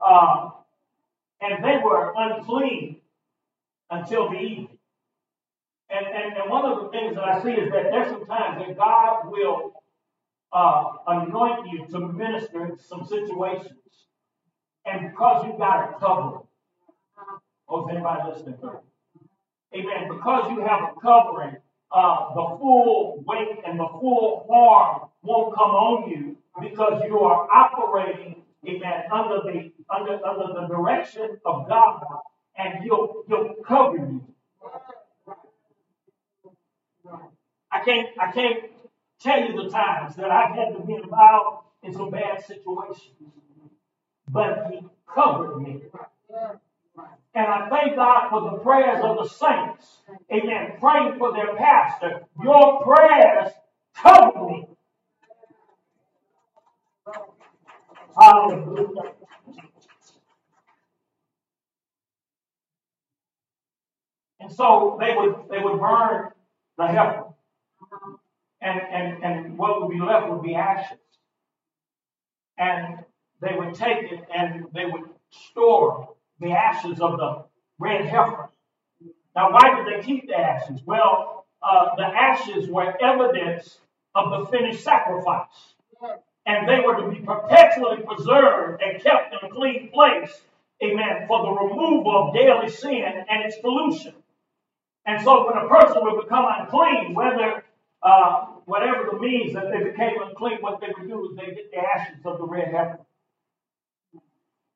uh, 0.00 0.50
and 1.40 1.64
they 1.64 1.78
were 1.82 2.12
unclean 2.16 2.99
until 3.90 4.30
the 4.30 4.38
evening. 4.38 4.78
And, 5.90 6.06
and, 6.06 6.36
and 6.36 6.50
one 6.50 6.70
of 6.70 6.84
the 6.84 6.88
things 6.90 7.16
that 7.16 7.24
I 7.24 7.42
see 7.42 7.50
is 7.50 7.70
that 7.72 7.90
there's 7.90 8.10
some 8.10 8.24
times 8.26 8.64
that 8.64 8.76
God 8.76 9.30
will 9.30 9.72
uh, 10.52 10.84
anoint 11.06 11.66
you 11.72 11.86
to 11.90 11.98
minister 12.08 12.66
in 12.66 12.78
some 12.78 13.04
situations. 13.06 13.74
And 14.86 15.10
because 15.10 15.46
you've 15.46 15.58
got 15.58 15.90
a 15.90 15.98
covering. 15.98 16.46
Oh, 17.68 17.86
is 17.86 17.94
anybody 17.94 18.30
listening 18.30 18.58
to 18.58 18.66
me? 18.66 19.80
Amen. 19.80 20.08
Because 20.08 20.50
you 20.50 20.60
have 20.64 20.80
a 20.90 21.00
covering, 21.00 21.56
uh, 21.92 22.34
the 22.34 22.56
full 22.58 23.22
weight 23.26 23.58
and 23.66 23.78
the 23.78 23.86
full 24.00 24.46
harm 24.48 25.08
won't 25.22 25.54
come 25.54 25.70
on 25.70 26.10
you 26.10 26.36
because 26.60 27.02
you 27.06 27.18
are 27.20 27.48
operating, 27.52 28.42
amen, 28.68 29.04
under 29.12 29.40
the 29.44 29.72
under 29.94 30.24
under 30.24 30.60
the 30.60 30.66
direction 30.66 31.38
of 31.44 31.68
God, 31.68 32.02
and 32.60 32.84
He'll 32.84 33.24
He'll 33.28 33.54
cover 33.66 33.98
you. 33.98 34.24
I 37.72 37.84
can't 37.84 38.08
I 38.20 38.32
can't 38.32 38.64
tell 39.20 39.40
you 39.40 39.62
the 39.64 39.70
times 39.70 40.16
that 40.16 40.30
I've 40.30 40.54
had 40.56 40.74
to 40.76 40.80
be 40.86 40.94
involved 40.94 41.66
in 41.84 41.92
some 41.94 42.10
bad 42.10 42.44
situations, 42.44 43.32
but 44.30 44.68
He 44.72 44.80
covered 45.12 45.58
me. 45.62 45.82
And 47.34 47.46
I 47.46 47.68
thank 47.70 47.96
God 47.96 48.30
for 48.30 48.50
the 48.50 48.58
prayers 48.58 49.00
of 49.04 49.18
the 49.18 49.28
saints. 49.28 49.98
Amen. 50.32 50.74
Praying 50.80 51.18
for 51.18 51.32
their 51.32 51.56
pastor. 51.56 52.22
Your 52.42 52.82
prayers 52.82 53.52
cover 53.96 54.46
me. 54.46 54.66
Hallelujah. 58.20 59.12
And 64.40 64.50
so 64.50 64.96
they 65.00 65.14
would 65.14 65.34
they 65.50 65.58
would 65.58 65.78
burn 65.78 66.30
the 66.78 66.86
heifer. 66.86 67.24
And, 68.62 68.80
and, 68.92 69.24
and 69.24 69.58
what 69.58 69.80
would 69.80 69.90
be 69.90 70.00
left 70.00 70.28
would 70.28 70.42
be 70.42 70.54
ashes. 70.54 70.98
And 72.58 72.98
they 73.40 73.54
would 73.56 73.74
take 73.74 74.12
it 74.12 74.20
and 74.34 74.66
they 74.74 74.84
would 74.84 75.08
store 75.30 76.10
the 76.40 76.52
ashes 76.52 77.00
of 77.00 77.16
the 77.16 77.44
red 77.78 78.04
heifer. 78.04 78.50
Now, 79.34 79.52
why 79.52 79.76
did 79.76 79.86
they 79.86 80.04
keep 80.04 80.28
the 80.28 80.36
ashes? 80.36 80.80
Well, 80.84 81.46
uh, 81.62 81.94
the 81.96 82.04
ashes 82.04 82.68
were 82.68 82.94
evidence 83.02 83.78
of 84.14 84.30
the 84.30 84.50
finished 84.50 84.82
sacrifice. 84.82 85.74
And 86.46 86.68
they 86.68 86.80
were 86.84 86.96
to 86.96 87.10
be 87.10 87.20
perpetually 87.24 88.02
preserved 88.02 88.82
and 88.82 89.02
kept 89.02 89.32
in 89.32 89.48
a 89.48 89.52
clean 89.52 89.90
place, 89.92 90.32
amen, 90.82 91.26
for 91.28 91.44
the 91.44 91.50
removal 91.50 92.28
of 92.28 92.34
daily 92.34 92.68
sin 92.68 93.24
and 93.28 93.44
its 93.44 93.56
pollution. 93.58 94.14
And 95.10 95.20
so 95.24 95.44
when 95.44 95.56
a 95.56 95.66
person 95.66 96.04
would 96.04 96.22
become 96.22 96.46
unclean, 96.48 97.14
whether 97.14 97.64
uh, 98.00 98.46
whatever 98.64 99.08
the 99.10 99.18
means 99.18 99.54
that 99.54 99.64
they 99.72 99.82
became 99.82 100.22
unclean, 100.22 100.58
what 100.60 100.80
they 100.80 100.86
would 100.96 101.08
do 101.08 101.28
is 101.28 101.36
they 101.36 101.52
get 101.52 101.72
the 101.72 101.78
ashes 101.78 102.24
of 102.24 102.38
the 102.38 102.46
red 102.46 102.68
heifer 102.68 103.00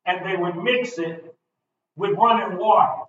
and 0.05 0.25
they 0.25 0.35
would 0.35 0.57
mix 0.57 0.97
it 0.97 1.33
with 1.95 2.17
running 2.17 2.57
water. 2.57 3.03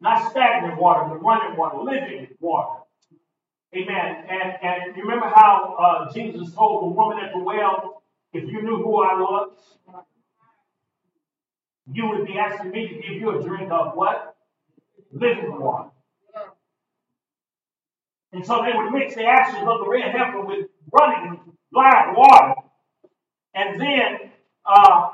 Not 0.00 0.30
stagnant 0.30 0.80
water, 0.80 1.08
but 1.08 1.24
running 1.24 1.58
water, 1.58 1.78
living 1.78 2.28
water. 2.38 2.82
Amen. 3.74 4.24
And 4.30 4.52
and 4.62 4.96
you 4.96 5.02
remember 5.02 5.32
how 5.34 5.74
uh, 5.80 6.14
Jesus 6.14 6.54
told 6.54 6.84
the 6.84 6.94
woman 6.94 7.18
at 7.24 7.32
the 7.32 7.40
well, 7.40 8.04
if 8.32 8.44
you 8.44 8.62
knew 8.62 8.76
who 8.76 9.02
I 9.02 9.14
was, 9.14 9.50
you 11.92 12.06
would 12.06 12.24
be 12.24 12.38
asking 12.38 12.70
me 12.70 12.86
to 12.86 12.94
give 12.94 13.20
you 13.20 13.36
a 13.36 13.42
drink 13.42 13.72
of 13.72 13.96
what? 13.96 14.35
Living 15.12 15.60
water. 15.60 15.90
And 18.32 18.44
so 18.44 18.62
they 18.62 18.76
would 18.76 18.92
mix 18.92 19.14
the 19.14 19.24
ashes 19.24 19.60
of 19.66 19.80
the 19.80 19.88
red 19.88 20.10
heifer 20.14 20.44
with 20.44 20.66
running 20.92 21.40
live 21.72 22.16
water. 22.16 22.54
And 23.54 23.80
then 23.80 24.30
uh, 24.66 25.08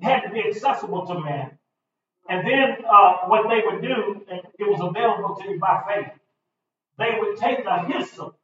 had 0.00 0.20
to 0.20 0.30
be 0.30 0.42
accessible 0.48 1.06
to 1.06 1.20
man. 1.20 1.58
And 2.28 2.46
then 2.46 2.84
uh, 2.90 3.26
what 3.26 3.48
they 3.48 3.60
would 3.66 3.82
do, 3.82 4.24
and 4.30 4.40
it 4.58 4.68
was 4.68 4.80
available 4.80 5.36
to 5.36 5.50
you 5.50 5.58
by 5.58 5.82
faith, 5.86 6.12
they 6.98 7.18
would 7.20 7.36
take 7.36 7.64
the 7.64 7.78
hyssop. 7.80 8.38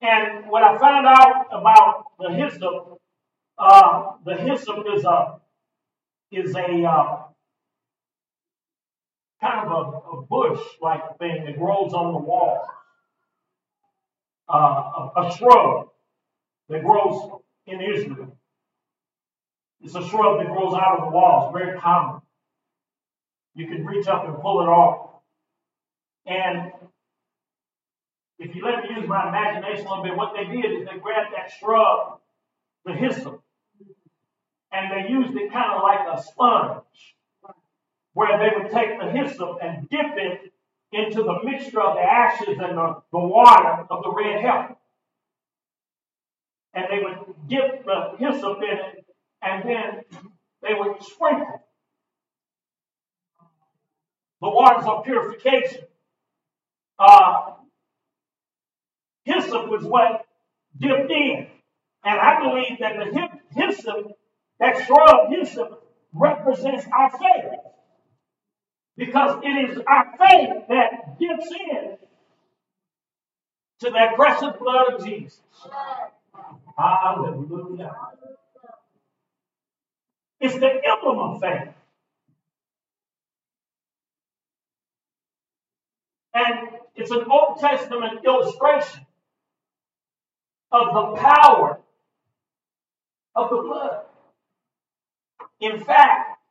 And 0.00 0.50
what 0.50 0.64
I 0.64 0.78
found 0.78 1.06
out 1.06 1.46
about 1.52 2.04
the 2.18 2.30
hyssop, 2.30 3.00
uh, 3.56 4.12
the 4.24 4.34
hyssop 4.36 4.84
is 4.96 5.04
a 5.04 5.38
is 6.32 6.56
a 6.56 6.84
uh, 6.84 7.22
kind 9.42 9.68
of 9.68 9.72
a, 9.72 10.16
a 10.16 10.22
bush-like 10.22 11.18
thing 11.18 11.44
that 11.44 11.58
grows 11.58 11.92
on 11.92 12.12
the 12.12 12.18
wall, 12.18 12.64
uh, 14.48 15.10
a, 15.16 15.26
a 15.26 15.36
shrub 15.36 15.88
that 16.68 16.82
grows 16.82 17.40
in 17.66 17.80
Israel. 17.80 18.36
It's 19.82 19.96
a 19.96 20.08
shrub 20.08 20.38
that 20.38 20.46
grows 20.46 20.74
out 20.74 21.00
of 21.00 21.04
the 21.06 21.10
walls, 21.10 21.52
very 21.52 21.78
common. 21.78 22.22
You 23.54 23.66
can 23.66 23.84
reach 23.84 24.06
up 24.06 24.26
and 24.26 24.38
pull 24.40 24.62
it 24.62 24.68
off. 24.68 25.10
And 26.24 26.72
if 28.38 28.54
you 28.54 28.64
let 28.64 28.84
me 28.84 28.90
use 28.96 29.08
my 29.08 29.28
imagination 29.28 29.86
a 29.86 29.88
little 29.90 30.04
bit, 30.04 30.16
what 30.16 30.34
they 30.36 30.44
did 30.44 30.70
is 30.70 30.86
they 30.86 30.98
grabbed 30.98 31.34
that 31.34 31.52
shrub, 31.58 32.20
the 32.84 32.92
hyssop, 32.92 33.42
and 34.70 34.90
they 34.90 35.10
used 35.10 35.36
it 35.36 35.52
kind 35.52 35.72
of 35.72 35.82
like 35.82 36.00
a 36.16 36.22
sponge, 36.22 36.84
where 38.14 38.38
they 38.38 38.56
would 38.56 38.70
take 38.72 38.98
the 38.98 39.10
hyssop 39.10 39.58
and 39.62 39.88
dip 39.88 40.16
it 40.16 40.52
into 40.92 41.22
the 41.22 41.38
mixture 41.42 41.80
of 41.80 41.94
the 41.96 42.02
ashes 42.02 42.58
and 42.58 42.76
the, 42.76 42.96
the 43.10 43.18
water 43.18 43.86
of 43.90 44.02
the 44.02 44.12
red 44.12 44.40
heifer. 44.42 44.76
And 46.74 46.86
they 46.90 47.02
would 47.02 47.48
dip 47.48 47.84
the 47.84 48.16
hyssop 48.18 48.58
in 48.58 48.78
it 48.78 49.06
and 49.42 49.68
then 49.68 50.02
they 50.62 50.74
would 50.74 51.02
sprinkle 51.02 51.62
the 54.40 54.48
waters 54.48 54.84
of 54.86 55.04
purification. 55.04 55.84
Uh, 56.98 57.52
hyssop 59.24 59.68
was 59.68 59.84
what 59.84 60.26
dipped 60.78 61.10
in. 61.10 61.46
And 62.04 62.20
I 62.20 62.42
believe 62.42 62.78
that 62.80 62.96
the 62.96 63.28
hyssop, 63.54 64.12
that 64.58 64.84
shrub 64.84 65.30
hyssop, 65.30 65.84
represents 66.12 66.86
our 66.92 67.10
faith. 67.10 67.60
Because 68.96 69.40
it 69.42 69.70
is 69.70 69.78
our 69.86 70.04
faith 70.18 70.64
that 70.68 71.18
dips 71.18 71.48
in 71.50 71.96
to 73.80 73.90
that 73.90 74.14
precious 74.16 74.54
blood 74.60 74.94
of 74.94 75.04
Jesus. 75.04 75.40
Hallelujah. 76.76 77.94
It's 80.40 80.54
the 80.54 80.70
emblem 80.84 81.18
of 81.18 81.40
faith. 81.40 81.68
And 86.34 86.68
it's 86.96 87.10
an 87.10 87.24
Old 87.30 87.60
Testament 87.60 88.20
illustration 88.24 89.06
of 90.72 90.94
the 90.94 91.20
power 91.20 91.80
of 93.34 93.50
the 93.50 93.56
blood. 93.56 94.02
In 95.60 95.84
fact, 95.84 96.41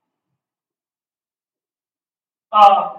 uh, 2.52 2.90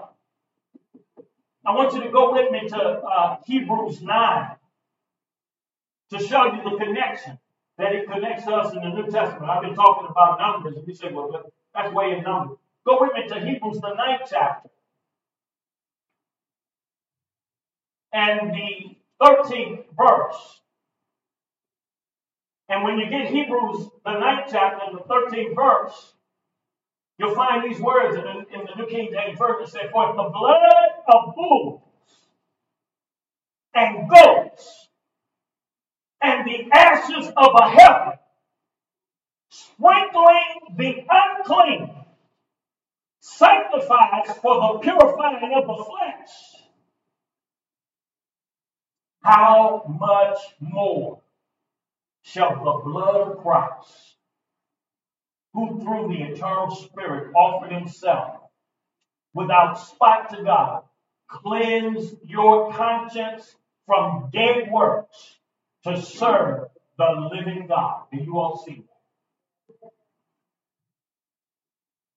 I 1.65 1.71
want 1.75 1.93
you 1.93 2.03
to 2.03 2.09
go 2.09 2.33
with 2.33 2.51
me 2.51 2.67
to 2.69 2.77
uh, 2.77 3.37
Hebrews 3.45 4.01
9 4.01 4.55
to 6.11 6.19
show 6.19 6.45
you 6.45 6.69
the 6.69 6.77
connection 6.77 7.39
that 7.77 7.93
it 7.93 8.09
connects 8.09 8.47
us 8.47 8.73
in 8.73 8.81
the 8.81 8.89
New 8.89 9.09
Testament. 9.09 9.49
I've 9.49 9.63
been 9.63 9.75
talking 9.75 10.07
about 10.09 10.39
numbers, 10.39 10.77
and 10.77 10.87
you 10.87 10.93
say, 10.93 11.11
well, 11.11 11.51
that's 11.73 11.93
way 11.93 12.11
in 12.17 12.23
numbers. 12.23 12.57
Go 12.85 12.97
with 12.99 13.13
me 13.13 13.27
to 13.29 13.39
Hebrews, 13.39 13.79
the 13.81 13.93
ninth 13.93 14.23
chapter. 14.29 14.69
And 18.11 18.53
the 18.53 18.95
13th 19.21 19.85
verse. 19.97 20.61
And 22.69 22.83
when 22.83 22.97
you 22.97 23.09
get 23.09 23.27
Hebrews, 23.31 23.89
the 24.05 24.19
ninth 24.19 24.49
chapter, 24.51 24.85
and 24.87 24.97
the 24.97 25.03
13th 25.03 25.55
verse, 25.55 26.13
you'll 27.17 27.35
find 27.35 27.63
these 27.63 27.79
words 27.79 28.15
in, 28.17 28.23
in 28.23 28.65
the 28.65 28.75
New 28.77 28.87
King 28.87 29.09
James 29.11 29.37
Version. 29.37 29.63
It 29.63 29.69
says, 29.69 29.91
For 29.91 30.07
the 30.15 30.29
blood 30.29 30.89
of 31.07 31.35
bulls 31.35 31.81
and 33.73 34.09
goats 34.09 34.87
and 36.21 36.47
the 36.47 36.69
ashes 36.71 37.27
of 37.35 37.49
a 37.59 37.69
heifer, 37.69 38.19
sprinkling 39.49 40.75
the 40.77 41.05
unclean, 41.09 41.89
sanctifies 43.19 44.37
for 44.41 44.55
the 44.55 44.79
purifying 44.79 45.53
of 45.55 45.67
the 45.67 45.83
flesh. 45.85 46.63
How 49.21 49.83
much 49.87 50.39
more 50.59 51.21
shall 52.23 52.55
the 52.55 52.81
blood 52.83 53.15
of 53.15 53.37
Christ, 53.41 54.12
who 55.53 55.81
through 55.81 56.07
the 56.09 56.23
eternal 56.23 56.75
Spirit 56.75 57.33
offered 57.35 57.71
himself 57.71 58.41
without 59.33 59.75
spot 59.79 60.29
to 60.31 60.43
God, 60.43 60.83
cleanse 61.29 62.13
your 62.25 62.71
conscience 62.73 63.55
from 63.85 64.29
dead 64.31 64.71
works 64.71 65.37
to 65.83 66.01
serve 66.01 66.67
the 66.97 67.29
living 67.31 67.67
God. 67.67 68.03
Do 68.11 68.19
you 68.19 68.37
all 68.39 68.63
see 68.65 68.83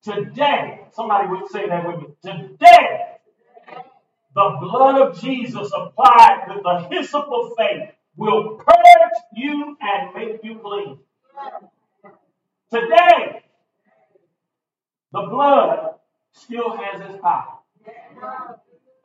that? 0.05 0.15
Today, 0.15 0.83
somebody 0.95 1.29
would 1.29 1.51
say 1.51 1.69
that 1.69 1.87
with 1.87 2.01
me. 2.01 2.07
Today, 2.23 3.07
the 4.35 4.57
blood 4.61 5.01
of 5.01 5.21
Jesus 5.21 5.71
applied 5.75 6.45
with 6.49 6.63
the 6.63 6.89
hyssop 6.91 7.27
of 7.27 7.53
faith 7.59 7.91
will 8.17 8.57
purge 8.57 9.19
you 9.35 9.77
and 9.81 10.15
make 10.15 10.45
you 10.45 10.61
clean. 10.63 10.99
Today, 12.73 13.43
the 15.13 15.23
blood 15.23 15.95
still 16.33 16.77
has 16.77 17.01
its 17.01 17.21
power. 17.23 17.59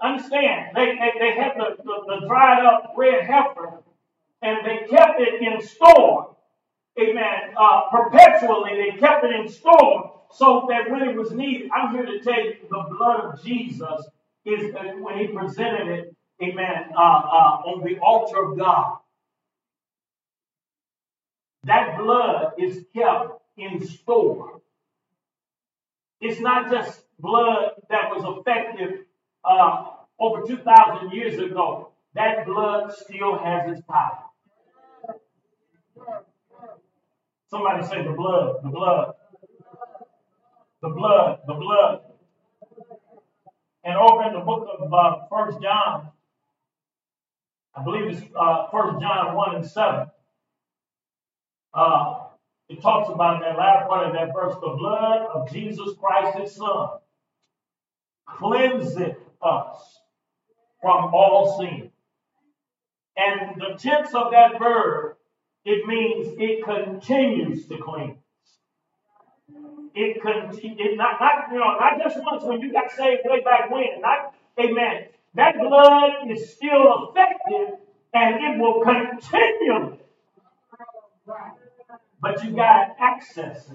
Understand, 0.02 0.76
they, 0.76 0.86
they, 0.96 1.12
they 1.20 1.32
had 1.36 1.54
the, 1.58 1.78
the, 1.84 2.22
the 2.22 2.28
dried 2.28 2.66
up 2.66 2.94
red 2.98 3.24
heifer 3.24 3.84
and 4.42 4.66
they 4.66 4.88
kept 4.90 5.20
it 5.20 5.42
in 5.42 5.62
store. 5.62 6.36
Amen. 7.00 7.54
Uh, 7.58 7.82
perpetually, 7.92 8.72
they 8.76 8.98
kept 8.98 9.24
it 9.24 9.32
in 9.32 9.48
store 9.48 10.22
so 10.32 10.68
that 10.70 10.90
when 10.90 11.04
it 11.04 11.16
was 11.16 11.32
needed, 11.32 11.70
I'm 11.72 11.94
here 11.94 12.06
to 12.06 12.20
tell 12.20 12.44
you 12.44 12.56
the 12.70 12.86
blood 12.98 13.20
of 13.26 13.44
Jesus 13.44 14.08
is 14.46 14.74
uh, 14.74 14.84
when 15.00 15.20
he 15.20 15.28
presented 15.28 15.88
it, 15.88 16.16
amen, 16.42 16.90
uh, 16.98 17.00
uh, 17.00 17.62
on 17.68 17.84
the 17.84 18.00
altar 18.00 18.52
of 18.52 18.58
God. 18.58 18.98
That 21.66 21.98
blood 22.00 22.54
is 22.58 22.84
kept 22.96 23.41
in 23.62 23.86
store. 23.86 24.62
It's 26.20 26.40
not 26.40 26.70
just 26.72 27.04
blood 27.20 27.72
that 27.90 28.10
was 28.12 28.24
effective 28.40 29.06
uh, 29.44 29.86
over 30.20 30.46
2,000 30.46 31.12
years 31.12 31.40
ago. 31.40 31.92
That 32.14 32.46
blood 32.46 32.94
still 32.94 33.38
has 33.38 33.72
its 33.72 33.82
power. 33.90 34.26
Somebody 37.50 37.86
say 37.86 38.04
the 38.04 38.14
blood, 38.14 38.58
the 38.64 38.70
blood, 38.70 39.14
the 40.82 40.90
blood, 40.90 41.40
the 41.48 41.54
blood. 41.54 42.02
And 43.84 43.96
over 43.98 44.24
in 44.24 44.34
the 44.34 44.40
book 44.40 44.68
of 44.80 44.94
uh, 44.94 45.26
First 45.30 45.62
John, 45.62 46.10
I 47.76 47.84
believe 47.84 48.08
it's 48.08 48.22
uh, 48.40 48.68
First 48.72 49.00
John 49.02 49.36
one 49.36 49.56
and 49.56 49.66
seven. 49.66 50.08
Uh, 51.74 52.20
it 52.72 52.82
talks 52.82 53.10
about 53.10 53.42
that 53.42 53.58
latter 53.58 53.86
part 53.86 54.08
of 54.08 54.14
that 54.14 54.34
verse: 54.34 54.56
the 54.56 54.76
blood 54.78 55.28
of 55.34 55.52
Jesus 55.52 55.90
Christ, 56.00 56.38
His 56.38 56.56
Son, 56.56 56.90
cleanseth 58.26 59.18
us 59.42 60.00
from 60.82 61.14
all 61.14 61.60
sin. 61.60 61.92
And 63.18 63.60
the 63.60 63.78
tense 63.78 64.14
of 64.16 64.32
that 64.32 64.58
verb, 64.58 65.18
it 65.66 65.86
means 65.86 66.34
it 66.40 66.64
continues 66.64 67.68
to 67.68 67.78
cleanse. 67.78 68.18
It 69.94 70.22
it 70.24 70.98
not, 70.98 71.20
not 71.20 71.52
you 71.52 71.60
know 71.60 71.76
not 71.78 72.02
just 72.02 72.24
once 72.24 72.44
when 72.46 72.62
you 72.62 72.72
got 72.72 72.90
saved 72.92 73.24
way 73.26 73.42
back 73.42 73.70
when. 73.70 74.00
Not 74.00 74.34
amen. 74.58 75.08
That 75.34 75.58
blood 75.60 76.30
is 76.30 76.56
still 76.56 77.10
effective 77.10 77.80
and 78.14 78.36
it 78.36 78.60
will 78.62 78.82
continue. 78.82 79.98
But 82.22 82.44
you 82.44 82.52
got 82.52 82.96
access 83.00 83.72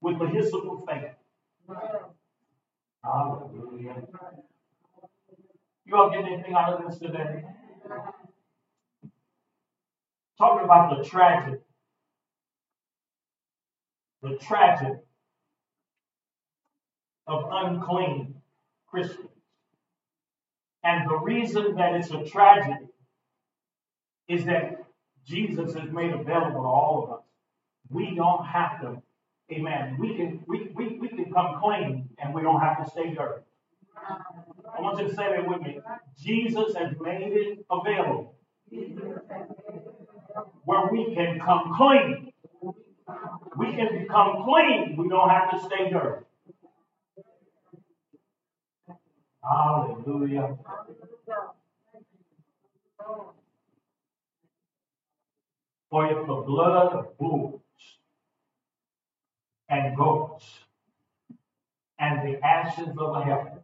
with 0.00 0.18
of 0.70 0.84
faith. 0.88 1.12
Hallelujah. 3.02 4.02
You 5.84 5.96
all 5.96 6.10
get 6.10 6.24
anything 6.24 6.54
out 6.54 6.72
of 6.74 6.90
this 6.90 6.98
today? 6.98 7.44
Talking 10.38 10.64
about 10.64 10.96
the 10.96 11.04
tragedy 11.04 11.58
the 14.24 14.36
tragedy 14.38 14.94
of 17.26 17.44
unclean 17.50 18.34
Christians. 18.88 19.28
And 20.82 21.08
the 21.08 21.16
reason 21.16 21.74
that 21.76 21.94
it's 21.94 22.10
a 22.10 22.24
tragedy 22.24 22.86
is 24.28 24.46
that 24.46 24.83
Jesus 25.26 25.74
has 25.74 25.90
made 25.90 26.12
available 26.12 26.62
to 26.62 26.66
all 26.66 27.04
of 27.04 27.18
us. 27.18 27.24
We 27.90 28.14
don't 28.14 28.44
have 28.44 28.80
to, 28.82 29.02
amen. 29.52 29.96
We 29.98 30.16
can 30.16 30.42
we, 30.46 30.70
we, 30.74 30.98
we 30.98 31.08
can 31.08 31.32
come 31.32 31.60
clean 31.60 32.08
and 32.18 32.34
we 32.34 32.42
don't 32.42 32.60
have 32.60 32.84
to 32.84 32.90
stay 32.90 33.14
dirty. 33.14 33.42
I 34.76 34.80
want 34.80 34.98
you 34.98 35.08
to 35.08 35.14
say 35.14 35.28
that 35.30 35.48
with 35.48 35.62
me. 35.62 35.80
Jesus 36.18 36.74
has 36.76 36.92
made 37.00 37.32
it 37.32 37.64
available 37.70 38.34
where 40.64 40.88
we 40.90 41.14
can 41.14 41.38
come 41.40 41.72
clean 41.76 42.32
we 43.56 43.72
can 43.72 43.98
become 43.98 44.44
clean. 44.44 44.96
We 44.96 45.08
don't 45.08 45.28
have 45.28 45.50
to 45.50 45.60
stay 45.60 45.90
dirty. 45.90 46.24
Hallelujah. 49.42 50.56
For 55.94 56.06
if 56.06 56.26
the 56.26 56.34
blood 56.34 56.92
of 56.92 57.16
bulls 57.18 57.60
and 59.68 59.96
goats 59.96 60.44
and 62.00 62.26
the 62.26 62.44
ashes 62.44 62.88
of 62.98 63.14
a 63.14 63.22
heifer, 63.22 63.62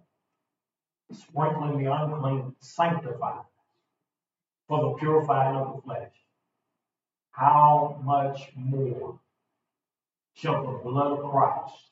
sprinkling 1.12 1.82
the 1.82 1.92
unclean, 1.92 2.54
sanctifies 2.60 3.42
for 4.68 4.80
the 4.80 4.98
purifying 5.00 5.56
of 5.56 5.74
the 5.74 5.82
flesh, 5.82 6.12
how 7.32 8.00
much 8.04 8.52
more 8.54 9.18
shall 10.34 10.64
the 10.64 10.88
blood 10.88 11.18
of 11.18 11.28
Christ, 11.32 11.90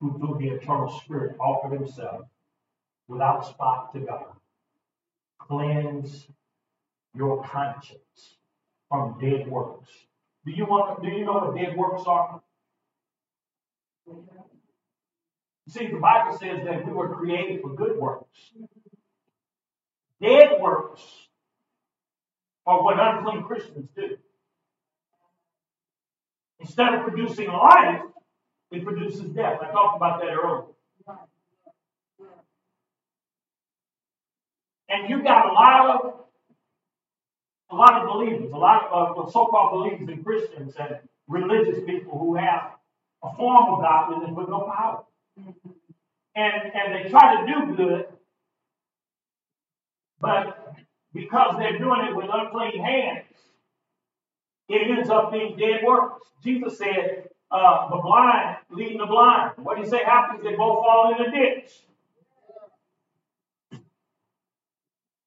who 0.00 0.18
through 0.18 0.38
the 0.40 0.48
eternal 0.56 0.88
Spirit 0.88 1.36
offered 1.38 1.78
himself 1.78 2.22
without 3.06 3.46
spot 3.46 3.92
to 3.92 4.00
God, 4.00 4.32
cleanse 5.38 6.26
your 7.14 7.44
conscience 7.44 8.38
dead 9.20 9.46
works. 9.48 9.90
Do 10.44 10.52
you 10.52 10.66
want? 10.66 11.02
Do 11.02 11.08
you 11.08 11.24
know 11.24 11.32
what 11.32 11.56
dead 11.56 11.76
works 11.76 12.02
are? 12.06 12.40
See, 15.68 15.86
the 15.86 15.98
Bible 15.98 16.36
says 16.38 16.64
that 16.64 16.86
we 16.86 16.92
were 16.92 17.14
created 17.16 17.62
for 17.62 17.74
good 17.74 17.96
works. 17.98 18.38
Dead 20.20 20.60
works 20.60 21.02
are 22.66 22.82
what 22.82 22.96
unclean 22.98 23.44
Christians 23.44 23.88
do. 23.96 24.16
Instead 26.60 26.94
of 26.94 27.02
producing 27.02 27.48
life, 27.48 28.02
it 28.70 28.84
produces 28.84 29.28
death. 29.30 29.58
I 29.62 29.70
talked 29.70 29.96
about 29.96 30.20
that 30.20 30.28
earlier. 30.28 30.64
And 34.88 35.08
you 35.08 35.22
got 35.22 35.50
a 35.50 35.52
lot 35.52 35.90
of 35.90 36.14
a 37.74 37.76
lot 37.76 38.00
of 38.00 38.08
believers, 38.08 38.52
a 38.52 38.56
lot 38.56 38.88
of 38.92 39.32
so-called 39.32 39.72
believers 39.72 40.08
and 40.08 40.24
Christians 40.24 40.74
and 40.78 40.96
religious 41.26 41.82
people 41.84 42.18
who 42.18 42.36
have 42.36 42.72
a 43.22 43.34
form 43.34 43.74
of 43.74 43.80
godliness 43.80 44.30
with 44.36 44.48
no 44.48 44.60
power. 44.60 45.02
And 46.36 46.72
and 46.74 46.94
they 46.94 47.10
try 47.10 47.40
to 47.40 47.46
do 47.46 47.76
good, 47.76 48.06
but 50.20 50.74
because 51.12 51.56
they're 51.58 51.78
doing 51.78 52.06
it 52.08 52.16
with 52.16 52.26
unclean 52.32 52.82
hands, 52.82 53.26
it 54.68 54.90
ends 54.90 55.10
up 55.10 55.32
being 55.32 55.56
dead 55.56 55.82
works. 55.84 56.22
Jesus 56.42 56.78
said, 56.78 57.28
uh, 57.50 57.88
the 57.90 57.96
blind 58.02 58.56
leading 58.70 58.98
the 58.98 59.06
blind. 59.06 59.52
What 59.58 59.76
do 59.76 59.82
you 59.82 59.88
say 59.88 60.02
happens? 60.04 60.42
They 60.42 60.50
both 60.50 60.84
fall 60.84 61.14
in 61.16 61.24
the 61.24 61.30
ditch. 61.30 61.70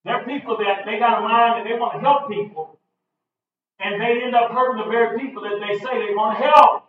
There 0.08 0.16
are 0.16 0.24
people 0.24 0.56
that 0.60 0.86
they 0.86 1.00
got 1.00 1.20
a 1.20 1.22
mind 1.22 1.60
and 1.60 1.70
they 1.70 1.78
want 1.78 1.96
to 1.96 2.00
help 2.00 2.30
people, 2.30 2.80
and 3.78 4.00
they 4.02 4.24
end 4.24 4.34
up 4.34 4.52
hurting 4.52 4.82
the 4.82 4.90
very 4.90 5.20
people 5.20 5.44
that 5.44 5.60
they 5.60 5.78
say 5.78 6.08
they 6.08 6.16
want 6.16 6.38
to 6.38 6.46
help. 6.46 6.84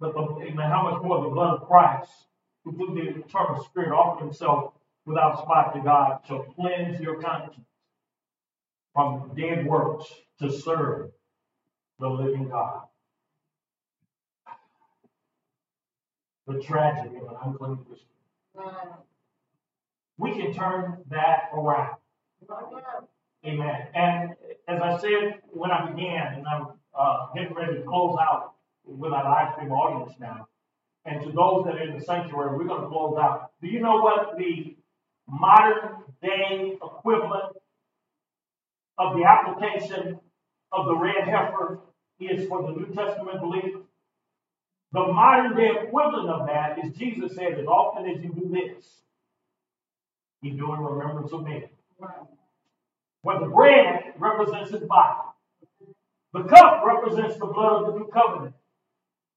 But 0.00 0.16
amen, 0.16 0.70
how 0.70 0.90
much 0.90 1.02
more 1.02 1.22
the 1.22 1.28
blood 1.28 1.60
of 1.60 1.68
Christ, 1.68 2.10
who 2.64 2.74
through 2.74 2.94
the 2.94 3.20
eternal 3.20 3.62
Spirit 3.62 3.92
offered 3.92 4.24
himself 4.24 4.72
without 5.04 5.38
spot 5.42 5.74
to 5.74 5.82
God 5.82 6.20
shall 6.26 6.44
cleanse 6.44 6.98
your 6.98 7.20
conscience 7.20 7.66
from 8.94 9.32
dead 9.36 9.66
works 9.66 10.06
to 10.40 10.50
serve 10.50 11.10
the 11.98 12.08
living 12.08 12.48
God. 12.48 12.84
The 16.52 16.60
tragedy 16.60 17.16
of 17.16 17.28
an 17.28 17.36
unclean 17.44 17.78
Christian. 17.88 18.08
We 20.18 20.32
can 20.32 20.52
turn 20.52 20.98
that 21.08 21.50
around. 21.54 21.96
Amen. 23.46 23.86
And 23.94 24.34
as 24.68 24.80
I 24.80 24.98
said 24.98 25.40
when 25.50 25.70
I 25.70 25.90
began, 25.90 26.34
and 26.34 26.46
I'm 26.46 26.66
uh, 26.94 27.28
getting 27.34 27.54
ready 27.54 27.76
to 27.76 27.82
close 27.82 28.18
out 28.20 28.52
with 28.84 29.12
our 29.12 29.24
live 29.24 29.54
stream 29.54 29.72
audience 29.72 30.12
now, 30.20 30.46
and 31.06 31.22
to 31.22 31.32
those 31.32 31.64
that 31.64 31.76
are 31.76 31.82
in 31.82 31.98
the 31.98 32.04
sanctuary, 32.04 32.56
we're 32.56 32.64
going 32.64 32.82
to 32.82 32.88
close 32.88 33.16
out. 33.18 33.52
Do 33.62 33.68
you 33.68 33.80
know 33.80 34.00
what 34.00 34.36
the 34.36 34.76
modern 35.26 36.02
day 36.22 36.76
equivalent 36.82 37.56
of 38.98 39.16
the 39.16 39.24
application 39.24 40.20
of 40.70 40.86
the 40.86 40.96
red 40.96 41.26
heifer 41.26 41.80
is 42.20 42.46
for 42.46 42.62
the 42.62 42.72
New 42.72 42.86
Testament 42.94 43.40
believer? 43.40 43.81
The 44.92 45.00
modern 45.00 45.56
day 45.56 45.70
equivalent 45.82 46.28
of 46.28 46.46
that 46.46 46.78
is 46.84 46.96
Jesus 46.96 47.34
said, 47.34 47.58
as 47.58 47.66
often 47.66 48.10
as 48.10 48.22
you 48.22 48.30
do 48.30 48.50
this, 48.52 48.84
you 50.42 50.52
do 50.52 50.74
in 50.74 50.80
remembrance 50.80 51.32
of 51.32 51.44
me. 51.44 51.64
What 53.22 53.40
the 53.40 53.46
bread 53.46 54.14
represents 54.18 54.70
his 54.70 54.82
body. 54.82 55.20
The 56.34 56.44
cup 56.44 56.82
represents 56.84 57.36
the 57.38 57.46
blood 57.46 57.82
of 57.82 57.92
the 57.92 57.98
new 58.00 58.08
covenant. 58.08 58.54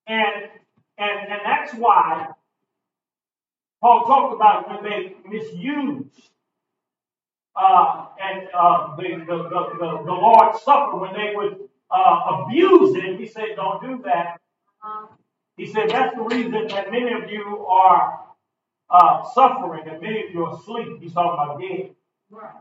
And 0.08 0.50
and, 0.98 1.32
and 1.32 1.42
that's 1.44 1.74
why 1.74 2.28
Paul 3.82 4.06
talked 4.06 4.36
about 4.36 4.70
when 4.70 4.84
they 4.90 5.16
misuse 5.28 6.06
uh, 7.56 8.08
and 8.22 8.48
uh, 8.54 8.96
the, 8.98 9.04
the, 9.26 9.38
the, 9.50 10.04
the, 10.06 10.12
Lord's 10.12 10.62
Supper, 10.62 10.98
when 10.98 11.14
they 11.14 11.34
would 11.34 11.70
uh, 11.90 12.44
abuse 12.44 12.96
it, 12.96 13.20
he 13.20 13.28
said, 13.28 13.56
don't 13.56 13.82
do 13.82 14.02
that. 14.04 14.40
He 15.58 15.68
said, 15.68 15.90
that's 15.90 16.16
the 16.16 16.24
reason 16.24 16.68
that 16.68 16.92
many 16.92 17.14
of 17.14 17.30
you 17.32 17.66
are 17.68 18.26
uh, 18.90 19.24
suffering 19.34 19.88
and 19.88 20.02
many 20.02 20.26
of 20.28 20.32
you 20.34 20.46
are 20.46 20.56
asleep. 20.58 21.02
He's 21.02 21.14
talking 21.14 21.34
about 21.34 21.60
dead. 21.62 21.96
Right. 22.30 22.52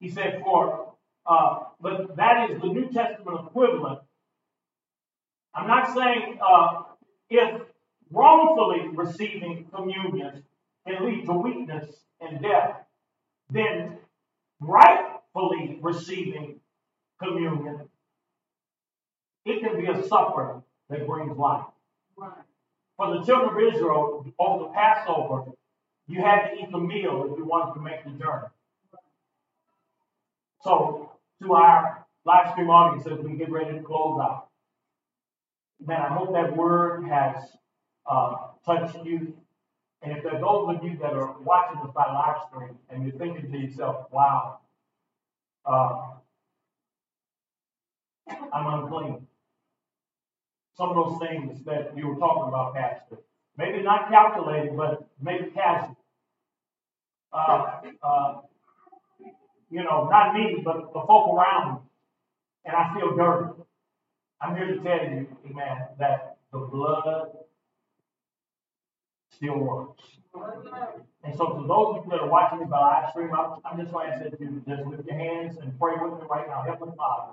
He 0.00 0.10
said, 0.10 0.42
for, 0.44 0.94
uh, 1.26 1.60
but 1.80 2.16
that 2.16 2.50
is 2.50 2.60
the 2.60 2.68
New 2.68 2.90
Testament 2.92 3.40
equivalent 3.48 4.00
I'm 5.54 5.68
not 5.68 5.94
saying 5.94 6.38
uh, 6.46 6.82
if 7.30 7.62
wrongfully 8.10 8.88
receiving 8.94 9.66
communion 9.74 10.42
can 10.86 11.06
lead 11.06 11.26
to 11.26 11.32
weakness 11.32 11.86
and 12.20 12.42
death, 12.42 12.76
then 13.50 13.98
rightfully 14.60 15.78
receiving 15.80 16.60
communion, 17.22 17.88
it 19.44 19.60
can 19.60 19.80
be 19.80 19.86
a 19.86 20.06
supper 20.06 20.62
that 20.90 21.06
brings 21.06 21.36
life. 21.36 21.66
Right. 22.16 22.32
For 22.96 23.18
the 23.18 23.24
children 23.24 23.50
of 23.50 23.74
Israel, 23.74 24.26
over 24.38 24.64
the 24.64 24.70
Passover, 24.70 25.44
you 26.06 26.20
had 26.20 26.48
to 26.48 26.54
eat 26.54 26.70
the 26.70 26.78
meal 26.78 27.28
if 27.30 27.38
you 27.38 27.44
wanted 27.44 27.74
to 27.74 27.80
make 27.80 28.04
the 28.04 28.10
journey. 28.10 28.48
So, 30.62 31.10
to 31.42 31.52
our 31.54 32.06
live 32.24 32.52
stream 32.52 32.70
audience, 32.70 33.06
as 33.06 33.18
we 33.18 33.36
get 33.36 33.50
ready 33.50 33.72
to 33.76 33.82
close 33.82 34.20
out, 34.22 34.48
Man, 35.86 36.00
I 36.00 36.14
hope 36.14 36.32
that 36.32 36.56
word 36.56 37.04
has 37.08 37.36
uh, 38.10 38.34
touched 38.64 39.04
you. 39.04 39.34
And 40.02 40.16
if 40.16 40.22
there 40.22 40.36
are 40.36 40.40
those 40.40 40.76
of 40.76 40.84
you 40.84 40.96
that 40.98 41.12
are 41.12 41.36
watching 41.40 41.80
this 41.82 41.92
by 41.94 42.06
live 42.12 42.36
stream 42.48 42.78
and 42.90 43.02
you're 43.02 43.18
thinking 43.18 43.50
to 43.50 43.58
yourself, 43.58 44.06
wow, 44.10 44.60
uh, 45.66 46.12
I'm 48.52 48.82
unclean. 48.82 49.26
Some 50.76 50.90
of 50.90 50.96
those 50.96 51.28
things 51.28 51.64
that 51.64 51.96
you 51.96 52.08
were 52.08 52.16
talking 52.16 52.48
about, 52.48 52.74
Pastor. 52.74 53.18
Maybe 53.56 53.82
not 53.82 54.08
calculated, 54.08 54.76
but 54.76 55.06
maybe 55.22 55.50
casual. 55.50 55.96
Uh, 57.32 57.80
uh, 58.02 58.40
you 59.70 59.82
know, 59.82 60.08
not 60.10 60.34
me, 60.34 60.62
but 60.64 60.92
the 60.92 61.00
folk 61.06 61.34
around 61.34 61.74
me. 61.74 61.80
And 62.64 62.76
I 62.76 62.94
feel 62.94 63.16
dirty. 63.16 63.52
I'm 64.40 64.56
here 64.56 64.66
to 64.66 64.76
tell 64.80 64.98
you, 64.98 65.26
amen, 65.50 65.86
that 65.98 66.36
the 66.52 66.58
blood 66.58 67.28
still 69.30 69.58
works. 69.58 70.02
And 71.24 71.34
so, 71.36 71.46
to 71.60 71.66
those 71.66 71.98
of 71.98 72.04
you 72.04 72.10
that 72.10 72.20
are 72.20 72.28
watching 72.28 72.60
me 72.60 72.66
by 72.66 72.80
live 72.80 73.10
stream, 73.10 73.30
I'm, 73.32 73.78
just 73.78 73.92
going 73.92 74.10
to 74.10 74.14
ask 74.14 74.40
you 74.40 74.62
just 74.68 74.86
lift 74.86 75.06
your 75.06 75.16
hands 75.16 75.56
and 75.58 75.78
pray 75.78 75.94
with 76.00 76.20
me 76.20 76.26
right 76.28 76.46
now. 76.48 76.62
Heavenly 76.62 76.94
Father, 76.96 77.32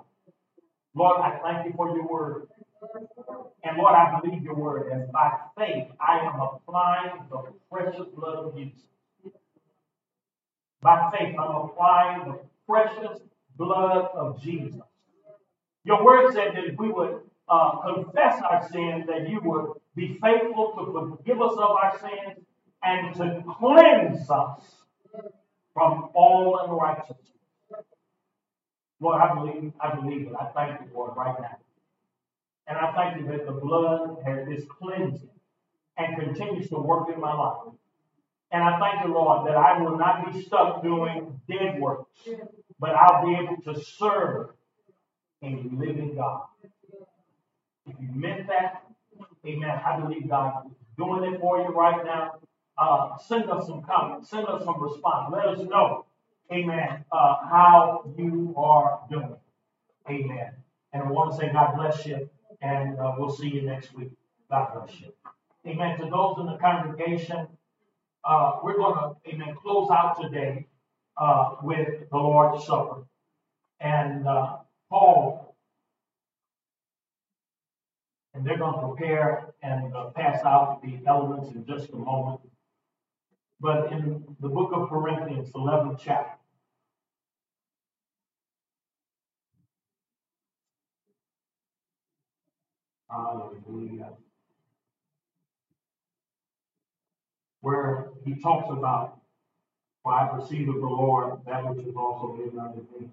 Lord, 0.94 1.20
I 1.20 1.38
thank 1.42 1.66
you 1.66 1.72
for 1.76 1.94
your 1.94 2.06
word. 2.06 2.48
And 3.64 3.78
Lord, 3.78 3.94
I 3.94 4.20
believe 4.20 4.42
your 4.44 4.56
word. 4.56 4.92
And 4.92 5.12
by 5.12 5.32
faith, 5.58 5.88
I 6.00 6.20
am 6.20 6.40
applying 6.40 7.24
the 7.30 7.44
precious 7.72 8.06
blood 8.16 8.36
of 8.36 8.56
Jesus. 8.56 8.80
By 10.82 11.10
faith, 11.16 11.36
I'm 11.38 11.56
applying 11.56 12.24
the 12.32 12.40
precious 12.68 13.20
blood 13.58 14.08
of 14.14 14.42
Jesus 14.42 14.80
your 15.84 16.04
word 16.04 16.32
said 16.34 16.54
that 16.54 16.64
if 16.64 16.78
we 16.78 16.90
would 16.90 17.20
uh, 17.48 17.80
confess 17.94 18.40
our 18.42 18.68
sins, 18.70 19.06
that 19.08 19.28
you 19.28 19.40
would 19.44 19.72
be 19.96 20.18
faithful 20.22 20.74
to 20.76 21.16
forgive 21.18 21.40
us 21.42 21.52
of 21.54 21.70
our 21.82 21.98
sins 22.00 22.44
and 22.82 23.14
to 23.16 23.42
cleanse 23.58 24.30
us 24.30 24.62
from 25.74 26.10
all 26.14 26.60
unrighteousness. 26.64 27.18
Lord, 29.00 29.22
I 29.22 29.34
believe, 29.34 29.72
I 29.80 29.94
believe 29.96 30.28
it. 30.28 30.34
I 30.40 30.46
thank 30.54 30.80
you, 30.82 30.88
Lord, 30.94 31.16
right 31.16 31.36
now. 31.40 31.58
And 32.68 32.78
I 32.78 32.92
thank 32.92 33.20
you 33.20 33.26
that 33.32 33.46
the 33.46 33.52
blood 33.52 34.18
has 34.24 34.46
this 34.46 34.64
cleansing 34.80 35.28
and 35.98 36.16
continues 36.20 36.68
to 36.70 36.76
work 36.76 37.08
in 37.12 37.20
my 37.20 37.34
life. 37.34 37.74
And 38.52 38.62
I 38.62 38.78
thank 38.78 39.06
you, 39.06 39.14
Lord, 39.14 39.48
that 39.48 39.56
I 39.56 39.80
will 39.80 39.98
not 39.98 40.32
be 40.32 40.42
stuck 40.42 40.82
doing 40.82 41.40
dead 41.48 41.80
works, 41.80 42.10
but 42.78 42.90
I'll 42.90 43.26
be 43.26 43.34
able 43.34 43.56
to 43.64 43.82
serve 43.82 44.50
a 45.42 45.46
living 45.72 46.14
God. 46.16 46.42
If 47.86 47.96
you 48.00 48.08
meant 48.14 48.46
that, 48.48 48.84
amen, 49.46 49.70
I 49.70 50.00
believe 50.00 50.28
God 50.28 50.66
is 50.66 50.76
doing 50.96 51.32
it 51.32 51.40
for 51.40 51.58
you 51.60 51.68
right 51.68 52.04
now. 52.04 52.34
Uh, 52.78 53.16
send 53.18 53.50
us 53.50 53.66
some 53.66 53.82
comments, 53.82 54.30
send 54.30 54.46
us 54.46 54.64
some 54.64 54.80
response. 54.80 55.32
Let 55.34 55.46
us 55.46 55.60
know, 55.60 56.06
amen, 56.52 57.04
uh, 57.12 57.36
how 57.48 58.04
you 58.16 58.54
are 58.56 59.00
doing. 59.10 59.36
Amen. 60.08 60.52
And 60.92 61.02
I 61.02 61.10
want 61.10 61.32
to 61.32 61.38
say 61.38 61.52
God 61.52 61.76
bless 61.76 62.06
you, 62.06 62.28
and 62.62 62.98
uh, 62.98 63.14
we'll 63.18 63.30
see 63.30 63.48
you 63.48 63.62
next 63.62 63.94
week. 63.94 64.10
God 64.50 64.68
bless 64.74 65.00
you. 65.00 65.12
Amen. 65.66 65.98
To 65.98 66.04
those 66.04 66.36
in 66.38 66.46
the 66.46 66.58
congregation, 66.58 67.46
uh, 68.24 68.52
we're 68.62 68.76
going 68.76 68.94
to, 68.94 69.30
amen, 69.30 69.54
close 69.60 69.90
out 69.90 70.20
today 70.20 70.66
uh, 71.16 71.56
with 71.62 72.08
the 72.10 72.16
Lord's 72.16 72.64
Supper. 72.64 73.02
And 73.80 74.26
uh, 74.26 74.58
Paul, 74.88 75.56
and 78.34 78.46
they're 78.46 78.58
going 78.58 78.74
to 78.74 78.94
prepare 78.94 79.54
and 79.62 79.94
uh, 79.94 80.10
pass 80.10 80.44
out 80.44 80.80
the 80.82 80.98
elements 81.06 81.54
in 81.54 81.66
just 81.66 81.92
a 81.92 81.96
moment. 81.96 82.40
But 83.60 83.92
in 83.92 84.24
the 84.40 84.48
book 84.48 84.70
of 84.72 84.88
Corinthians, 84.88 85.50
11th 85.50 86.00
chapter, 86.02 86.41
Hallelujah. 93.12 94.08
Where 97.60 98.08
he 98.24 98.34
talks 98.36 98.70
about, 98.70 99.20
For 100.02 100.14
I 100.14 100.28
perceive 100.28 100.68
of 100.68 100.76
the 100.76 100.80
Lord 100.80 101.40
that 101.46 101.64
which 101.74 101.86
is 101.86 101.94
also 101.96 102.36
given 102.36 102.58
unto 102.58 102.80
me. 102.80 103.10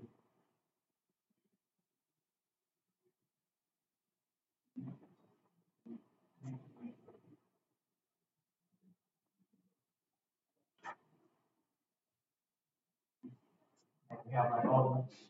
We 14.26 14.32
have 14.36 14.52
our 14.52 14.66
elements. 14.66 15.29